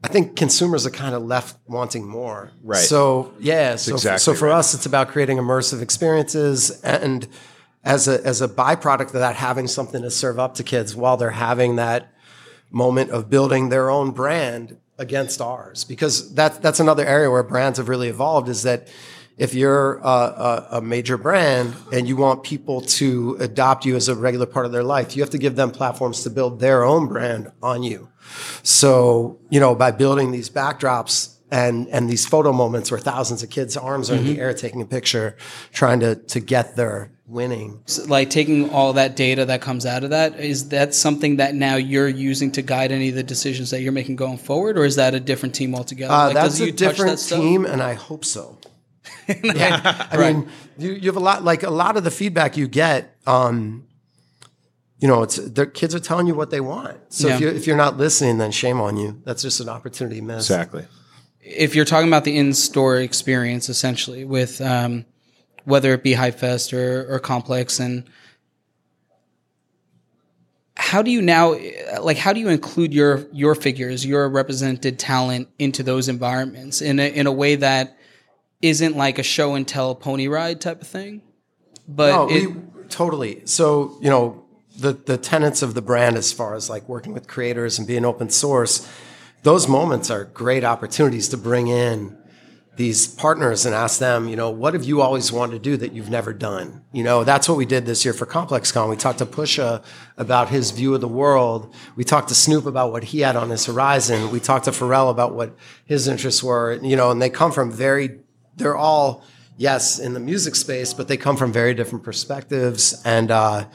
I 0.03 0.07
think 0.07 0.35
consumers 0.35 0.85
are 0.85 0.91
kind 0.91 1.15
of 1.15 1.23
left 1.23 1.57
wanting 1.67 2.07
more. 2.07 2.51
Right. 2.63 2.77
So 2.77 3.33
yeah. 3.39 3.75
so 3.75 3.95
exactly 3.95 4.19
so 4.19 4.33
for 4.35 4.47
right. 4.47 4.59
us, 4.59 4.73
it's 4.73 4.85
about 4.85 5.09
creating 5.09 5.37
immersive 5.37 5.81
experiences 5.81 6.79
and 6.81 7.27
as 7.85 8.07
a 8.07 8.25
as 8.25 8.41
a 8.41 8.47
byproduct 8.47 9.07
of 9.07 9.13
that, 9.13 9.35
having 9.35 9.67
something 9.67 10.01
to 10.01 10.11
serve 10.11 10.39
up 10.39 10.55
to 10.55 10.63
kids 10.63 10.95
while 10.95 11.15
they're 11.15 11.29
having 11.29 11.75
that 11.75 12.11
moment 12.71 13.11
of 13.11 13.29
building 13.29 13.69
their 13.69 13.89
own 13.89 14.11
brand 14.11 14.77
against 14.97 15.39
ours. 15.39 15.83
Because 15.83 16.33
that's 16.33 16.57
that's 16.57 16.79
another 16.79 17.05
area 17.05 17.29
where 17.29 17.43
brands 17.43 17.77
have 17.77 17.87
really 17.87 18.09
evolved. 18.09 18.49
Is 18.49 18.63
that 18.63 18.87
if 19.37 19.53
you're 19.53 19.97
a, 19.97 20.07
a, 20.07 20.67
a, 20.71 20.81
major 20.81 21.17
brand 21.17 21.75
and 21.91 22.07
you 22.07 22.15
want 22.15 22.41
people 22.43 22.79
to 22.79 23.35
adopt 23.41 23.85
you 23.85 23.97
as 23.97 24.07
a 24.07 24.15
regular 24.15 24.45
part 24.45 24.65
of 24.65 24.71
their 24.71 24.83
life, 24.83 25.15
you 25.15 25.21
have 25.21 25.29
to 25.29 25.37
give 25.37 25.57
them 25.57 25.71
platforms 25.71 26.23
to 26.23 26.29
build 26.29 26.61
their 26.61 26.85
own 26.85 27.05
brand 27.07 27.51
on 27.61 27.83
you. 27.83 28.07
So, 28.63 29.37
you 29.49 29.59
know, 29.59 29.75
by 29.75 29.91
building 29.91 30.31
these 30.31 30.49
backdrops 30.49 31.34
and 31.51 31.87
and 31.89 32.09
these 32.09 32.25
photo 32.25 32.51
moments 32.51 32.91
where 32.91 32.99
thousands 32.99 33.43
of 33.43 33.49
kids' 33.49 33.77
arms 33.77 34.09
are 34.09 34.13
mm-hmm. 34.13 34.21
in 34.21 34.27
the 34.27 34.33
mm-hmm. 34.33 34.41
air 34.41 34.53
taking 34.53 34.81
a 34.81 34.85
picture, 34.85 35.35
trying 35.71 35.99
to 35.99 36.15
to 36.15 36.39
get 36.39 36.75
their 36.75 37.11
winning. 37.27 37.81
So, 37.85 38.05
like 38.05 38.29
taking 38.29 38.69
all 38.71 38.93
that 38.93 39.15
data 39.15 39.45
that 39.45 39.61
comes 39.61 39.85
out 39.85 40.03
of 40.03 40.09
that, 40.11 40.39
is 40.39 40.69
that 40.69 40.93
something 40.93 41.37
that 41.37 41.55
now 41.55 41.75
you're 41.75 42.07
using 42.07 42.51
to 42.53 42.61
guide 42.61 42.91
any 42.91 43.09
of 43.09 43.15
the 43.15 43.23
decisions 43.23 43.71
that 43.71 43.81
you're 43.81 43.91
making 43.91 44.15
going 44.15 44.37
forward, 44.37 44.77
or 44.77 44.85
is 44.85 44.95
that 44.95 45.13
a 45.13 45.19
different 45.19 45.55
team 45.55 45.75
altogether? 45.75 46.13
Uh, 46.13 46.25
like, 46.25 46.33
that's 46.33 46.59
a 46.59 46.71
different 46.71 47.19
that 47.19 47.35
team, 47.35 47.65
and 47.65 47.81
I 47.81 47.93
hope 47.93 48.25
so. 48.25 48.57
yeah, 49.27 50.07
I 50.11 50.17
right. 50.17 50.35
mean, 50.35 50.49
you, 50.77 50.93
you 50.93 51.07
have 51.07 51.17
a 51.17 51.21
lot 51.21 51.43
like 51.43 51.63
a 51.63 51.69
lot 51.69 51.97
of 51.97 52.03
the 52.03 52.11
feedback 52.11 52.57
you 52.57 52.67
get. 52.67 53.15
Um, 53.27 53.87
you 54.99 55.07
know, 55.07 55.23
it's 55.23 55.35
the 55.35 55.67
kids 55.67 55.93
are 55.93 55.99
telling 55.99 56.25
you 56.25 56.33
what 56.33 56.49
they 56.49 56.61
want. 56.61 56.97
So 57.09 57.27
yeah. 57.27 57.35
if 57.35 57.41
you 57.41 57.47
if 57.49 57.67
you're 57.67 57.77
not 57.77 57.97
listening, 57.97 58.37
then 58.37 58.51
shame 58.51 58.79
on 58.79 58.97
you. 58.97 59.21
That's 59.25 59.41
just 59.41 59.59
an 59.59 59.69
opportunity 59.69 60.21
missed. 60.21 60.49
Exactly. 60.49 60.85
If 61.45 61.75
you're 61.75 61.85
talking 61.85 62.07
about 62.07 62.23
the 62.23 62.35
in-store 62.35 62.97
experience, 62.97 63.69
essentially 63.69 64.25
with 64.25 64.59
um, 64.61 65.05
whether 65.63 65.93
it 65.93 66.03
be 66.03 66.13
Hypefest 66.13 66.73
or, 66.73 67.13
or 67.13 67.19
Complex 67.19 67.79
and 67.79 68.03
how 70.77 71.01
do 71.01 71.09
you 71.09 71.21
now 71.21 71.55
like 72.01 72.17
how 72.17 72.33
do 72.33 72.39
you 72.39 72.49
include 72.49 72.93
your 72.93 73.25
your 73.31 73.55
figures 73.55 74.05
your 74.05 74.27
represented 74.27 74.99
talent 74.99 75.47
into 75.57 75.83
those 75.83 76.09
environments 76.09 76.81
in 76.81 76.99
a, 76.99 77.07
in 77.07 77.27
a 77.27 77.31
way 77.31 77.55
that 77.55 77.97
isn't 78.61 78.97
like 78.97 79.17
a 79.17 79.23
show 79.23 79.55
and 79.55 79.67
tell 79.67 79.95
pony 79.95 80.27
ride 80.27 80.59
type 80.59 80.81
of 80.81 80.87
thing? 80.87 81.21
But 81.87 82.11
no, 82.11 82.29
it, 82.29 82.47
we, 82.47 82.61
totally. 82.89 83.45
So 83.45 83.97
you 84.01 84.09
know 84.09 84.45
the 84.77 84.93
the 84.93 85.17
tenets 85.17 85.61
of 85.61 85.75
the 85.75 85.81
brand 85.81 86.17
as 86.17 86.33
far 86.33 86.55
as 86.55 86.69
like 86.69 86.87
working 86.89 87.13
with 87.13 87.27
creators 87.27 87.77
and 87.79 87.87
being 87.87 88.03
open 88.03 88.29
source 88.29 88.87
those 89.45 89.67
moments 89.67 90.09
are 90.09 90.23
great 90.23 90.63
opportunities 90.63 91.29
to 91.29 91.37
bring 91.37 91.67
in 91.67 92.17
these 92.77 93.07
partners 93.07 93.67
and 93.67 93.75
ask 93.75 93.99
them, 93.99 94.27
you 94.27 94.35
know, 94.35 94.49
what 94.49 94.73
have 94.73 94.83
you 94.83 95.03
always 95.03 95.31
wanted 95.31 95.53
to 95.53 95.59
do 95.59 95.77
that 95.77 95.93
you've 95.93 96.09
never 96.09 96.33
done? 96.33 96.81
You 96.91 97.03
know, 97.03 97.23
that's 97.23 97.47
what 97.47 97.55
we 97.55 97.63
did 97.67 97.85
this 97.85 98.03
year 98.03 98.13
for 98.15 98.25
ComplexCon. 98.25 98.89
We 98.89 98.95
talked 98.95 99.19
to 99.19 99.25
Pusha 99.27 99.83
about 100.17 100.49
his 100.49 100.71
view 100.71 100.95
of 100.95 101.01
the 101.01 101.07
world. 101.07 101.71
We 101.95 102.03
talked 102.03 102.29
to 102.29 102.35
Snoop 102.35 102.65
about 102.65 102.91
what 102.91 103.03
he 103.03 103.19
had 103.19 103.35
on 103.35 103.51
his 103.51 103.67
horizon. 103.67 104.31
We 104.31 104.39
talked 104.39 104.65
to 104.65 104.71
Pharrell 104.71 105.11
about 105.11 105.35
what 105.35 105.55
his 105.85 106.07
interests 106.07 106.41
were, 106.43 106.79
you 106.81 106.95
know, 106.95 107.11
and 107.11 107.21
they 107.21 107.29
come 107.29 107.51
from 107.51 107.71
very, 107.71 108.21
they're 108.55 108.75
all, 108.75 109.23
yes, 109.57 109.99
in 109.99 110.15
the 110.15 110.19
music 110.19 110.55
space, 110.55 110.91
but 110.91 111.07
they 111.07 111.17
come 111.17 111.37
from 111.37 111.53
very 111.53 111.75
different 111.75 112.03
perspectives. 112.03 112.99
And, 113.05 113.29
uh, 113.29 113.65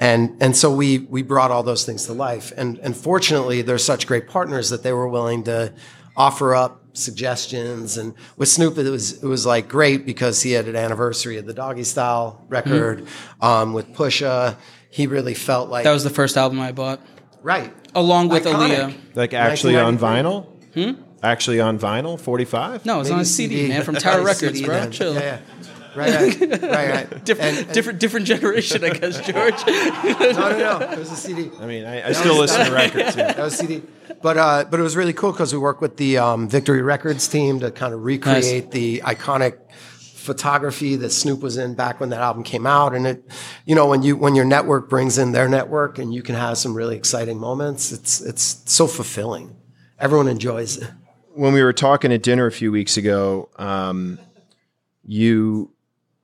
and, 0.00 0.36
and 0.40 0.56
so 0.56 0.74
we, 0.74 0.98
we 0.98 1.22
brought 1.22 1.50
all 1.50 1.62
those 1.62 1.84
things 1.84 2.06
to 2.06 2.14
life. 2.14 2.52
And, 2.56 2.78
and 2.78 2.96
fortunately, 2.96 3.62
they're 3.62 3.78
such 3.78 4.06
great 4.06 4.26
partners 4.26 4.70
that 4.70 4.82
they 4.82 4.92
were 4.92 5.06
willing 5.06 5.44
to 5.44 5.72
offer 6.16 6.54
up 6.54 6.80
suggestions. 6.92 7.96
And 7.96 8.14
with 8.36 8.48
Snoop, 8.48 8.78
it 8.78 8.88
was 8.88 9.22
it 9.22 9.26
was 9.26 9.46
like 9.46 9.68
great 9.68 10.06
because 10.06 10.42
he 10.42 10.52
had 10.52 10.68
an 10.68 10.76
anniversary 10.76 11.36
of 11.36 11.46
the 11.46 11.54
Doggystyle 11.54 12.40
record. 12.48 13.04
Mm-hmm. 13.04 13.44
Um, 13.44 13.72
with 13.72 13.92
Pusha, 13.92 14.56
he 14.90 15.06
really 15.06 15.34
felt 15.34 15.70
like 15.70 15.84
that 15.84 15.92
was 15.92 16.04
the 16.04 16.10
first 16.10 16.36
album 16.36 16.60
I 16.60 16.72
bought. 16.72 17.00
Right, 17.42 17.72
along 17.94 18.28
with 18.28 18.44
Iconic. 18.44 18.76
Aaliyah. 18.76 19.16
Like 19.16 19.34
actually 19.34 19.76
on 19.76 19.98
vinyl. 19.98 20.46
Hmm? 20.74 21.02
Actually 21.22 21.60
on 21.60 21.78
vinyl, 21.78 22.18
forty 22.18 22.44
five. 22.44 22.84
No, 22.84 23.00
it's 23.00 23.10
on 23.10 23.20
a 23.20 23.24
CD, 23.24 23.56
CD, 23.56 23.68
man, 23.68 23.82
from 23.82 23.94
Tower 23.96 24.24
Records, 24.24 24.54
CD 24.54 24.64
bro. 24.64 24.74
Then. 24.74 24.92
Chill. 24.92 25.14
Yeah, 25.14 25.20
yeah. 25.20 25.40
Right, 25.96 26.40
right, 26.40 26.62
right, 26.62 26.62
right. 26.62 27.24
different, 27.24 27.50
and, 27.50 27.66
and 27.66 27.74
different, 27.74 27.98
different 27.98 28.26
generation, 28.26 28.84
I 28.84 28.90
guess, 28.90 29.20
George. 29.20 29.66
no, 29.66 30.32
no, 30.32 30.78
no. 30.78 30.90
It 30.92 30.98
was 30.98 31.10
a 31.10 31.16
CD. 31.16 31.50
I 31.60 31.66
mean, 31.66 31.84
I, 31.84 32.08
I 32.08 32.12
still 32.12 32.38
listen 32.38 32.66
to 32.66 32.72
records. 32.74 33.16
Yeah. 33.16 33.32
That 33.32 33.38
was 33.38 33.56
CD. 33.56 33.82
But 34.22 34.36
uh, 34.36 34.64
but 34.70 34.78
it 34.78 34.82
was 34.82 34.96
really 34.96 35.12
cool 35.12 35.32
because 35.32 35.52
we 35.52 35.58
worked 35.58 35.80
with 35.80 35.96
the 35.96 36.18
um, 36.18 36.48
Victory 36.48 36.82
Records 36.82 37.26
team 37.26 37.60
to 37.60 37.70
kind 37.70 37.94
of 37.94 38.04
recreate 38.04 38.64
nice. 38.64 38.72
the 38.72 39.02
iconic 39.04 39.58
photography 40.20 40.96
that 40.96 41.10
Snoop 41.10 41.40
was 41.40 41.56
in 41.56 41.74
back 41.74 41.98
when 41.98 42.10
that 42.10 42.20
album 42.20 42.42
came 42.44 42.66
out. 42.66 42.94
And 42.94 43.06
it, 43.06 43.24
you 43.64 43.74
know, 43.74 43.86
when 43.86 44.02
you, 44.02 44.16
when 44.16 44.34
your 44.34 44.44
network 44.44 44.88
brings 44.88 45.18
in 45.18 45.32
their 45.32 45.48
network 45.48 45.98
and 45.98 46.12
you 46.12 46.22
can 46.22 46.34
have 46.34 46.58
some 46.58 46.74
really 46.74 46.96
exciting 46.96 47.38
moments, 47.38 47.90
it's, 47.90 48.20
it's 48.20 48.62
so 48.66 48.86
fulfilling. 48.86 49.56
Everyone 49.98 50.28
enjoys 50.28 50.76
it. 50.76 50.90
When 51.34 51.52
we 51.52 51.62
were 51.62 51.72
talking 51.72 52.12
at 52.12 52.22
dinner 52.22 52.46
a 52.46 52.52
few 52.52 52.70
weeks 52.70 52.96
ago, 52.96 53.48
um, 53.56 54.18
you, 55.04 55.72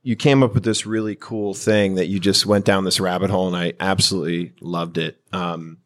you 0.07 0.14
came 0.14 0.44
up 0.44 0.54
with 0.54 0.62
this 0.62 0.86
really 0.86 1.16
cool 1.16 1.52
thing 1.52 1.96
that 1.96 2.07
you 2.07 2.20
just 2.20 2.46
went 2.46 2.64
down 2.64 2.84
this 2.84 3.00
rabbit 3.00 3.28
hole 3.28 3.48
and 3.48 3.57
I 3.57 3.72
absolutely 3.80 4.52
loved 4.61 4.98
it. 4.98 5.20
Um, 5.32 5.78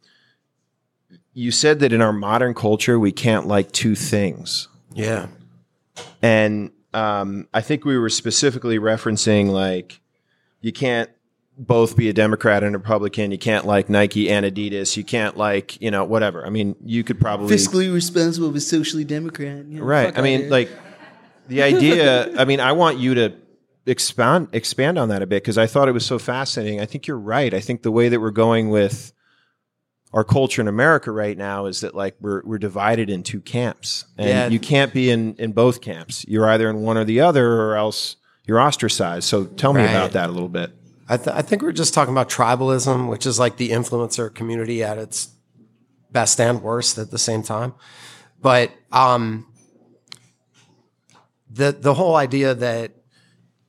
you 1.33 1.51
said 1.51 1.81
that 1.81 1.91
in 1.91 2.03
our 2.03 2.13
modern 2.13 2.53
culture, 2.53 2.99
we 2.99 3.13
can't 3.13 3.47
like 3.47 3.73
two 3.73 3.95
things. 3.95 4.69
Yeah. 4.93 5.29
And 6.21 6.71
um, 6.93 7.49
I 7.55 7.63
think 7.63 7.87
we 7.87 7.97
were 7.97 8.11
specifically 8.11 8.79
referencing 8.79 9.49
like 9.49 10.03
you 10.61 10.71
can't 10.71 11.09
both 11.57 11.97
be 11.97 12.11
a 12.11 12.13
Democrat 12.13 12.63
and 12.63 12.75
a 12.75 12.79
Republican. 12.79 13.31
You 13.31 13.39
can't 13.39 13.65
like 13.65 13.89
Nike 13.89 14.29
and 14.29 14.45
Adidas. 14.45 14.99
You 14.99 15.05
can't 15.05 15.39
like 15.39 15.81
you 15.81 15.91
know 15.91 16.05
whatever. 16.05 16.45
I 16.45 16.51
mean, 16.51 16.77
you 16.85 17.05
could 17.05 17.21
probably 17.21 17.57
Fiscally 17.57 17.91
responsible 17.91 18.51
but 18.51 18.61
socially 18.61 19.05
Democrat. 19.05 19.65
You 19.65 19.79
know, 19.79 19.83
right. 19.83 20.17
I 20.19 20.21
mean, 20.21 20.51
like 20.51 20.69
the 21.49 21.63
idea. 21.63 22.37
I 22.39 22.45
mean, 22.45 22.61
I 22.61 22.73
want 22.73 22.99
you 22.99 23.15
to 23.15 23.33
expand 23.87 24.49
expand 24.53 24.99
on 24.99 25.09
that 25.09 25.23
a 25.23 25.27
bit 25.27 25.43
because 25.43 25.59
I 25.59 25.67
thought 25.67 25.89
it 25.89 25.93
was 25.93 26.05
so 26.07 26.19
fascinating. 26.19 26.81
I 26.81 26.87
think 26.87 27.07
you're 27.07 27.19
right. 27.19 27.53
I 27.55 27.61
think 27.61 27.83
the 27.83 27.91
way 27.91 28.09
that 28.09 28.21
we're 28.21 28.31
going 28.31 28.69
with 28.71 29.13
our 30.13 30.25
culture 30.25 30.61
in 30.61 30.67
America 30.69 31.13
right 31.13 31.39
now 31.39 31.67
is 31.67 31.81
that 31.83 31.95
like 31.95 32.17
we're 32.21 32.43
we're 32.45 32.59
divided 32.59 33.09
in 33.11 33.23
two 33.23 33.41
camps, 33.41 34.05
and 34.19 34.29
Yeah. 34.29 34.47
you 34.49 34.59
can't 34.59 34.93
be 34.93 35.11
in 35.11 35.35
in 35.37 35.53
both 35.53 35.81
camps. 35.81 36.25
You're 36.29 36.49
either 36.51 36.69
in 36.69 36.83
one 36.83 36.99
or 36.99 37.05
the 37.05 37.21
other, 37.21 37.61
or 37.63 37.77
else 37.77 38.17
you're 38.47 38.61
ostracized. 38.61 39.25
So 39.29 39.45
tell 39.45 39.73
me 39.73 39.81
Right. 39.83 39.91
about 39.91 40.13
that 40.13 40.29
a 40.29 40.33
little 40.33 40.49
bit. 40.49 40.73
I, 41.09 41.17
th- 41.17 41.29
I 41.37 41.43
think 41.43 41.63
we're 41.63 41.73
just 41.73 41.93
talking 41.95 42.13
about 42.15 42.29
tribalism, 42.29 43.09
which 43.09 43.27
is 43.27 43.39
like 43.39 43.57
the 43.57 43.71
influencer 43.71 44.33
community 44.33 44.83
at 44.85 44.97
its 44.99 45.29
best 46.13 46.41
and 46.41 46.63
worst 46.63 46.99
at 46.99 47.11
the 47.11 47.19
same 47.19 47.43
time. 47.43 47.75
But 48.43 48.71
um, 48.93 49.47
the 51.51 51.73
the 51.73 51.95
whole 51.95 52.17
idea 52.17 52.55
that 52.55 52.93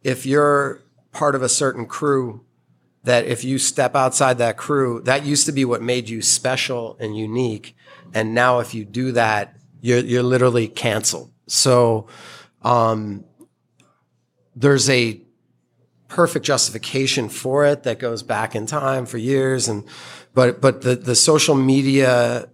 if 0.03 0.25
you're 0.25 0.81
part 1.11 1.35
of 1.35 1.41
a 1.41 1.49
certain 1.49 1.85
crew, 1.85 2.45
that 3.03 3.25
if 3.25 3.43
you 3.43 3.57
step 3.57 3.95
outside 3.95 4.37
that 4.37 4.57
crew, 4.57 5.01
that 5.05 5.25
used 5.25 5.45
to 5.47 5.51
be 5.51 5.65
what 5.65 5.81
made 5.81 6.09
you 6.09 6.21
special 6.21 6.97
and 6.99 7.17
unique, 7.17 7.75
and 8.13 8.33
now 8.33 8.59
if 8.59 8.73
you 8.73 8.85
do 8.85 9.11
that, 9.13 9.55
you're 9.81 9.99
you're 9.99 10.23
literally 10.23 10.67
canceled. 10.67 11.31
So 11.47 12.07
um, 12.61 13.25
there's 14.55 14.89
a 14.89 15.21
perfect 16.07 16.45
justification 16.45 17.29
for 17.29 17.65
it 17.65 17.83
that 17.83 17.97
goes 17.97 18.21
back 18.21 18.53
in 18.53 18.65
time 18.65 19.05
for 19.05 19.17
years 19.17 19.69
and 19.69 19.85
but 20.33 20.59
but 20.59 20.81
the 20.81 20.93
the 20.93 21.15
social 21.15 21.55
media 21.55 22.49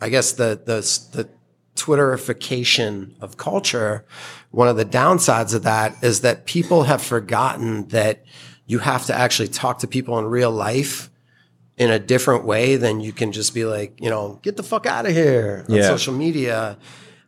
I 0.00 0.08
guess 0.08 0.32
the 0.32 0.60
the 0.64 0.80
the 1.12 1.28
Twitterification 1.76 3.12
of 3.20 3.36
culture, 3.36 4.04
one 4.50 4.68
of 4.68 4.76
the 4.76 4.84
downsides 4.84 5.54
of 5.54 5.62
that 5.62 6.02
is 6.02 6.22
that 6.22 6.46
people 6.46 6.84
have 6.84 7.02
forgotten 7.02 7.88
that 7.88 8.24
you 8.66 8.78
have 8.80 9.06
to 9.06 9.14
actually 9.14 9.48
talk 9.48 9.78
to 9.80 9.86
people 9.86 10.18
in 10.18 10.24
real 10.24 10.50
life 10.50 11.10
in 11.76 11.90
a 11.90 11.98
different 11.98 12.44
way 12.44 12.76
than 12.76 13.00
you 13.00 13.12
can 13.12 13.32
just 13.32 13.54
be 13.54 13.64
like, 13.64 14.00
you 14.00 14.08
know, 14.10 14.40
get 14.42 14.56
the 14.56 14.62
fuck 14.62 14.86
out 14.86 15.06
of 15.06 15.12
here 15.12 15.64
on 15.68 15.74
Yeah. 15.76 15.82
social 15.88 16.14
media. 16.14 16.78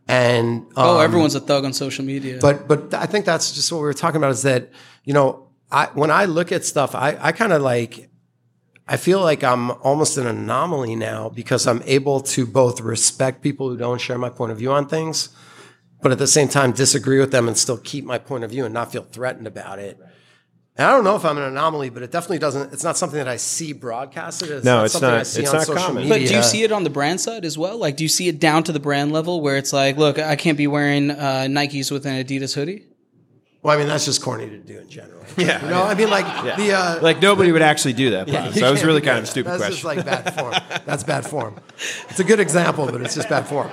And 0.09 0.67
oh, 0.77 0.97
um, 0.99 1.05
everyone's 1.05 1.35
a 1.35 1.41
thug 1.41 1.65
on 1.67 1.73
social 1.75 2.05
media. 2.05 2.39
but 2.41 2.67
but 2.67 2.95
I 2.95 3.05
think 3.07 3.27
that's 3.27 3.53
just 3.53 3.71
what 3.71 3.79
we 3.79 3.85
were 3.85 3.93
talking 3.95 4.17
about 4.17 4.31
is 4.31 4.43
that 4.43 4.71
you 5.05 5.13
know 5.13 5.47
I 5.71 5.87
when 5.93 6.11
I 6.11 6.25
look 6.25 6.51
at 6.51 6.65
stuff 6.65 6.95
I 6.95 7.19
I 7.21 7.33
kind 7.33 7.53
of 7.53 7.61
like 7.61 8.08
I 8.91 8.97
feel 8.97 9.21
like 9.21 9.45
I'm 9.45 9.71
almost 9.83 10.17
an 10.17 10.27
anomaly 10.27 10.97
now 10.97 11.29
because 11.29 11.67
I'm 11.67 11.83
able 11.85 12.21
to 12.23 12.47
both 12.47 12.81
respect 12.81 13.43
people 13.43 13.69
who 13.69 13.77
don't 13.77 14.01
share 14.01 14.17
my 14.17 14.31
point 14.31 14.51
of 14.53 14.59
view 14.59 14.73
on 14.73 14.89
things, 14.89 15.29
but 16.01 16.11
at 16.11 16.19
the 16.19 16.27
same 16.27 16.49
time 16.49 16.73
disagree 16.73 17.19
with 17.21 17.31
them 17.31 17.49
and 17.49 17.57
still 17.59 17.77
keep 17.77 18.05
my 18.07 18.17
point 18.19 18.45
of 18.45 18.51
view 18.51 18.65
and 18.65 18.73
not 18.73 18.91
feel 18.91 19.03
threatened 19.03 19.47
about 19.47 19.79
it. 19.79 19.99
And 20.77 20.87
I 20.87 20.93
don't 20.93 21.03
know 21.05 21.17
if 21.17 21.25
I'm 21.25 21.37
an 21.37 21.43
anomaly, 21.43 21.91
but 21.91 22.03
it 22.05 22.13
definitely 22.13 22.39
doesn't. 22.39 22.73
It's 22.73 22.85
not 22.85 22.97
something 22.97 23.19
that 23.19 23.29
I 23.29 23.37
see 23.37 23.73
broadcasted. 23.73 24.49
It's 24.51 24.65
No, 24.65 24.77
not 24.77 24.85
it's 24.85 24.93
something 24.95 25.11
not- 25.11 25.19
I 25.21 25.23
see 25.25 25.41
it's 25.43 25.51
on 25.51 25.57
not 25.57 25.67
social 25.67 25.83
common. 25.83 26.05
media. 26.09 26.19
But 26.21 26.29
do 26.29 26.37
you 26.37 26.43
see 26.43 26.63
it 26.63 26.73
on 26.73 26.85
the 26.85 26.91
brand 26.91 27.21
side 27.21 27.45
as 27.45 27.59
well? 27.59 27.77
Like, 27.79 27.97
do 27.97 28.05
you 28.05 28.09
see 28.09 28.29
it 28.29 28.39
down 28.39 28.63
to 28.63 28.73
the 28.73 28.79
brand 28.81 29.13
level 29.13 29.41
where 29.43 29.57
it's 29.57 29.73
like, 29.73 29.97
look, 29.99 30.19
I 30.21 30.37
can't 30.37 30.57
be 30.57 30.69
wearing 30.69 31.11
uh, 31.11 31.47
Nikes 31.51 31.91
with 31.91 32.07
an 32.07 32.25
Adidas 32.25 32.55
hoodie? 32.55 32.87
Well, 33.63 33.75
I 33.75 33.79
mean 33.79 33.89
that's 33.89 34.05
just 34.05 34.23
corny 34.23 34.49
to 34.49 34.59
do 34.59 34.79
in 34.79 34.89
general. 34.89 35.25
Yeah. 35.37 35.63
you 35.63 35.71
know, 35.71 35.83
I 35.83 35.95
mean 35.95 36.11
like 36.11 36.57
the 36.57 36.73
uh, 36.73 37.03
Like 37.03 37.21
nobody 37.21 37.53
would 37.53 37.63
actually 37.63 37.93
do 37.95 38.11
that. 38.11 38.27
Bob. 38.27 38.55
so 38.55 38.61
that 38.61 38.71
was 38.71 38.85
really 38.85 39.01
kind 39.01 39.19
of 39.19 39.25
a 39.25 39.27
stupid 39.27 39.51
That's 39.51 39.59
question. 39.59 39.75
just 39.75 39.85
like 39.85 40.05
bad 40.05 40.35
form. 40.35 40.55
That's 40.87 41.05
bad 41.05 41.27
form. 41.27 41.57
It's 42.09 42.21
a 42.21 42.25
good 42.25 42.41
example, 42.41 42.87
but 42.87 43.01
it's 43.01 43.15
just 43.15 43.29
bad 43.29 43.47
form. 43.47 43.71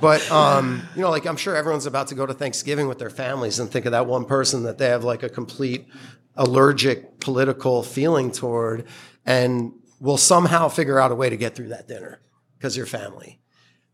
But 0.00 0.28
um, 0.30 0.82
you 0.96 1.00
know, 1.02 1.10
like 1.10 1.26
I'm 1.26 1.36
sure 1.36 1.54
everyone's 1.54 1.86
about 1.86 2.08
to 2.08 2.14
go 2.14 2.26
to 2.26 2.34
Thanksgiving 2.34 2.88
with 2.88 2.98
their 2.98 3.10
families 3.10 3.58
and 3.60 3.70
think 3.70 3.86
of 3.86 3.92
that 3.92 4.06
one 4.06 4.24
person 4.24 4.64
that 4.64 4.78
they 4.78 4.88
have 4.88 5.04
like 5.04 5.22
a 5.22 5.28
complete 5.28 5.86
allergic 6.36 7.20
political 7.20 7.82
feeling 7.82 8.32
toward, 8.32 8.86
and 9.24 9.72
will 10.00 10.16
somehow 10.18 10.68
figure 10.68 10.98
out 10.98 11.12
a 11.12 11.14
way 11.14 11.30
to 11.30 11.36
get 11.36 11.54
through 11.54 11.68
that 11.68 11.86
dinner 11.86 12.20
because 12.58 12.76
you're 12.76 12.86
family. 12.86 13.38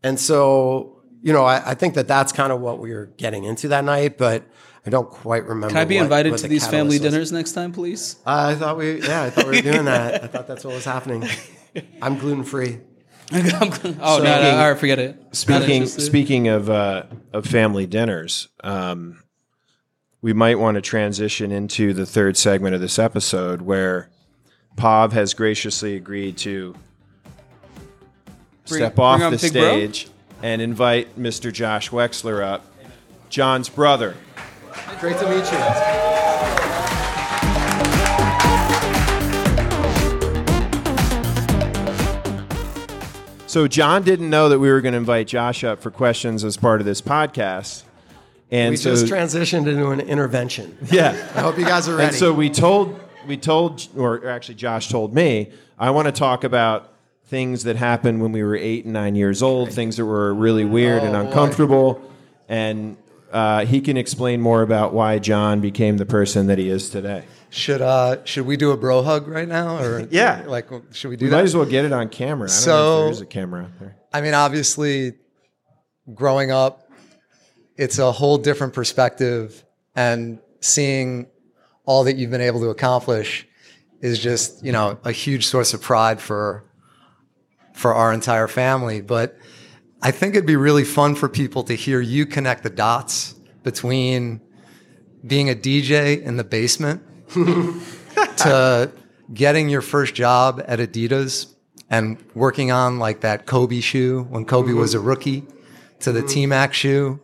And 0.01 0.19
so, 0.19 1.03
you 1.21 1.33
know, 1.33 1.43
I, 1.45 1.71
I 1.71 1.73
think 1.75 1.93
that 1.95 2.07
that's 2.07 2.31
kind 2.31 2.51
of 2.51 2.61
what 2.61 2.79
we 2.79 2.91
were 2.93 3.07
getting 3.17 3.43
into 3.43 3.67
that 3.67 3.83
night, 3.83 4.17
but 4.17 4.43
I 4.85 4.89
don't 4.89 5.09
quite 5.09 5.43
remember. 5.45 5.69
Can 5.69 5.77
I 5.77 5.85
be 5.85 5.95
what- 5.97 6.03
invited 6.03 6.37
to 6.37 6.43
the 6.43 6.47
these 6.47 6.65
family 6.67 6.99
was. 6.99 7.01
dinners 7.11 7.31
next 7.31 7.51
time, 7.51 7.71
please? 7.73 8.15
I 8.25 8.55
thought 8.55 8.77
we, 8.77 9.01
yeah, 9.01 9.23
I 9.23 9.29
thought 9.29 9.45
we 9.47 9.57
were 9.57 9.61
doing 9.61 9.85
that. 9.85 10.23
I 10.23 10.27
thought 10.27 10.47
that's 10.47 10.63
what 10.63 10.73
was 10.73 10.85
happening. 10.85 11.27
I'm 12.01 12.17
gluten 12.17 12.43
free. 12.43 12.79
oh, 13.31 13.39
no, 14.01 14.19
no, 14.23 14.57
all 14.57 14.71
right, 14.71 14.79
forget 14.79 14.97
it. 14.97 15.17
Speaking 15.35 15.85
speaking 15.85 16.47
of 16.47 16.69
uh, 16.69 17.03
of 17.31 17.45
family 17.45 17.85
dinners, 17.85 18.47
um, 18.63 19.21
we 20.21 20.33
might 20.33 20.57
want 20.57 20.75
to 20.75 20.81
transition 20.81 21.51
into 21.51 21.93
the 21.93 22.07
third 22.07 22.37
segment 22.37 22.73
of 22.73 22.81
this 22.81 22.97
episode, 22.97 23.61
where 23.61 24.09
Pav 24.77 25.13
has 25.13 25.35
graciously 25.35 25.95
agreed 25.95 26.37
to 26.39 26.73
Bring- 28.67 28.79
step 28.79 28.95
bring 28.95 29.07
off 29.07 29.31
the 29.31 29.37
Big 29.37 29.53
Bro? 29.53 29.61
stage 29.61 30.07
and 30.41 30.61
invite 30.61 31.19
Mr. 31.19 31.51
Josh 31.53 31.89
Wexler 31.91 32.43
up, 32.43 32.65
John's 33.29 33.69
brother. 33.69 34.15
Great 34.99 35.17
to 35.19 35.29
meet 35.29 35.49
you. 35.51 36.69
So 43.47 43.67
John 43.67 44.03
didn't 44.03 44.29
know 44.29 44.47
that 44.49 44.59
we 44.59 44.69
were 44.69 44.79
going 44.79 44.91
to 44.91 44.99
invite 44.99 45.25
Josh 45.27 45.63
up 45.63 45.81
for 45.81 45.89
questions 45.89 46.43
as 46.43 46.55
part 46.55 46.81
of 46.81 46.85
this 46.85 47.01
podcast, 47.01 47.81
and 48.51 48.69
We 48.71 48.77
so 48.77 48.91
just 48.91 49.07
transitioned 49.07 49.65
into 49.67 49.89
an 49.89 50.01
intervention. 50.01 50.77
yeah. 50.91 51.09
I 51.33 51.41
hope 51.41 51.57
you 51.57 51.65
guys 51.65 51.89
are 51.89 51.95
ready. 51.95 52.09
And 52.09 52.15
so 52.15 52.31
we 52.31 52.51
told, 52.51 52.99
we 53.27 53.37
told, 53.37 53.87
or 53.97 54.27
actually 54.29 54.53
Josh 54.55 54.89
told 54.89 55.15
me, 55.15 55.49
I 55.79 55.89
want 55.89 56.05
to 56.05 56.11
talk 56.11 56.43
about 56.43 56.93
things 57.25 57.63
that 57.63 57.75
happened 57.75 58.21
when 58.21 58.31
we 58.31 58.43
were 58.43 58.55
eight 58.55 58.83
and 58.85 58.93
nine 58.93 59.15
years 59.15 59.41
old, 59.41 59.71
things 59.71 59.97
that 59.97 60.05
were 60.05 60.31
really 60.31 60.63
weird 60.65 61.01
and 61.01 61.15
Oh, 61.15 61.21
boy. 61.23 61.27
uncomfortable, 61.27 62.11
and 62.47 62.97
uh, 63.31 63.65
he 63.65 63.81
can 63.81 63.97
explain 63.97 64.41
more 64.41 64.61
about 64.61 64.93
why 64.93 65.19
John 65.19 65.61
became 65.61 65.97
the 65.97 66.05
person 66.05 66.47
that 66.47 66.57
he 66.57 66.69
is 66.69 66.89
today. 66.89 67.25
Should 67.51 67.81
uh 67.81 68.23
should 68.25 68.45
we 68.45 68.57
do 68.57 68.69
a 68.71 68.77
bro 68.77 69.01
hug 69.01 69.27
right 69.27 69.47
now 69.47 69.77
or 69.83 70.07
Yeah. 70.11 70.43
like 70.45 70.67
should 70.91 71.09
we 71.09 71.15
do 71.17 71.25
We 71.25 71.29
that? 71.31 71.37
might 71.37 71.43
as 71.45 71.55
well 71.55 71.65
get 71.65 71.83
it 71.83 71.91
on 71.91 72.09
camera. 72.09 72.47
I 72.47 72.53
don't 72.53 72.65
know 72.65 72.71
if 72.71 72.85
So- 72.85 73.01
there 73.05 73.11
is 73.11 73.21
a 73.21 73.25
camera 73.25 73.63
out 73.63 73.79
there. 73.79 73.95
I 74.13 74.21
mean 74.21 74.35
obviously 74.35 75.13
growing 76.13 76.51
up 76.51 76.89
it's 77.75 77.97
a 77.97 78.11
whole 78.11 78.37
different 78.37 78.73
perspective 78.73 79.63
and 79.95 80.39
seeing 80.61 81.25
all 81.85 82.03
that 82.03 82.17
you've 82.17 82.29
been 82.29 82.41
able 82.41 82.59
to 82.59 82.69
accomplish 82.69 83.47
is 84.01 84.19
just, 84.19 84.63
you 84.63 84.71
know, 84.71 84.97
a 85.03 85.11
huge 85.11 85.47
source 85.47 85.73
of 85.73 85.81
pride 85.81 86.19
for 86.21 86.63
for 87.73 87.93
our 87.95 88.13
entire 88.13 88.47
family, 88.47 89.01
but 89.01 89.37
I 90.01 90.11
think 90.11 90.35
it'd 90.35 90.45
be 90.45 90.55
really 90.55 90.85
fun 90.85 91.15
for 91.15 91.27
people 91.27 91.63
to 91.63 91.73
hear 91.73 91.99
you 91.99 92.25
connect 92.25 92.63
the 92.63 92.69
dots 92.69 93.35
between 93.63 94.41
being 95.25 95.49
a 95.49 95.55
DJ 95.55 96.21
in 96.21 96.37
the 96.37 96.43
basement 96.43 97.03
to 98.37 98.91
getting 99.33 99.69
your 99.69 99.81
first 99.81 100.15
job 100.15 100.63
at 100.67 100.79
Adidas 100.79 101.53
and 101.89 102.17
working 102.33 102.71
on 102.71 102.99
like 102.99 103.21
that 103.21 103.45
Kobe 103.45 103.81
shoe 103.81 104.23
when 104.29 104.45
Kobe 104.45 104.73
was 104.73 104.93
a 104.93 104.97
mm-hmm. 104.97 105.07
rookie 105.07 105.43
to 105.99 106.11
the 106.11 106.19
mm-hmm. 106.19 106.29
T 106.29 106.45
Mac 106.45 106.73
shoe 106.73 107.19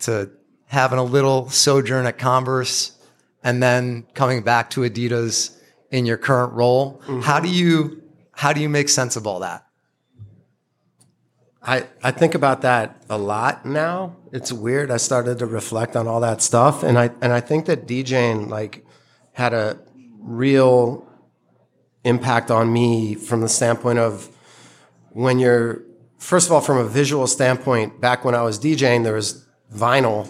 to 0.00 0.30
having 0.66 0.98
a 0.98 1.04
little 1.04 1.48
sojourn 1.48 2.06
at 2.06 2.18
Converse 2.18 2.92
and 3.42 3.62
then 3.62 4.06
coming 4.14 4.42
back 4.42 4.68
to 4.70 4.80
Adidas 4.82 5.56
in 5.90 6.04
your 6.04 6.18
current 6.18 6.52
role. 6.52 7.00
How 7.22 7.40
do 7.40 7.48
mm-hmm. 7.48 7.56
you 7.56 8.02
how 8.32 8.52
do 8.52 8.60
you 8.60 8.68
make 8.68 8.88
sense 8.88 9.16
of 9.16 9.26
all 9.26 9.40
that? 9.40 9.64
I, 11.68 11.86
I 12.02 12.12
think 12.12 12.34
about 12.34 12.62
that 12.62 13.02
a 13.10 13.18
lot 13.18 13.66
now. 13.66 14.16
It's 14.32 14.50
weird. 14.50 14.90
I 14.90 14.96
started 14.96 15.38
to 15.40 15.46
reflect 15.46 15.96
on 15.96 16.08
all 16.08 16.20
that 16.20 16.40
stuff, 16.40 16.82
and 16.82 16.98
I 16.98 17.10
and 17.20 17.30
I 17.30 17.40
think 17.40 17.66
that 17.66 17.86
DJing 17.86 18.48
like 18.48 18.86
had 19.32 19.52
a 19.52 19.78
real 20.18 21.06
impact 22.04 22.50
on 22.50 22.72
me 22.72 23.14
from 23.14 23.42
the 23.42 23.50
standpoint 23.50 23.98
of 23.98 24.30
when 25.10 25.38
you're 25.38 25.82
first 26.18 26.46
of 26.46 26.52
all 26.52 26.62
from 26.62 26.78
a 26.78 26.84
visual 26.84 27.26
standpoint. 27.26 28.00
Back 28.00 28.24
when 28.24 28.34
I 28.34 28.40
was 28.42 28.58
DJing, 28.58 29.04
there 29.04 29.14
was 29.14 29.46
vinyl 29.70 30.26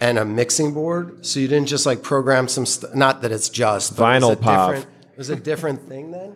and 0.00 0.18
a 0.18 0.24
mixing 0.24 0.72
board, 0.72 1.26
so 1.26 1.40
you 1.40 1.48
didn't 1.48 1.66
just 1.66 1.84
like 1.84 2.04
program 2.04 2.46
some. 2.46 2.64
St- 2.64 2.94
not 2.94 3.22
that 3.22 3.32
it's 3.32 3.48
just 3.48 3.96
but 3.96 4.04
it 4.04 4.20
was 4.20 4.22
Vinyl 4.24 4.32
a 4.34 4.36
pop. 4.36 4.70
different- 4.74 4.96
was 5.20 5.30
a 5.30 5.36
different 5.36 5.80
thing 5.88 6.10
then. 6.10 6.30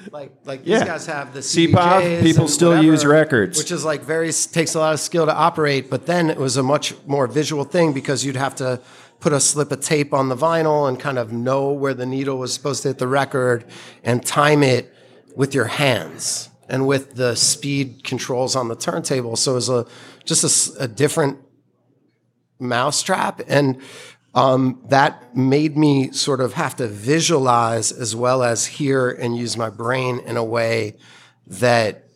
Like 0.10 0.32
like 0.44 0.60
Yeah. 0.64 0.78
these 0.78 0.88
guys 0.88 1.06
have 1.06 1.32
the 1.34 1.42
C-pop, 1.42 2.02
people 2.28 2.44
and 2.44 2.50
still 2.50 2.70
whatever, 2.70 2.86
use 2.86 3.04
records. 3.04 3.58
which 3.58 3.70
is 3.70 3.84
like 3.84 4.02
very 4.02 4.30
takes 4.32 4.74
a 4.74 4.78
lot 4.78 4.94
of 4.94 5.00
skill 5.00 5.26
to 5.26 5.34
operate. 5.34 5.88
But 5.90 6.06
then 6.06 6.30
it 6.30 6.38
was 6.38 6.56
a 6.56 6.62
much 6.62 6.94
more 7.06 7.26
visual 7.26 7.64
thing 7.64 7.92
because 7.92 8.24
you'd 8.24 8.36
have 8.46 8.54
to 8.56 8.80
put 9.20 9.32
a 9.32 9.38
slip 9.40 9.70
of 9.70 9.80
tape 9.80 10.12
on 10.12 10.28
the 10.28 10.36
vinyl 10.36 10.88
and 10.88 10.98
kind 10.98 11.18
of 11.18 11.32
know 11.32 11.70
where 11.72 11.94
the 11.94 12.06
needle 12.06 12.38
was 12.38 12.52
supposed 12.52 12.82
to 12.82 12.88
hit 12.88 12.98
the 12.98 13.06
record 13.06 13.64
and 14.02 14.24
time 14.26 14.62
it 14.62 14.92
with 15.36 15.54
your 15.54 15.66
hands 15.66 16.48
and 16.68 16.86
with 16.86 17.14
the 17.14 17.36
speed 17.36 18.02
controls 18.02 18.56
on 18.56 18.66
the 18.68 18.74
turntable. 18.76 19.36
So 19.36 19.52
it 19.52 19.54
was 19.62 19.68
a 19.68 19.86
just 20.24 20.42
a 20.42 20.46
s- 20.46 20.74
a, 20.80 20.88
different 20.88 21.38
mousetrap 22.58 23.40
and 23.48 23.80
um, 24.34 24.82
that 24.88 25.36
made 25.36 25.76
me 25.76 26.10
sort 26.12 26.40
of 26.40 26.54
have 26.54 26.76
to 26.76 26.88
visualize 26.88 27.92
as 27.92 28.16
well 28.16 28.42
as 28.42 28.66
hear 28.66 29.10
and 29.10 29.36
use 29.36 29.56
my 29.56 29.68
brain 29.68 30.20
in 30.20 30.36
a 30.36 30.44
way 30.44 30.96
that 31.46 32.06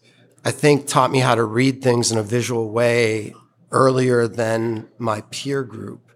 I 0.45 0.51
think 0.51 0.87
taught 0.87 1.11
me 1.11 1.19
how 1.19 1.35
to 1.35 1.45
read 1.45 1.83
things 1.83 2.11
in 2.11 2.19
a 2.19 2.23
visual 2.23 2.71
way 2.71 3.35
earlier 3.71 4.29
than 4.29 4.89
my 4.99 5.23
peer 5.31 5.63
group. 5.63 6.13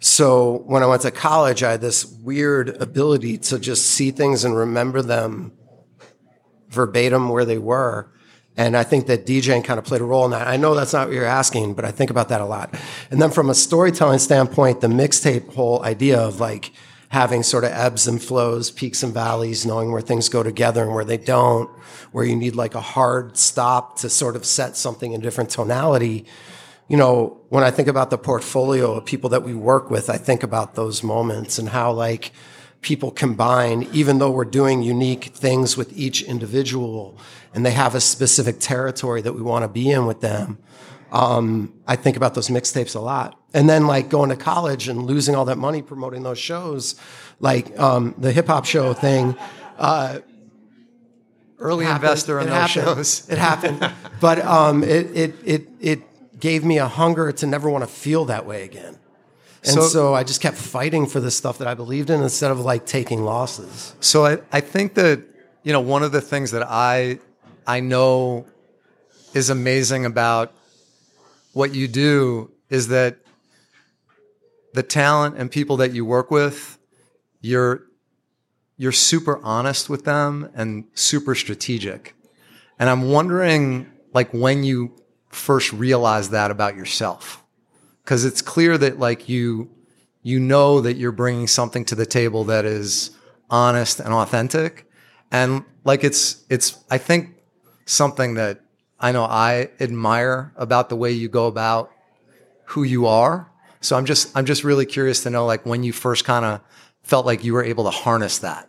So 0.00 0.62
when 0.66 0.82
I 0.82 0.86
went 0.86 1.02
to 1.02 1.10
college, 1.10 1.62
I 1.62 1.72
had 1.72 1.80
this 1.80 2.04
weird 2.04 2.70
ability 2.80 3.38
to 3.38 3.58
just 3.58 3.86
see 3.86 4.10
things 4.10 4.44
and 4.44 4.56
remember 4.56 5.02
them 5.02 5.52
verbatim 6.68 7.28
where 7.28 7.44
they 7.44 7.58
were. 7.58 8.10
And 8.60 8.76
I 8.76 8.82
think 8.84 9.06
that 9.06 9.24
DJing 9.24 9.64
kind 9.64 9.78
of 9.78 9.86
played 9.86 10.02
a 10.02 10.04
role 10.04 10.26
in 10.26 10.32
that. 10.32 10.46
I 10.46 10.58
know 10.58 10.74
that's 10.74 10.92
not 10.92 11.08
what 11.08 11.14
you're 11.14 11.24
asking, 11.24 11.72
but 11.72 11.86
I 11.86 11.92
think 11.92 12.10
about 12.10 12.28
that 12.28 12.42
a 12.42 12.44
lot. 12.44 12.74
And 13.10 13.20
then 13.20 13.30
from 13.30 13.48
a 13.48 13.54
storytelling 13.54 14.18
standpoint, 14.18 14.82
the 14.82 14.86
mixtape 14.86 15.54
whole 15.54 15.82
idea 15.82 16.20
of 16.20 16.40
like 16.40 16.70
having 17.08 17.42
sort 17.42 17.64
of 17.64 17.70
ebbs 17.70 18.06
and 18.06 18.22
flows, 18.22 18.70
peaks 18.70 19.02
and 19.02 19.14
valleys, 19.14 19.64
knowing 19.64 19.92
where 19.92 20.02
things 20.02 20.28
go 20.28 20.42
together 20.42 20.82
and 20.82 20.94
where 20.94 21.06
they 21.06 21.16
don't, 21.16 21.70
where 22.12 22.26
you 22.26 22.36
need 22.36 22.54
like 22.54 22.74
a 22.74 22.82
hard 22.82 23.38
stop 23.38 23.98
to 24.00 24.10
sort 24.10 24.36
of 24.36 24.44
set 24.44 24.76
something 24.76 25.14
in 25.14 25.22
different 25.22 25.48
tonality. 25.48 26.26
You 26.86 26.98
know, 26.98 27.40
when 27.48 27.64
I 27.64 27.70
think 27.70 27.88
about 27.88 28.10
the 28.10 28.18
portfolio 28.18 28.92
of 28.92 29.06
people 29.06 29.30
that 29.30 29.42
we 29.42 29.54
work 29.54 29.90
with, 29.90 30.10
I 30.10 30.18
think 30.18 30.42
about 30.42 30.74
those 30.74 31.02
moments 31.02 31.58
and 31.58 31.70
how 31.70 31.92
like 31.92 32.30
people 32.80 33.10
combine, 33.10 33.88
even 33.92 34.18
though 34.18 34.30
we're 34.30 34.44
doing 34.44 34.82
unique 34.82 35.24
things 35.26 35.76
with 35.76 35.96
each 35.96 36.22
individual 36.22 37.18
and 37.54 37.66
they 37.66 37.72
have 37.72 37.94
a 37.94 38.00
specific 38.00 38.58
territory 38.60 39.20
that 39.20 39.32
we 39.32 39.42
want 39.42 39.64
to 39.64 39.68
be 39.68 39.90
in 39.90 40.06
with 40.06 40.20
them. 40.20 40.58
Um, 41.12 41.74
I 41.86 41.96
think 41.96 42.16
about 42.16 42.34
those 42.34 42.48
mixtapes 42.48 42.94
a 42.94 43.00
lot. 43.00 43.38
And 43.52 43.68
then 43.68 43.86
like 43.86 44.08
going 44.08 44.30
to 44.30 44.36
college 44.36 44.88
and 44.88 45.02
losing 45.04 45.34
all 45.34 45.44
that 45.46 45.58
money 45.58 45.82
promoting 45.82 46.22
those 46.22 46.38
shows, 46.38 46.94
like 47.40 47.76
um, 47.78 48.14
the 48.16 48.30
hip 48.30 48.46
hop 48.46 48.64
show 48.64 48.94
thing. 48.94 49.36
Uh, 49.76 50.20
Early 51.58 51.84
happened. 51.84 52.04
investor 52.04 52.40
in 52.40 52.46
those 52.46 52.54
happened. 52.54 52.84
shows. 52.96 53.28
It 53.28 53.38
happened, 53.38 53.92
but 54.20 54.38
um, 54.44 54.82
it, 54.82 55.14
it 55.14 55.34
it 55.44 55.68
it 55.80 56.40
gave 56.40 56.64
me 56.64 56.78
a 56.78 56.86
hunger 56.88 57.32
to 57.32 57.46
never 57.46 57.68
want 57.68 57.82
to 57.84 57.90
feel 57.90 58.24
that 58.26 58.46
way 58.46 58.62
again. 58.64 58.98
And 59.64 59.74
So- 59.74 59.88
so, 59.88 60.14
I 60.14 60.24
just 60.24 60.40
kept 60.40 60.56
fighting 60.56 61.06
for 61.06 61.20
the 61.20 61.30
stuff 61.30 61.58
that 61.58 61.68
I 61.68 61.74
believed 61.74 62.08
in 62.10 62.22
instead 62.22 62.50
of 62.50 62.60
like 62.60 62.86
taking 62.86 63.24
losses. 63.24 63.94
So 64.00 64.24
I, 64.24 64.38
I 64.52 64.60
think 64.60 64.94
that 64.94 65.20
you 65.62 65.72
know 65.72 65.80
one 65.80 66.02
of 66.02 66.12
the 66.12 66.20
things 66.22 66.50
that 66.52 66.62
I 66.66 67.18
I 67.66 67.80
know 67.80 68.46
is 69.34 69.50
amazing 69.50 70.06
about 70.06 70.52
what 71.52 71.74
you 71.74 71.88
do 71.88 72.50
is 72.70 72.88
that 72.88 73.18
the 74.72 74.82
talent 74.82 75.36
and 75.36 75.50
people 75.50 75.76
that 75.78 75.92
you 75.92 76.04
work 76.04 76.30
with, 76.30 76.78
you're 77.40 77.82
you're 78.78 78.92
super 78.92 79.38
honest 79.42 79.90
with 79.90 80.04
them 80.06 80.48
and 80.54 80.84
super 80.94 81.34
strategic. 81.34 82.14
And 82.78 82.88
I'm 82.88 83.10
wondering 83.10 83.90
like 84.14 84.32
when 84.32 84.64
you 84.64 84.96
first 85.28 85.70
realized 85.72 86.30
that 86.30 86.50
about 86.50 86.76
yourself. 86.76 87.39
Cuz 88.04 88.24
it's 88.24 88.42
clear 88.42 88.78
that 88.78 88.98
like 88.98 89.28
you 89.28 89.70
you 90.22 90.38
know 90.38 90.80
that 90.80 90.96
you're 90.96 91.12
bringing 91.12 91.46
something 91.46 91.84
to 91.86 91.94
the 91.94 92.06
table 92.06 92.44
that 92.44 92.64
is 92.64 93.10
honest 93.48 94.00
and 94.00 94.12
authentic 94.12 94.86
and 95.30 95.64
like 95.84 96.04
it's 96.04 96.44
it's 96.48 96.78
I 96.90 96.98
think 96.98 97.34
something 97.86 98.34
that 98.34 98.60
I 98.98 99.12
know 99.12 99.24
I 99.24 99.70
admire 99.80 100.52
about 100.56 100.88
the 100.88 100.96
way 100.96 101.10
you 101.10 101.28
go 101.28 101.46
about 101.46 101.90
who 102.66 102.82
you 102.82 103.06
are. 103.06 103.50
So 103.80 103.96
I'm 103.96 104.04
just 104.04 104.36
I'm 104.36 104.46
just 104.46 104.64
really 104.64 104.86
curious 104.86 105.22
to 105.24 105.30
know 105.30 105.46
like 105.46 105.66
when 105.66 105.82
you 105.82 105.92
first 105.92 106.24
kind 106.24 106.44
of 106.44 106.60
felt 107.02 107.26
like 107.26 107.42
you 107.44 107.52
were 107.54 107.64
able 107.64 107.84
to 107.84 107.90
harness 107.90 108.38
that. 108.38 108.68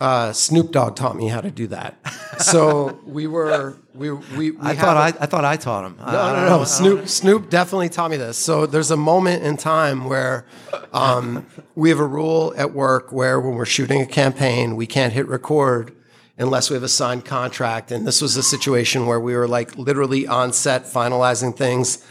Uh, 0.00 0.32
Snoop 0.32 0.70
Dogg 0.70 0.94
taught 0.94 1.16
me 1.16 1.26
how 1.26 1.40
to 1.40 1.50
do 1.50 1.66
that. 1.68 1.96
So 2.38 3.00
we 3.04 3.26
were 3.26 3.76
we 3.94 4.12
we, 4.12 4.52
we 4.52 4.56
I 4.60 4.76
thought 4.76 4.96
a- 4.96 5.00
I, 5.00 5.06
I 5.24 5.26
thought 5.26 5.44
I 5.44 5.56
taught 5.56 5.84
him. 5.86 5.96
I 6.00 6.12
No, 6.12 6.34
no, 6.36 6.58
no. 6.58 6.64
Snoop, 6.64 7.08
Snoop 7.08 7.50
definitely 7.50 7.88
taught 7.88 8.12
me 8.12 8.16
this. 8.16 8.38
So 8.38 8.64
there's 8.66 8.92
a 8.92 8.96
moment 8.96 9.42
in 9.42 9.56
time 9.56 10.04
where 10.04 10.46
um, 10.92 11.46
we 11.74 11.88
have 11.88 11.98
a 11.98 12.06
rule 12.06 12.54
at 12.56 12.72
work 12.72 13.10
where 13.10 13.40
when 13.40 13.56
we're 13.56 13.64
shooting 13.64 14.00
a 14.00 14.06
campaign, 14.06 14.76
we 14.76 14.86
can't 14.86 15.12
hit 15.12 15.26
record 15.26 15.96
unless 16.38 16.70
we 16.70 16.74
have 16.74 16.84
a 16.84 16.88
signed 16.88 17.24
contract. 17.24 17.90
And 17.90 18.06
this 18.06 18.22
was 18.22 18.36
a 18.36 18.42
situation 18.44 19.06
where 19.06 19.18
we 19.18 19.34
were 19.34 19.48
like 19.48 19.76
literally 19.76 20.28
on 20.28 20.52
set 20.52 20.84
finalizing 20.84 21.56
things. 21.56 22.04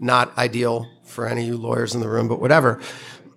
Not 0.00 0.36
ideal 0.36 0.86
for 1.04 1.26
any 1.26 1.42
of 1.42 1.46
you 1.48 1.56
lawyers 1.56 1.94
in 1.94 2.00
the 2.02 2.08
room, 2.10 2.28
but 2.28 2.40
whatever. 2.42 2.78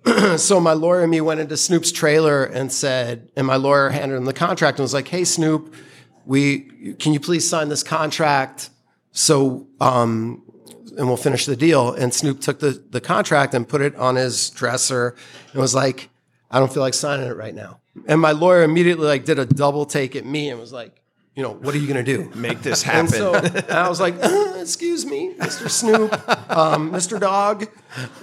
so 0.36 0.60
my 0.60 0.72
lawyer 0.72 1.02
and 1.02 1.10
me 1.10 1.20
went 1.20 1.40
into 1.40 1.56
Snoop's 1.56 1.90
trailer 1.90 2.44
and 2.44 2.70
said, 2.70 3.30
and 3.36 3.46
my 3.46 3.56
lawyer 3.56 3.90
handed 3.90 4.16
him 4.16 4.24
the 4.24 4.32
contract 4.32 4.78
and 4.78 4.84
was 4.84 4.94
like, 4.94 5.08
"Hey, 5.08 5.24
Snoop, 5.24 5.74
we 6.26 6.94
can 6.98 7.12
you 7.12 7.20
please 7.20 7.48
sign 7.48 7.68
this 7.68 7.82
contract 7.82 8.70
so 9.12 9.66
um, 9.80 10.42
and 10.96 11.06
we'll 11.06 11.16
finish 11.16 11.46
the 11.46 11.56
deal." 11.56 11.92
And 11.92 12.12
Snoop 12.12 12.40
took 12.40 12.58
the 12.60 12.82
the 12.90 13.00
contract 13.00 13.54
and 13.54 13.66
put 13.68 13.80
it 13.80 13.96
on 13.96 14.16
his 14.16 14.50
dresser 14.50 15.16
and 15.52 15.60
was 15.60 15.74
like, 15.74 16.10
"I 16.50 16.58
don't 16.58 16.72
feel 16.72 16.82
like 16.82 16.94
signing 16.94 17.26
it 17.26 17.36
right 17.36 17.54
now." 17.54 17.80
And 18.06 18.20
my 18.20 18.32
lawyer 18.32 18.62
immediately 18.62 19.06
like 19.06 19.24
did 19.24 19.38
a 19.38 19.46
double 19.46 19.86
take 19.86 20.16
at 20.16 20.26
me 20.26 20.50
and 20.50 20.60
was 20.60 20.72
like, 20.72 21.00
"You 21.34 21.42
know, 21.42 21.52
what 21.52 21.74
are 21.74 21.78
you 21.78 21.86
going 21.86 22.04
to 22.04 22.16
do?" 22.16 22.30
Make 22.34 22.62
this 22.62 22.82
happen. 22.82 23.00
And 23.00 23.10
so 23.10 23.34
and 23.34 23.70
I 23.70 23.88
was 23.88 24.00
like, 24.00 24.14
"Uh, 24.22 24.54
"Excuse 24.60 25.04
me, 25.06 25.34
Mr. 25.38 25.68
Snoop, 25.68 26.12
um, 26.50 26.90
Mr. 26.92 27.18
Dogg." 27.20 27.66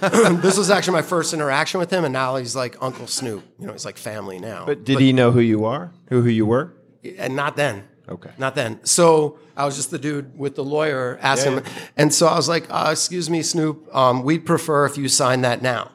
this 0.42 0.56
was 0.58 0.70
actually 0.70 0.94
my 0.94 1.02
first 1.02 1.32
interaction 1.34 1.80
with 1.80 1.90
him, 1.90 2.04
and 2.04 2.12
now 2.12 2.36
he's 2.36 2.54
like 2.56 2.76
Uncle 2.80 3.06
Snoop. 3.06 3.42
You 3.58 3.66
know, 3.66 3.72
he's 3.72 3.84
like 3.84 3.96
family 3.98 4.38
now. 4.38 4.66
but 4.66 4.84
did 4.84 4.98
he 5.00 5.12
know 5.12 5.30
who 5.30 5.40
you 5.40 5.64
are? 5.64 5.92
Who 6.08 6.22
who 6.22 6.28
you 6.30 6.46
were? 6.46 6.74
and 7.18 7.34
not 7.34 7.56
then. 7.56 7.84
Okay. 8.08 8.30
Not 8.38 8.54
then. 8.54 8.78
So 8.84 9.38
I 9.56 9.64
was 9.64 9.76
just 9.76 9.90
the 9.90 9.98
dude 9.98 10.38
with 10.38 10.54
the 10.54 10.64
lawyer 10.64 11.18
asking 11.22 11.52
him. 11.54 11.64
And 11.96 12.12
so 12.12 12.26
I 12.26 12.36
was 12.36 12.48
like, 12.48 12.66
uh, 12.68 12.88
excuse 12.92 13.30
me, 13.30 13.42
Snoop, 13.42 13.94
um, 13.94 14.22
we'd 14.22 14.44
prefer 14.44 14.86
if 14.86 14.96
you 14.98 15.08
sign 15.08 15.42
that 15.42 15.62
now. 15.62 15.92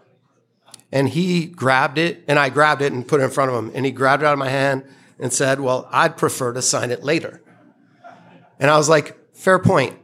And 0.91 1.09
he 1.09 1.45
grabbed 1.45 1.97
it, 1.97 2.23
and 2.27 2.39
I 2.39 2.49
grabbed 2.49 2.81
it 2.81 2.93
and 2.93 3.05
put 3.05 3.19
it 3.19 3.25
in 3.25 3.29
front 3.29 3.51
of 3.51 3.57
him. 3.57 3.71
And 3.75 3.85
he 3.85 3.91
grabbed 3.91 4.23
it 4.23 4.25
out 4.25 4.33
of 4.33 4.39
my 4.39 4.49
hand 4.49 4.83
and 5.19 5.33
said, 5.33 5.59
well, 5.59 5.87
I'd 5.91 6.17
prefer 6.17 6.53
to 6.53 6.61
sign 6.61 6.91
it 6.91 7.03
later. 7.03 7.41
And 8.59 8.69
I 8.69 8.77
was 8.77 8.89
like, 8.89 9.17
fair 9.35 9.59
point. 9.59 9.97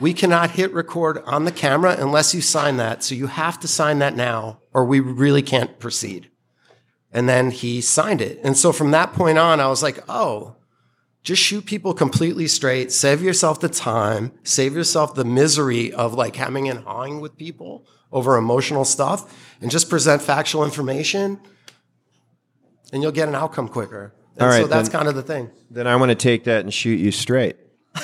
We 0.00 0.14
cannot 0.14 0.52
hit 0.52 0.72
record 0.72 1.18
on 1.26 1.44
the 1.44 1.52
camera 1.52 1.94
unless 1.98 2.34
you 2.34 2.40
sign 2.40 2.78
that. 2.78 3.02
So 3.02 3.14
you 3.14 3.26
have 3.26 3.60
to 3.60 3.68
sign 3.68 3.98
that 3.98 4.16
now, 4.16 4.60
or 4.72 4.84
we 4.84 5.00
really 5.00 5.42
can't 5.42 5.78
proceed. 5.78 6.30
And 7.12 7.28
then 7.28 7.50
he 7.50 7.80
signed 7.80 8.22
it. 8.22 8.40
And 8.42 8.56
so 8.56 8.72
from 8.72 8.92
that 8.92 9.12
point 9.12 9.36
on, 9.36 9.60
I 9.60 9.68
was 9.68 9.82
like, 9.82 10.02
oh, 10.08 10.56
just 11.22 11.42
shoot 11.42 11.66
people 11.66 11.92
completely 11.92 12.48
straight, 12.48 12.90
save 12.90 13.22
yourself 13.22 13.60
the 13.60 13.68
time, 13.68 14.32
save 14.42 14.74
yourself 14.74 15.14
the 15.14 15.24
misery 15.24 15.92
of 15.92 16.14
like 16.14 16.36
hemming 16.36 16.66
and 16.68 16.80
hawing 16.84 17.20
with 17.20 17.36
people 17.36 17.84
over 18.10 18.36
emotional 18.36 18.84
stuff, 18.86 19.52
and 19.60 19.70
just 19.70 19.90
present 19.90 20.22
factual 20.22 20.64
information, 20.64 21.38
and 22.92 23.02
you'll 23.02 23.12
get 23.12 23.28
an 23.28 23.34
outcome 23.34 23.68
quicker. 23.68 24.14
And 24.36 24.42
All 24.42 24.48
right, 24.48 24.62
so 24.62 24.66
that's 24.66 24.88
then- 24.88 24.98
kind 24.98 25.08
of 25.08 25.14
the 25.14 25.22
thing. 25.22 25.50
Then 25.70 25.86
I 25.86 25.96
want 25.96 26.10
to 26.10 26.14
take 26.16 26.44
that 26.44 26.60
and 26.60 26.72
shoot 26.74 26.98
you 26.98 27.12
straight. 27.12 27.56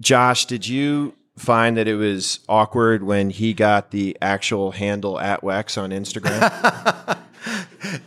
Josh, 0.00 0.46
did 0.46 0.68
you 0.68 1.14
find 1.36 1.76
that 1.76 1.88
it 1.88 1.96
was 1.96 2.40
awkward 2.48 3.02
when 3.02 3.30
he 3.30 3.52
got 3.54 3.90
the 3.90 4.16
actual 4.22 4.70
handle 4.72 5.18
at 5.18 5.42
Wex 5.42 5.80
on 5.80 5.90
Instagram? 5.90 7.18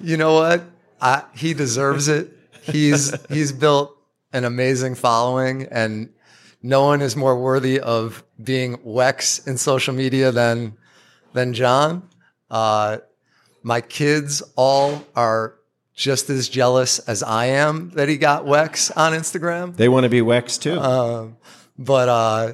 You 0.01 0.17
know 0.17 0.33
what? 0.33 0.63
I, 0.99 1.23
he 1.33 1.53
deserves 1.53 2.09
it. 2.09 2.31
He's 2.63 3.15
he's 3.27 3.53
built 3.53 3.95
an 4.33 4.43
amazing 4.43 4.95
following, 4.95 5.67
and 5.71 6.09
no 6.61 6.83
one 6.83 7.01
is 7.01 7.15
more 7.15 7.39
worthy 7.41 7.79
of 7.79 8.23
being 8.43 8.75
Wex 8.79 9.47
in 9.47 9.57
social 9.57 9.93
media 9.93 10.33
than 10.33 10.75
than 11.33 11.53
John. 11.53 12.09
Uh, 12.51 12.97
my 13.63 13.79
kids 13.79 14.43
all 14.57 15.01
are 15.15 15.55
just 15.99 16.29
as 16.29 16.47
jealous 16.47 16.99
as 16.99 17.21
I 17.21 17.47
am 17.47 17.89
that 17.89 18.07
he 18.07 18.15
got 18.15 18.45
Wex 18.45 18.89
on 18.95 19.11
Instagram. 19.11 19.75
They 19.75 19.89
want 19.89 20.05
to 20.05 20.09
be 20.09 20.21
Wex 20.21 20.57
too. 20.57 20.79
Um, 20.79 21.35
but 21.77 22.07
uh, 22.07 22.53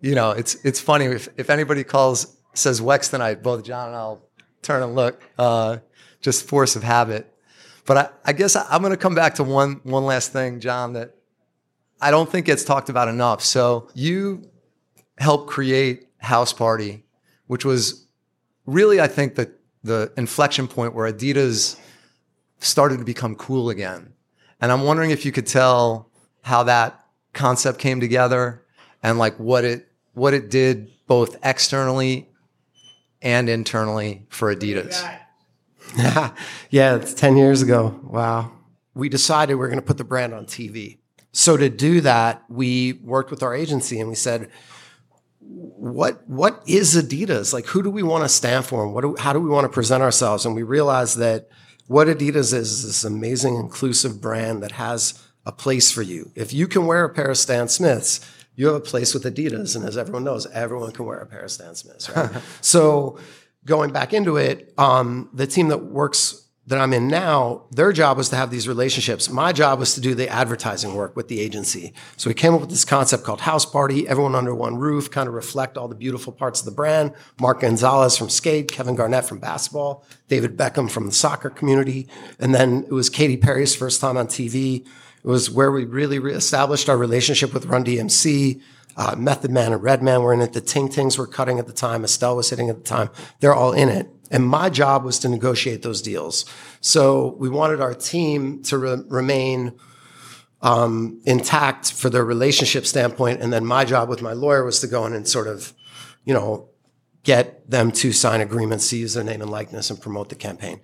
you 0.00 0.16
know, 0.16 0.32
it's 0.32 0.56
it's 0.64 0.80
funny 0.80 1.04
if 1.04 1.28
if 1.36 1.50
anybody 1.50 1.84
calls 1.84 2.36
says 2.52 2.80
Wex 2.80 3.08
tonight, 3.08 3.44
both 3.44 3.62
John 3.62 3.86
and 3.86 3.96
I'll 3.96 4.22
turn 4.62 4.82
and 4.82 4.96
look. 4.96 5.22
Uh, 5.38 5.78
just 6.20 6.44
force 6.44 6.74
of 6.74 6.82
habit. 6.82 7.32
But 7.86 7.96
I, 7.96 8.08
I 8.24 8.32
guess 8.32 8.56
I, 8.56 8.66
I'm 8.68 8.82
going 8.82 8.90
to 8.90 8.96
come 8.96 9.14
back 9.14 9.36
to 9.36 9.44
one 9.44 9.80
one 9.84 10.04
last 10.04 10.32
thing, 10.32 10.58
John, 10.58 10.94
that 10.94 11.14
I 12.00 12.10
don't 12.10 12.28
think 12.28 12.46
gets 12.46 12.64
talked 12.64 12.88
about 12.88 13.06
enough. 13.06 13.40
So 13.40 13.88
you 13.94 14.50
helped 15.16 15.48
create 15.48 16.08
House 16.18 16.52
Party, 16.52 17.04
which 17.46 17.64
was 17.64 18.08
really, 18.66 19.00
I 19.00 19.06
think, 19.06 19.36
the 19.36 19.52
the 19.84 20.12
inflection 20.16 20.66
point 20.66 20.92
where 20.92 21.10
Adidas 21.10 21.76
started 22.60 22.98
to 22.98 23.04
become 23.04 23.34
cool 23.34 23.70
again. 23.70 24.12
And 24.60 24.70
I'm 24.70 24.82
wondering 24.82 25.10
if 25.10 25.24
you 25.24 25.32
could 25.32 25.46
tell 25.46 26.10
how 26.42 26.64
that 26.64 27.04
concept 27.32 27.78
came 27.78 28.00
together 28.00 28.64
and 29.02 29.18
like 29.18 29.38
what 29.38 29.64
it 29.64 29.88
what 30.14 30.34
it 30.34 30.50
did 30.50 30.90
both 31.06 31.36
externally 31.42 32.28
and 33.22 33.48
internally 33.48 34.26
for 34.28 34.54
Adidas. 34.54 35.02
yeah, 36.70 36.96
it's 36.96 37.14
10 37.14 37.36
years 37.36 37.62
ago. 37.62 37.98
Wow. 38.04 38.52
We 38.94 39.08
decided 39.08 39.54
we 39.54 39.64
are 39.64 39.68
going 39.68 39.80
to 39.80 39.86
put 39.86 39.98
the 39.98 40.04
brand 40.04 40.34
on 40.34 40.46
TV. 40.46 40.98
So 41.32 41.56
to 41.56 41.68
do 41.68 42.00
that, 42.00 42.44
we 42.48 42.94
worked 43.04 43.30
with 43.30 43.42
our 43.42 43.54
agency 43.54 44.00
and 44.00 44.08
we 44.08 44.14
said, 44.14 44.50
what 45.40 46.28
what 46.28 46.62
is 46.66 46.94
Adidas? 46.94 47.52
Like, 47.52 47.66
who 47.66 47.82
do 47.82 47.90
we 47.90 48.02
want 48.02 48.24
to 48.24 48.28
stand 48.28 48.66
for, 48.66 48.84
and 48.84 48.94
what 48.94 49.00
do, 49.00 49.16
how 49.18 49.32
do 49.32 49.40
we 49.40 49.48
want 49.48 49.64
to 49.64 49.68
present 49.68 50.02
ourselves? 50.02 50.46
And 50.46 50.54
we 50.54 50.62
realized 50.62 51.18
that 51.18 51.48
what 51.90 52.06
Adidas 52.06 52.54
is 52.54 52.54
is 52.54 52.84
this 52.84 53.02
amazing, 53.02 53.56
inclusive 53.56 54.20
brand 54.20 54.62
that 54.62 54.70
has 54.70 55.20
a 55.44 55.50
place 55.50 55.90
for 55.90 56.02
you. 56.02 56.30
If 56.36 56.52
you 56.52 56.68
can 56.68 56.86
wear 56.86 57.04
a 57.04 57.12
pair 57.12 57.28
of 57.28 57.36
Stan 57.36 57.66
Smiths, 57.66 58.20
you 58.54 58.68
have 58.68 58.76
a 58.76 58.80
place 58.80 59.12
with 59.12 59.24
Adidas, 59.24 59.74
and 59.74 59.84
as 59.84 59.98
everyone 59.98 60.22
knows, 60.22 60.46
everyone 60.52 60.92
can 60.92 61.04
wear 61.04 61.18
a 61.18 61.26
pair 61.26 61.40
of 61.40 61.50
Stan 61.50 61.74
Smiths. 61.74 62.08
Right? 62.08 62.30
so 62.60 63.18
going 63.64 63.90
back 63.90 64.12
into 64.12 64.36
it, 64.36 64.72
um, 64.78 65.30
the 65.32 65.48
team 65.48 65.66
that 65.66 65.78
works 65.86 66.46
that 66.70 66.78
I'm 66.78 66.92
in 66.92 67.08
now, 67.08 67.64
their 67.72 67.92
job 67.92 68.16
was 68.16 68.28
to 68.28 68.36
have 68.36 68.52
these 68.52 68.68
relationships. 68.68 69.28
My 69.28 69.52
job 69.52 69.80
was 69.80 69.94
to 69.96 70.00
do 70.00 70.14
the 70.14 70.28
advertising 70.28 70.94
work 70.94 71.16
with 71.16 71.26
the 71.26 71.40
agency. 71.40 71.92
So 72.16 72.30
we 72.30 72.34
came 72.34 72.54
up 72.54 72.60
with 72.60 72.70
this 72.70 72.84
concept 72.84 73.24
called 73.24 73.40
House 73.40 73.66
Party, 73.66 74.06
everyone 74.06 74.36
under 74.36 74.54
one 74.54 74.76
roof, 74.76 75.10
kind 75.10 75.26
of 75.26 75.34
reflect 75.34 75.76
all 75.76 75.88
the 75.88 75.96
beautiful 75.96 76.32
parts 76.32 76.60
of 76.60 76.66
the 76.66 76.70
brand. 76.70 77.12
Mark 77.40 77.62
Gonzalez 77.62 78.16
from 78.16 78.28
skate, 78.28 78.70
Kevin 78.70 78.94
Garnett 78.94 79.24
from 79.24 79.40
basketball, 79.40 80.04
David 80.28 80.56
Beckham 80.56 80.88
from 80.88 81.06
the 81.06 81.12
soccer 81.12 81.50
community. 81.50 82.06
And 82.38 82.54
then 82.54 82.84
it 82.84 82.92
was 82.92 83.10
Katy 83.10 83.38
Perry's 83.38 83.74
first 83.74 84.00
time 84.00 84.16
on 84.16 84.28
TV. 84.28 84.86
It 84.86 85.28
was 85.28 85.50
where 85.50 85.72
we 85.72 85.84
really 85.84 86.20
reestablished 86.20 86.88
our 86.88 86.96
relationship 86.96 87.52
with 87.52 87.66
Run 87.66 87.84
DMC. 87.84 88.62
Uh, 88.96 89.16
Method 89.16 89.50
Man 89.50 89.72
and 89.72 89.82
Redman 89.82 90.22
were 90.22 90.32
in 90.32 90.40
it. 90.40 90.52
The 90.52 90.60
Ting 90.60 90.88
Tings 90.88 91.18
were 91.18 91.26
cutting 91.26 91.58
at 91.58 91.66
the 91.66 91.72
time. 91.72 92.04
Estelle 92.04 92.36
was 92.36 92.50
hitting 92.50 92.70
at 92.70 92.76
the 92.76 92.84
time. 92.84 93.10
They're 93.40 93.54
all 93.54 93.72
in 93.72 93.88
it. 93.88 94.08
And 94.30 94.46
my 94.46 94.70
job 94.70 95.04
was 95.04 95.18
to 95.20 95.28
negotiate 95.28 95.82
those 95.82 96.00
deals. 96.00 96.44
So 96.80 97.34
we 97.38 97.48
wanted 97.48 97.80
our 97.80 97.94
team 97.94 98.62
to 98.64 98.78
re- 98.78 99.02
remain 99.08 99.78
um, 100.62 101.20
intact 101.24 101.92
for 101.92 102.10
their 102.10 102.24
relationship 102.24 102.86
standpoint. 102.86 103.40
And 103.40 103.52
then 103.52 103.64
my 103.64 103.84
job 103.84 104.08
with 104.08 104.22
my 104.22 104.32
lawyer 104.32 104.64
was 104.64 104.80
to 104.80 104.86
go 104.86 105.06
in 105.06 105.14
and 105.14 105.26
sort 105.26 105.48
of, 105.48 105.72
you 106.24 106.34
know, 106.34 106.68
get 107.22 107.68
them 107.70 107.90
to 107.92 108.12
sign 108.12 108.40
agreements 108.40 108.88
to 108.90 108.96
use 108.96 109.14
their 109.14 109.24
name 109.24 109.42
and 109.42 109.50
likeness 109.50 109.90
and 109.90 110.00
promote 110.00 110.28
the 110.28 110.34
campaign. 110.34 110.80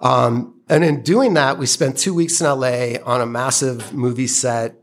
Um, 0.00 0.60
and 0.68 0.84
in 0.84 1.02
doing 1.02 1.34
that, 1.34 1.58
we 1.58 1.66
spent 1.66 1.98
two 1.98 2.14
weeks 2.14 2.40
in 2.40 2.46
LA 2.46 2.94
on 3.04 3.20
a 3.20 3.26
massive 3.26 3.92
movie 3.92 4.28
set 4.28 4.76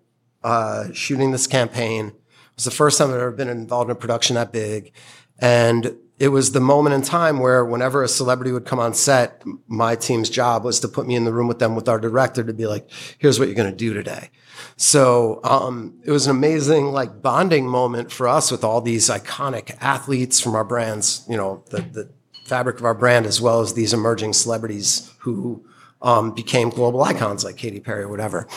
uh, 0.44 0.92
shooting 0.94 1.32
this 1.32 1.48
campaign. 1.48 2.08
It 2.08 2.14
was 2.56 2.66
the 2.66 2.72
first 2.72 2.98
time 2.98 3.10
I'd 3.10 3.16
ever 3.16 3.32
been 3.32 3.50
involved 3.50 3.90
in 3.90 3.96
a 3.96 4.00
production 4.00 4.36
that 4.36 4.52
big. 4.52 4.92
And 5.40 5.98
it 6.20 6.30
was 6.30 6.52
the 6.52 6.60
moment 6.60 6.96
in 6.96 7.02
time 7.04 7.40
where 7.40 7.64
whenever 7.64 8.04
a 8.04 8.08
celebrity 8.08 8.52
would 8.52 8.66
come 8.66 8.80
on 8.80 8.94
set, 8.94 9.44
my 9.68 9.96
team's 9.96 10.30
job 10.30 10.64
was 10.64 10.80
to 10.80 10.88
put 10.88 11.06
me 11.06 11.16
in 11.16 11.26
the 11.26 11.34
room 11.34 11.48
with 11.48 11.60
them 11.60 11.76
with 11.76 11.88
our 11.88 12.00
director 12.00 12.44
to 12.44 12.54
be 12.54 12.66
like, 12.66 12.90
here's 13.20 13.38
what 13.38 13.48
you're 13.48 13.56
going 13.56 13.70
to 13.70 13.76
do 13.76 13.94
today. 13.94 14.32
So 14.78 15.40
um, 15.44 16.00
it 16.04 16.12
was 16.12 16.26
an 16.26 16.32
amazing 16.32 16.88
like 16.88 17.22
bonding 17.22 17.68
moment 17.68 18.12
for 18.12 18.28
us 18.28 18.50
with 18.50 18.64
all 18.64 18.82
these 18.82 19.10
iconic 19.10 19.78
athletes 19.80 20.40
from 20.40 20.56
our 20.56 20.64
brands, 20.64 21.24
you 21.30 21.38
know, 21.38 21.64
the, 21.70 21.82
the 21.82 22.10
fabric 22.46 22.80
of 22.80 22.86
our 22.86 22.96
brand, 22.96 23.28
as 23.28 23.40
well 23.40 23.62
as 23.62 23.76
these 23.76 23.94
emerging 23.94 24.34
celebrities 24.34 25.14
who 25.20 25.64
um, 26.02 26.32
became 26.32 26.70
global 26.70 27.04
icons 27.04 27.44
like 27.44 27.58
Katy 27.58 27.80
Perry 27.80 28.04
or 28.04 28.10
whatever. 28.10 28.48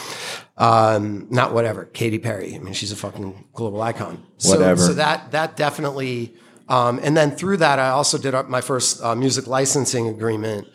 Um, 0.56 1.26
not 1.30 1.52
whatever, 1.52 1.86
Katy 1.86 2.18
Perry. 2.18 2.54
I 2.54 2.58
mean, 2.58 2.74
she's 2.74 2.92
a 2.92 2.96
fucking 2.96 3.48
global 3.52 3.80
icon. 3.82 4.24
So, 4.38 4.50
Whatever. 4.50 4.80
So 4.80 4.94
that 4.94 5.32
that 5.32 5.56
definitely 5.56 6.34
um, 6.70 7.00
and 7.02 7.16
then 7.16 7.32
through 7.32 7.56
that, 7.56 7.80
I 7.80 7.88
also 7.88 8.16
did 8.16 8.32
my 8.48 8.60
first 8.60 9.02
uh, 9.02 9.16
music 9.16 9.48
licensing 9.48 10.06
agreement 10.06 10.68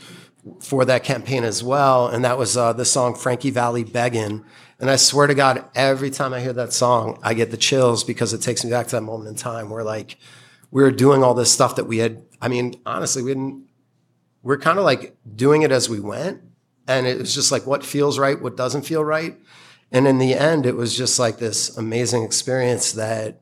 for 0.59 0.83
that 0.83 1.05
campaign 1.05 1.45
as 1.45 1.63
well. 1.63 2.07
And 2.07 2.25
that 2.25 2.37
was 2.37 2.57
uh, 2.57 2.73
the 2.73 2.83
song 2.83 3.15
Frankie 3.15 3.49
Valli 3.49 3.85
Beggin'. 3.85 4.43
And 4.77 4.89
I 4.89 4.97
swear 4.97 5.25
to 5.25 5.33
God, 5.33 5.63
every 5.73 6.09
time 6.11 6.33
I 6.33 6.41
hear 6.41 6.51
that 6.51 6.73
song, 6.73 7.17
I 7.23 7.33
get 7.33 7.49
the 7.49 7.57
chills 7.57 8.03
because 8.03 8.33
it 8.33 8.41
takes 8.41 8.65
me 8.65 8.69
back 8.69 8.87
to 8.87 8.97
that 8.97 9.03
moment 9.03 9.29
in 9.29 9.35
time 9.35 9.69
where 9.69 9.85
like 9.85 10.17
we 10.69 10.83
were 10.83 10.91
doing 10.91 11.23
all 11.23 11.33
this 11.33 11.51
stuff 11.51 11.77
that 11.77 11.85
we 11.85 11.99
had. 11.99 12.25
I 12.41 12.49
mean, 12.49 12.75
honestly, 12.85 13.23
we 13.23 13.31
didn't, 13.31 13.65
we're 14.43 14.59
kind 14.59 14.77
of 14.77 14.83
like 14.83 15.15
doing 15.33 15.61
it 15.61 15.71
as 15.71 15.89
we 15.89 16.01
went. 16.01 16.41
And 16.89 17.07
it 17.07 17.19
was 17.19 17.33
just 17.33 17.53
like 17.53 17.65
what 17.65 17.85
feels 17.85 18.19
right, 18.19 18.39
what 18.39 18.57
doesn't 18.57 18.81
feel 18.81 19.03
right. 19.03 19.37
And 19.93 20.07
in 20.07 20.17
the 20.17 20.33
end, 20.33 20.65
it 20.65 20.75
was 20.75 20.95
just 20.95 21.19
like 21.19 21.37
this 21.37 21.75
amazing 21.77 22.23
experience 22.23 22.91
that, 22.91 23.41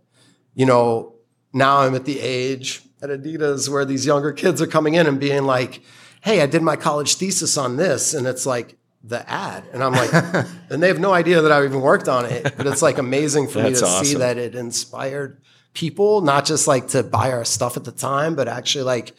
you 0.54 0.68
know, 0.68 1.13
now 1.54 1.80
I'm 1.80 1.96
at 1.96 2.06
the 2.06 2.20
age 2.20 2.82
at 3.02 3.10
Adidas 3.10 3.70
where 3.70 3.86
these 3.86 4.06
younger 4.06 4.34
kids 4.34 4.62
are 4.62 4.68
coming 4.68 4.96
in 4.96 5.08
and 5.08 5.20
being 5.20 5.44
like, 5.44 5.82
hey, 6.22 6.42
I 6.42 6.46
did 6.46 6.62
my 6.62 6.76
college 6.76 7.16
thesis 7.16 7.58
on 7.58 7.78
this. 7.78 8.14
And 8.14 8.26
it's 8.26 8.46
like 8.46 8.78
the 9.04 9.30
ad. 9.30 9.66
And 9.74 9.84
I'm 9.84 9.92
like, 9.92 10.14
and 10.70 10.82
they 10.82 10.88
have 10.88 11.00
no 11.00 11.14
idea 11.14 11.42
that 11.42 11.52
i've 11.52 11.66
even 11.66 11.82
worked 11.82 12.08
on 12.08 12.26
it. 12.26 12.54
But 12.56 12.66
it's 12.66 12.82
like 12.82 12.98
amazing 12.98 13.50
for 13.50 13.62
me 13.62 13.70
to 13.70 13.76
see 13.76 14.16
that 14.16 14.38
it 14.38 14.56
inspired 14.56 15.42
people, 15.74 16.22
not 16.22 16.46
just 16.46 16.68
like 16.68 16.90
to 16.90 17.04
buy 17.04 17.32
our 17.32 17.46
stuff 17.46 17.78
at 17.78 17.84
the 17.84 17.92
time, 17.92 18.36
but 18.36 18.48
actually 18.48 18.86
like 18.86 19.16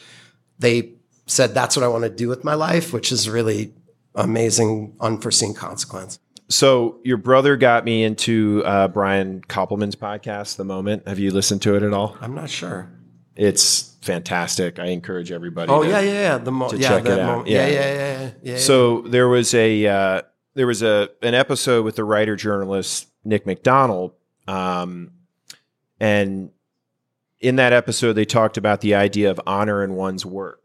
they 0.58 0.94
said, 1.26 1.54
that's 1.54 1.76
what 1.76 1.82
I 1.82 1.88
want 1.88 2.04
to 2.04 2.10
do 2.10 2.28
with 2.28 2.44
my 2.44 2.54
life, 2.54 2.92
which 2.92 3.12
is 3.12 3.28
really 3.28 3.74
amazing, 4.14 4.96
unforeseen 5.00 5.54
consequence. 5.54 6.18
So 6.48 7.00
your 7.04 7.16
brother 7.16 7.56
got 7.56 7.84
me 7.84 8.04
into 8.04 8.62
uh, 8.66 8.88
Brian 8.88 9.40
Koppelman's 9.48 9.96
podcast, 9.96 10.56
The 10.56 10.64
Moment. 10.64 11.08
Have 11.08 11.18
you 11.18 11.30
listened 11.30 11.62
to 11.62 11.74
it 11.74 11.82
at 11.82 11.92
all? 11.94 12.16
I'm 12.20 12.34
not 12.34 12.50
sure. 12.50 12.90
It's 13.34 13.96
fantastic. 14.02 14.78
I 14.78 14.86
encourage 14.86 15.32
everybody. 15.32 15.72
Oh 15.72 15.82
to- 15.82 15.88
yeah, 15.88 16.00
yeah, 16.00 16.12
yeah. 16.12 16.38
The 16.38 16.52
mo- 16.52 16.68
to 16.68 16.76
yeah, 16.76 16.88
check 16.88 17.06
it 17.06 17.18
out. 17.18 17.38
mo- 17.38 17.44
yeah, 17.46 17.66
Yeah. 17.66 17.72
yeah, 17.72 17.94
yeah, 17.94 18.20
yeah, 18.22 18.30
yeah. 18.42 18.56
So 18.58 19.00
there 19.02 19.28
was 19.28 19.54
a 19.54 19.86
uh, 19.86 20.22
there 20.54 20.66
was 20.66 20.82
a 20.82 21.08
an 21.22 21.34
episode 21.34 21.84
with 21.84 21.96
the 21.96 22.04
writer 22.04 22.36
journalist 22.36 23.08
Nick 23.24 23.44
McDonald, 23.46 24.12
um, 24.46 25.10
and 25.98 26.50
in 27.40 27.56
that 27.56 27.72
episode 27.72 28.12
they 28.12 28.24
talked 28.26 28.56
about 28.56 28.82
the 28.82 28.94
idea 28.94 29.30
of 29.30 29.40
honor 29.46 29.82
in 29.82 29.94
one's 29.94 30.24
work, 30.24 30.63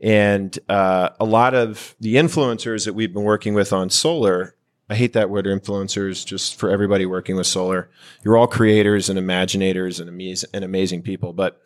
and 0.00 0.58
uh, 0.68 1.10
a 1.18 1.24
lot 1.24 1.54
of 1.54 1.94
the 2.00 2.16
influencers 2.16 2.84
that 2.84 2.94
we've 2.94 3.12
been 3.12 3.24
working 3.24 3.54
with 3.54 3.72
on 3.72 3.90
Solar. 3.90 4.54
I 4.90 4.94
hate 4.94 5.12
that 5.12 5.28
word 5.28 5.44
influencers 5.44 6.24
just 6.24 6.58
for 6.58 6.70
everybody 6.70 7.04
working 7.04 7.36
with 7.36 7.46
solar. 7.46 7.90
You're 8.24 8.38
all 8.38 8.46
creators 8.46 9.10
and 9.10 9.18
imaginators 9.18 10.00
and 10.00 10.08
amazing, 10.08 10.48
and 10.54 10.64
amazing 10.64 11.02
people. 11.02 11.34
But 11.34 11.60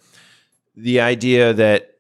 the 0.75 1.01
idea 1.01 1.53
that 1.53 1.99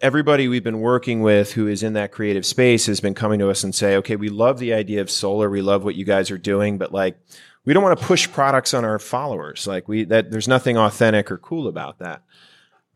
everybody 0.00 0.48
we've 0.48 0.64
been 0.64 0.80
working 0.80 1.20
with 1.20 1.52
who 1.52 1.66
is 1.68 1.82
in 1.82 1.92
that 1.92 2.10
creative 2.10 2.46
space 2.46 2.86
has 2.86 3.00
been 3.00 3.14
coming 3.14 3.38
to 3.40 3.50
us 3.50 3.64
and 3.64 3.74
say, 3.74 3.96
okay, 3.96 4.16
we 4.16 4.30
love 4.30 4.58
the 4.58 4.72
idea 4.72 5.02
of 5.02 5.10
solar. 5.10 5.50
We 5.50 5.60
love 5.60 5.84
what 5.84 5.94
you 5.94 6.06
guys 6.06 6.30
are 6.30 6.38
doing, 6.38 6.78
but 6.78 6.92
like, 6.92 7.18
we 7.64 7.72
don't 7.72 7.82
want 7.82 7.98
to 7.98 8.04
push 8.04 8.30
products 8.30 8.74
on 8.74 8.84
our 8.84 8.98
followers. 8.98 9.66
Like 9.66 9.88
we, 9.88 10.04
that 10.04 10.30
there's 10.30 10.48
nothing 10.48 10.76
authentic 10.76 11.30
or 11.30 11.38
cool 11.38 11.68
about 11.68 11.98
that. 11.98 12.22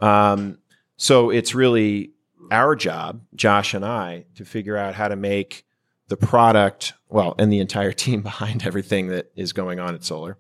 Um, 0.01 0.59
so 0.97 1.31
it's 1.31 1.55
really 1.55 2.13
our 2.51 2.77
job, 2.77 3.23
Josh 3.35 3.75
and 3.75 3.85
I, 3.85 4.27
to 4.37 4.45
figure 4.45 4.77
out 4.77 4.95
how 4.95 5.09
to 5.09 5.17
make 5.17 5.65
the 6.09 6.17
product, 6.17 6.93
well, 7.09 7.35
and 7.39 7.53
the 7.53 7.61
entire 7.61 7.93
team 8.05 8.23
behind 8.23 8.67
everything 8.67 9.09
that 9.09 9.33
is 9.37 9.53
going 9.53 9.81
on 9.81 9.95
at 9.95 10.05
Solar, 10.05 10.39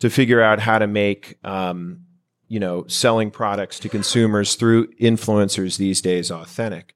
to 0.00 0.10
figure 0.10 0.42
out 0.42 0.60
how 0.60 0.78
to 0.78 0.86
make, 0.86 1.38
um, 1.44 2.00
you 2.46 2.60
know, 2.60 2.86
selling 2.86 3.30
products 3.30 3.78
to 3.80 3.88
consumers 3.88 4.54
through 4.54 4.88
influencers 4.94 5.76
these 5.76 6.00
days 6.00 6.30
authentic. 6.30 6.94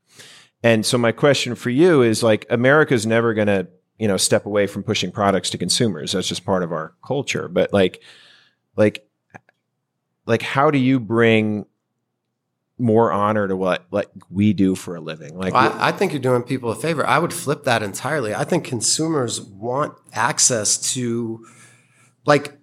And 0.62 0.86
so 0.86 0.96
my 0.96 1.10
question 1.10 1.54
for 1.56 1.70
you 1.70 2.02
is 2.02 2.22
like, 2.22 2.46
America's 2.48 3.04
never 3.04 3.34
going 3.34 3.48
to 3.48 3.66
you 4.02 4.08
know 4.08 4.16
step 4.16 4.46
away 4.46 4.66
from 4.66 4.82
pushing 4.82 5.12
products 5.12 5.50
to 5.50 5.58
consumers. 5.58 6.10
That's 6.10 6.26
just 6.26 6.44
part 6.44 6.64
of 6.64 6.72
our 6.72 6.92
culture. 7.06 7.46
But 7.46 7.72
like, 7.72 8.02
like, 8.74 9.06
like, 10.26 10.42
how 10.42 10.72
do 10.72 10.78
you 10.78 10.98
bring 10.98 11.66
more 12.82 13.12
honor 13.12 13.48
to 13.48 13.56
what 13.56 13.86
like 13.90 14.08
we 14.28 14.52
do 14.52 14.74
for 14.74 14.96
a 14.96 15.00
living? 15.00 15.38
Like, 15.38 15.54
I, 15.54 15.88
I 15.88 15.92
think 15.92 16.12
you're 16.12 16.20
doing 16.20 16.42
people 16.42 16.70
a 16.70 16.74
favor. 16.74 17.06
I 17.06 17.18
would 17.18 17.32
flip 17.32 17.64
that 17.64 17.82
entirely. 17.82 18.34
I 18.34 18.44
think 18.44 18.64
consumers 18.64 19.40
want 19.40 19.94
access 20.12 20.76
to, 20.94 21.46
like, 22.26 22.58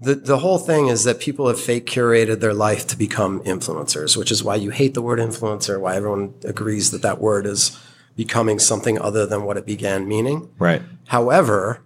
the, 0.00 0.14
the 0.14 0.38
whole 0.38 0.58
thing 0.58 0.88
is 0.88 1.04
that 1.04 1.18
people 1.20 1.48
have 1.48 1.58
fake 1.58 1.86
curated 1.86 2.40
their 2.40 2.52
life 2.52 2.86
to 2.88 2.98
become 2.98 3.40
influencers, 3.40 4.16
which 4.16 4.30
is 4.30 4.44
why 4.44 4.54
you 4.54 4.70
hate 4.70 4.92
the 4.92 5.00
word 5.00 5.18
influencer, 5.18 5.80
why 5.80 5.96
everyone 5.96 6.34
agrees 6.44 6.90
that 6.90 7.00
that 7.02 7.18
word 7.18 7.46
is 7.46 7.82
becoming 8.14 8.58
something 8.58 9.00
other 9.00 9.26
than 9.26 9.44
what 9.44 9.56
it 9.56 9.64
began 9.64 10.06
meaning. 10.06 10.50
right? 10.58 10.82
However, 11.08 11.82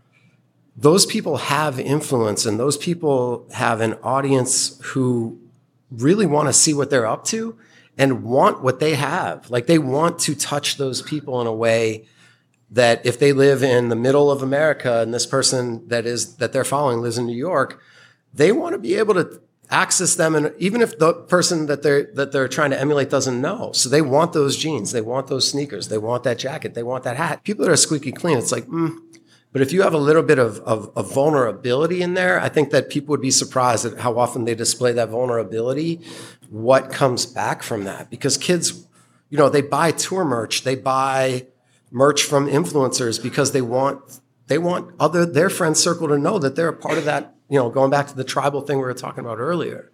those 0.77 1.07
people 1.07 1.37
have 1.37 1.79
influence 1.79 2.47
and 2.47 2.59
those 2.59 2.77
people 2.77 3.47
have 3.53 3.81
an 3.81 3.95
audience 4.03 4.81
who 4.87 5.39
really 5.91 6.27
want 6.27 6.49
to 6.49 6.53
see 6.53 6.75
what 6.75 6.91
they're 6.91 7.07
up 7.07 7.25
to 7.27 7.59
and 7.99 8.23
want 8.23 8.63
what 8.63 8.81
they 8.81 8.95
have. 8.95 9.51
Like 9.51 9.67
they 9.67 9.79
want 9.79 10.19
to 10.21 10.35
touch 10.35 10.77
those 10.77 11.03
people 11.03 11.41
in 11.41 11.47
a 11.47 11.53
way 11.53 12.07
that 12.71 13.05
if 13.05 13.19
they 13.19 13.33
live 13.33 13.63
in 13.63 13.89
the 13.89 13.97
middle 13.97 14.31
of 14.31 14.43
America 14.43 15.01
and 15.01 15.13
this 15.13 15.27
person 15.27 15.87
that 15.89 16.07
is 16.07 16.37
that 16.37 16.53
they're 16.53 16.65
following 16.65 17.01
lives 17.01 17.19
in 17.19 17.27
New 17.27 17.37
York, 17.37 17.81
they 18.33 18.53
want 18.53 18.75
to 18.75 18.79
be 18.79 18.95
able 18.95 19.15
to 19.15 19.41
access 19.71 20.15
them. 20.15 20.35
And 20.35 20.53
even 20.59 20.81
if 20.81 20.99
the 20.99 21.13
person 21.13 21.67
that 21.67 21.83
they're 21.83 22.05
that 22.15 22.33
they're 22.33 22.49
trying 22.49 22.71
to 22.71 22.81
emulate 22.81 23.11
doesn't 23.11 23.41
know. 23.41 23.73
So 23.73 23.89
they 23.89 24.03
want 24.03 24.33
those 24.33 24.57
jeans. 24.57 24.93
They 24.93 25.01
want 25.01 25.27
those 25.27 25.49
sneakers. 25.49 25.89
They 25.89 25.99
want 25.99 26.23
that 26.25 26.39
jacket. 26.39 26.75
They 26.75 26.83
want 26.83 27.05
that 27.05 27.17
hat. 27.17 27.43
People 27.45 27.65
that 27.65 27.73
are 27.73 27.77
squeaky 27.77 28.13
clean 28.13 28.39
it's 28.39 28.53
like 28.53 28.67
mm. 28.67 28.97
But 29.53 29.61
if 29.63 29.73
you 29.73 29.83
have 29.83 29.95
a 29.95 29.99
little 29.99 30.23
bit 30.23 30.39
of, 30.39 30.61
of, 30.61 30.93
of 30.97 31.13
vulnerability 31.13 32.03
in 32.03 32.15
there 32.15 32.41
i 32.41 32.49
think 32.49 32.71
that 32.71 32.91
people 32.91 33.13
would 33.13 33.21
be 33.21 33.31
surprised 33.31 33.85
at 33.85 33.99
how 33.99 34.19
often 34.19 34.45
they 34.45 34.55
display 34.55 34.93
that 34.93 35.09
vulnerability 35.09 36.01
what 36.51 36.91
comes 36.91 37.27
back 37.27 37.63
from 37.63 37.85
that. 37.85 38.11
Because 38.11 38.37
kids 38.37 38.87
you 39.31 39.39
know 39.39 39.49
they 39.49 39.63
buy 39.63 39.93
tour 39.93 40.25
merch 40.25 40.65
they 40.65 40.75
buy 40.75 41.47
merch 41.91 42.25
from 42.25 42.49
influencers 42.49 43.23
because 43.23 43.53
they 43.53 43.63
want 43.63 44.21
they 44.49 44.59
want 44.59 44.93
other 44.99 45.25
their 45.25 45.49
friend 45.49 45.77
circle 45.77 46.09
to 46.09 46.19
know 46.19 46.39
that 46.41 46.57
they're 46.57 46.69
a 46.69 46.77
part 46.77 46.99
of 46.99 47.05
that 47.05 47.37
you 47.49 47.57
know 47.57 47.71
going 47.71 47.91
back 47.91 48.09
to 48.09 48.17
the 48.17 48.25
tribal 48.25 48.61
thing 48.61 48.77
we 48.77 48.83
were 48.83 48.93
talking 48.93 49.25
about 49.25 49.39
earlier. 49.39 49.93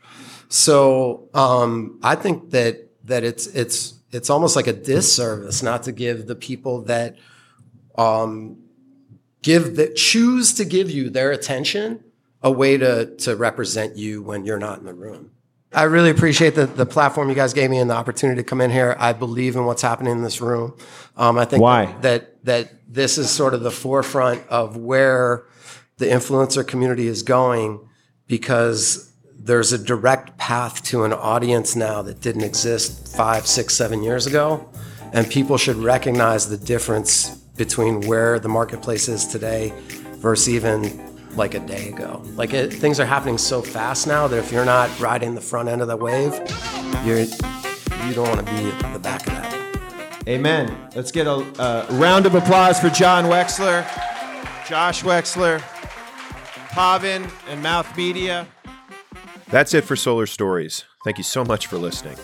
So 0.49 1.29
um, 1.35 2.01
i 2.03 2.15
think 2.15 2.51
that 2.51 2.89
that 3.05 3.23
it's 3.23 3.47
it's 3.49 3.95
it's 4.11 4.31
almost 4.31 4.57
like 4.57 4.67
a 4.67 4.73
disservice 4.73 5.63
not 5.63 5.83
to 5.83 5.93
give 5.93 6.27
the 6.27 6.35
people 6.35 6.83
that 6.83 7.17
um, 7.99 8.57
give 9.47 9.77
that 9.77 9.95
choose 9.95 10.53
to 10.55 10.65
give 10.65 10.91
you 10.91 11.09
their 11.09 11.31
attention 11.31 12.03
a 12.43 12.51
way 12.51 12.77
to 12.77 13.17
to 13.17 13.37
represent 13.37 13.97
you 13.97 14.21
when 14.21 14.45
you're 14.45 14.59
not 14.59 14.81
in 14.81 14.85
the 14.85 14.93
room 14.93 15.31
I 15.73 15.83
really 15.83 16.11
appreciate 16.11 16.55
the, 16.55 16.65
the 16.65 16.87
platform 16.87 17.29
you 17.29 17.35
guys 17.35 17.53
gave 17.53 17.69
me 17.71 17.79
and 17.79 17.91
the 17.91 17.95
opportunity 17.95 18.41
to 18.41 18.49
come 18.49 18.63
in 18.63 18.71
here. 18.71 18.97
I 18.99 19.13
believe 19.13 19.57
in 19.57 19.67
what's 19.67 19.83
happening 19.83 20.13
in 20.13 20.23
this 20.23 20.41
room. 20.41 20.75
Um, 21.17 21.39
I 21.39 21.45
think 21.45 21.61
Why? 21.61 21.95
that 22.01 22.43
that 22.45 22.73
this 22.89 23.19
is 23.19 23.29
sort 23.29 23.53
of 23.53 23.61
the 23.61 23.71
forefront 23.71 24.43
of 24.49 24.79
where 24.79 25.45
the 25.99 26.07
influencer 26.07 26.67
community 26.67 27.09
is 27.09 27.23
going 27.23 27.81
because 28.27 29.13
there's 29.39 29.73
a 29.73 29.79
direct 29.79 30.39
path 30.39 30.83
to 30.85 31.05
an 31.05 31.13
audience 31.13 31.77
now 31.77 32.01
that 32.03 32.21
didn't 32.21 32.45
exist 32.45 33.15
five, 33.15 33.47
six, 33.47 33.75
seven 33.75 34.03
years 34.03 34.27
ago. 34.27 34.67
And 35.13 35.29
people 35.29 35.59
should 35.59 35.77
recognize 35.77 36.49
the 36.49 36.57
difference 36.57 37.36
between 37.57 38.01
where 38.03 38.39
the 38.39 38.49
marketplace 38.49 39.09
is 39.09 39.27
today 39.27 39.73
versus 40.19 40.49
even 40.49 41.15
like 41.37 41.55
a 41.55 41.61
day 41.61 41.89
ago. 41.91 42.23
Like 42.35 42.55
it, 42.55 42.73
things 42.73 42.99
are 42.99 43.07
happening 43.07 43.39
so 43.39 43.63
fast 43.63 44.07
now 44.07 44.27
that 44.29 44.39
if 44.39 44.53
you're 44.53 44.65
not 44.65 44.99
riding 44.99 45.35
the 45.35 45.41
front 45.41 45.69
end 45.69 45.83
of 45.83 45.89
the 45.89 45.97
wave, 45.97 46.33
you're 47.05 47.21
you 47.21 48.15
don't 48.15 48.29
want 48.29 48.47
to 48.47 48.53
be 48.55 48.71
at 48.71 48.93
the 48.93 48.99
back 48.99 49.27
of 49.27 49.35
that. 49.35 50.23
Amen. 50.29 50.77
Let's 50.95 51.13
get 51.13 51.27
a, 51.27 51.45
a 51.63 51.87
round 51.93 52.27
of 52.27 52.35
applause 52.35 52.81
for 52.81 52.91
John 52.91 53.25
Wexler, 53.25 53.85
Josh 54.67 55.03
Wexler, 55.03 55.61
Pavan, 56.71 57.31
and 57.49 57.63
Mouth 57.63 57.97
Media. 57.97 58.47
That's 59.49 59.75
it 59.75 59.85
for 59.85 59.95
Solar 59.95 60.27
Stories. 60.27 60.85
Thank 61.05 61.19
you 61.19 61.25
so 61.25 61.45
much 61.45 61.69
for 61.69 61.79
listening. 61.79 62.17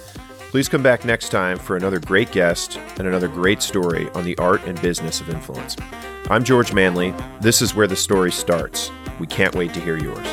Please 0.52 0.68
come 0.68 0.82
back 0.82 1.06
next 1.06 1.30
time 1.30 1.58
for 1.58 1.76
another 1.76 1.98
great 1.98 2.30
guest 2.30 2.78
and 2.98 3.08
another 3.08 3.26
great 3.26 3.62
story 3.62 4.10
on 4.10 4.22
the 4.22 4.36
art 4.36 4.62
and 4.66 4.78
business 4.82 5.18
of 5.22 5.30
influence. 5.30 5.78
I'm 6.28 6.44
George 6.44 6.74
Manley. 6.74 7.14
This 7.40 7.62
is 7.62 7.74
where 7.74 7.86
the 7.86 7.96
story 7.96 8.30
starts. 8.30 8.90
We 9.18 9.26
can't 9.26 9.54
wait 9.54 9.72
to 9.72 9.80
hear 9.80 9.96
yours. 9.96 10.26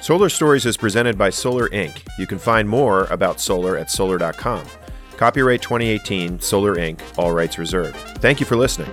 Solar 0.00 0.30
Stories 0.30 0.64
is 0.64 0.78
presented 0.78 1.18
by 1.18 1.28
Solar 1.28 1.68
Inc. 1.68 2.00
You 2.18 2.26
can 2.26 2.38
find 2.38 2.66
more 2.66 3.04
about 3.10 3.38
solar 3.38 3.76
at 3.76 3.90
solar.com. 3.90 4.64
Copyright 5.18 5.60
2018, 5.60 6.40
Solar 6.40 6.76
Inc., 6.76 7.02
all 7.18 7.34
rights 7.34 7.58
reserved. 7.58 7.98
Thank 8.22 8.40
you 8.40 8.46
for 8.46 8.56
listening. 8.56 8.90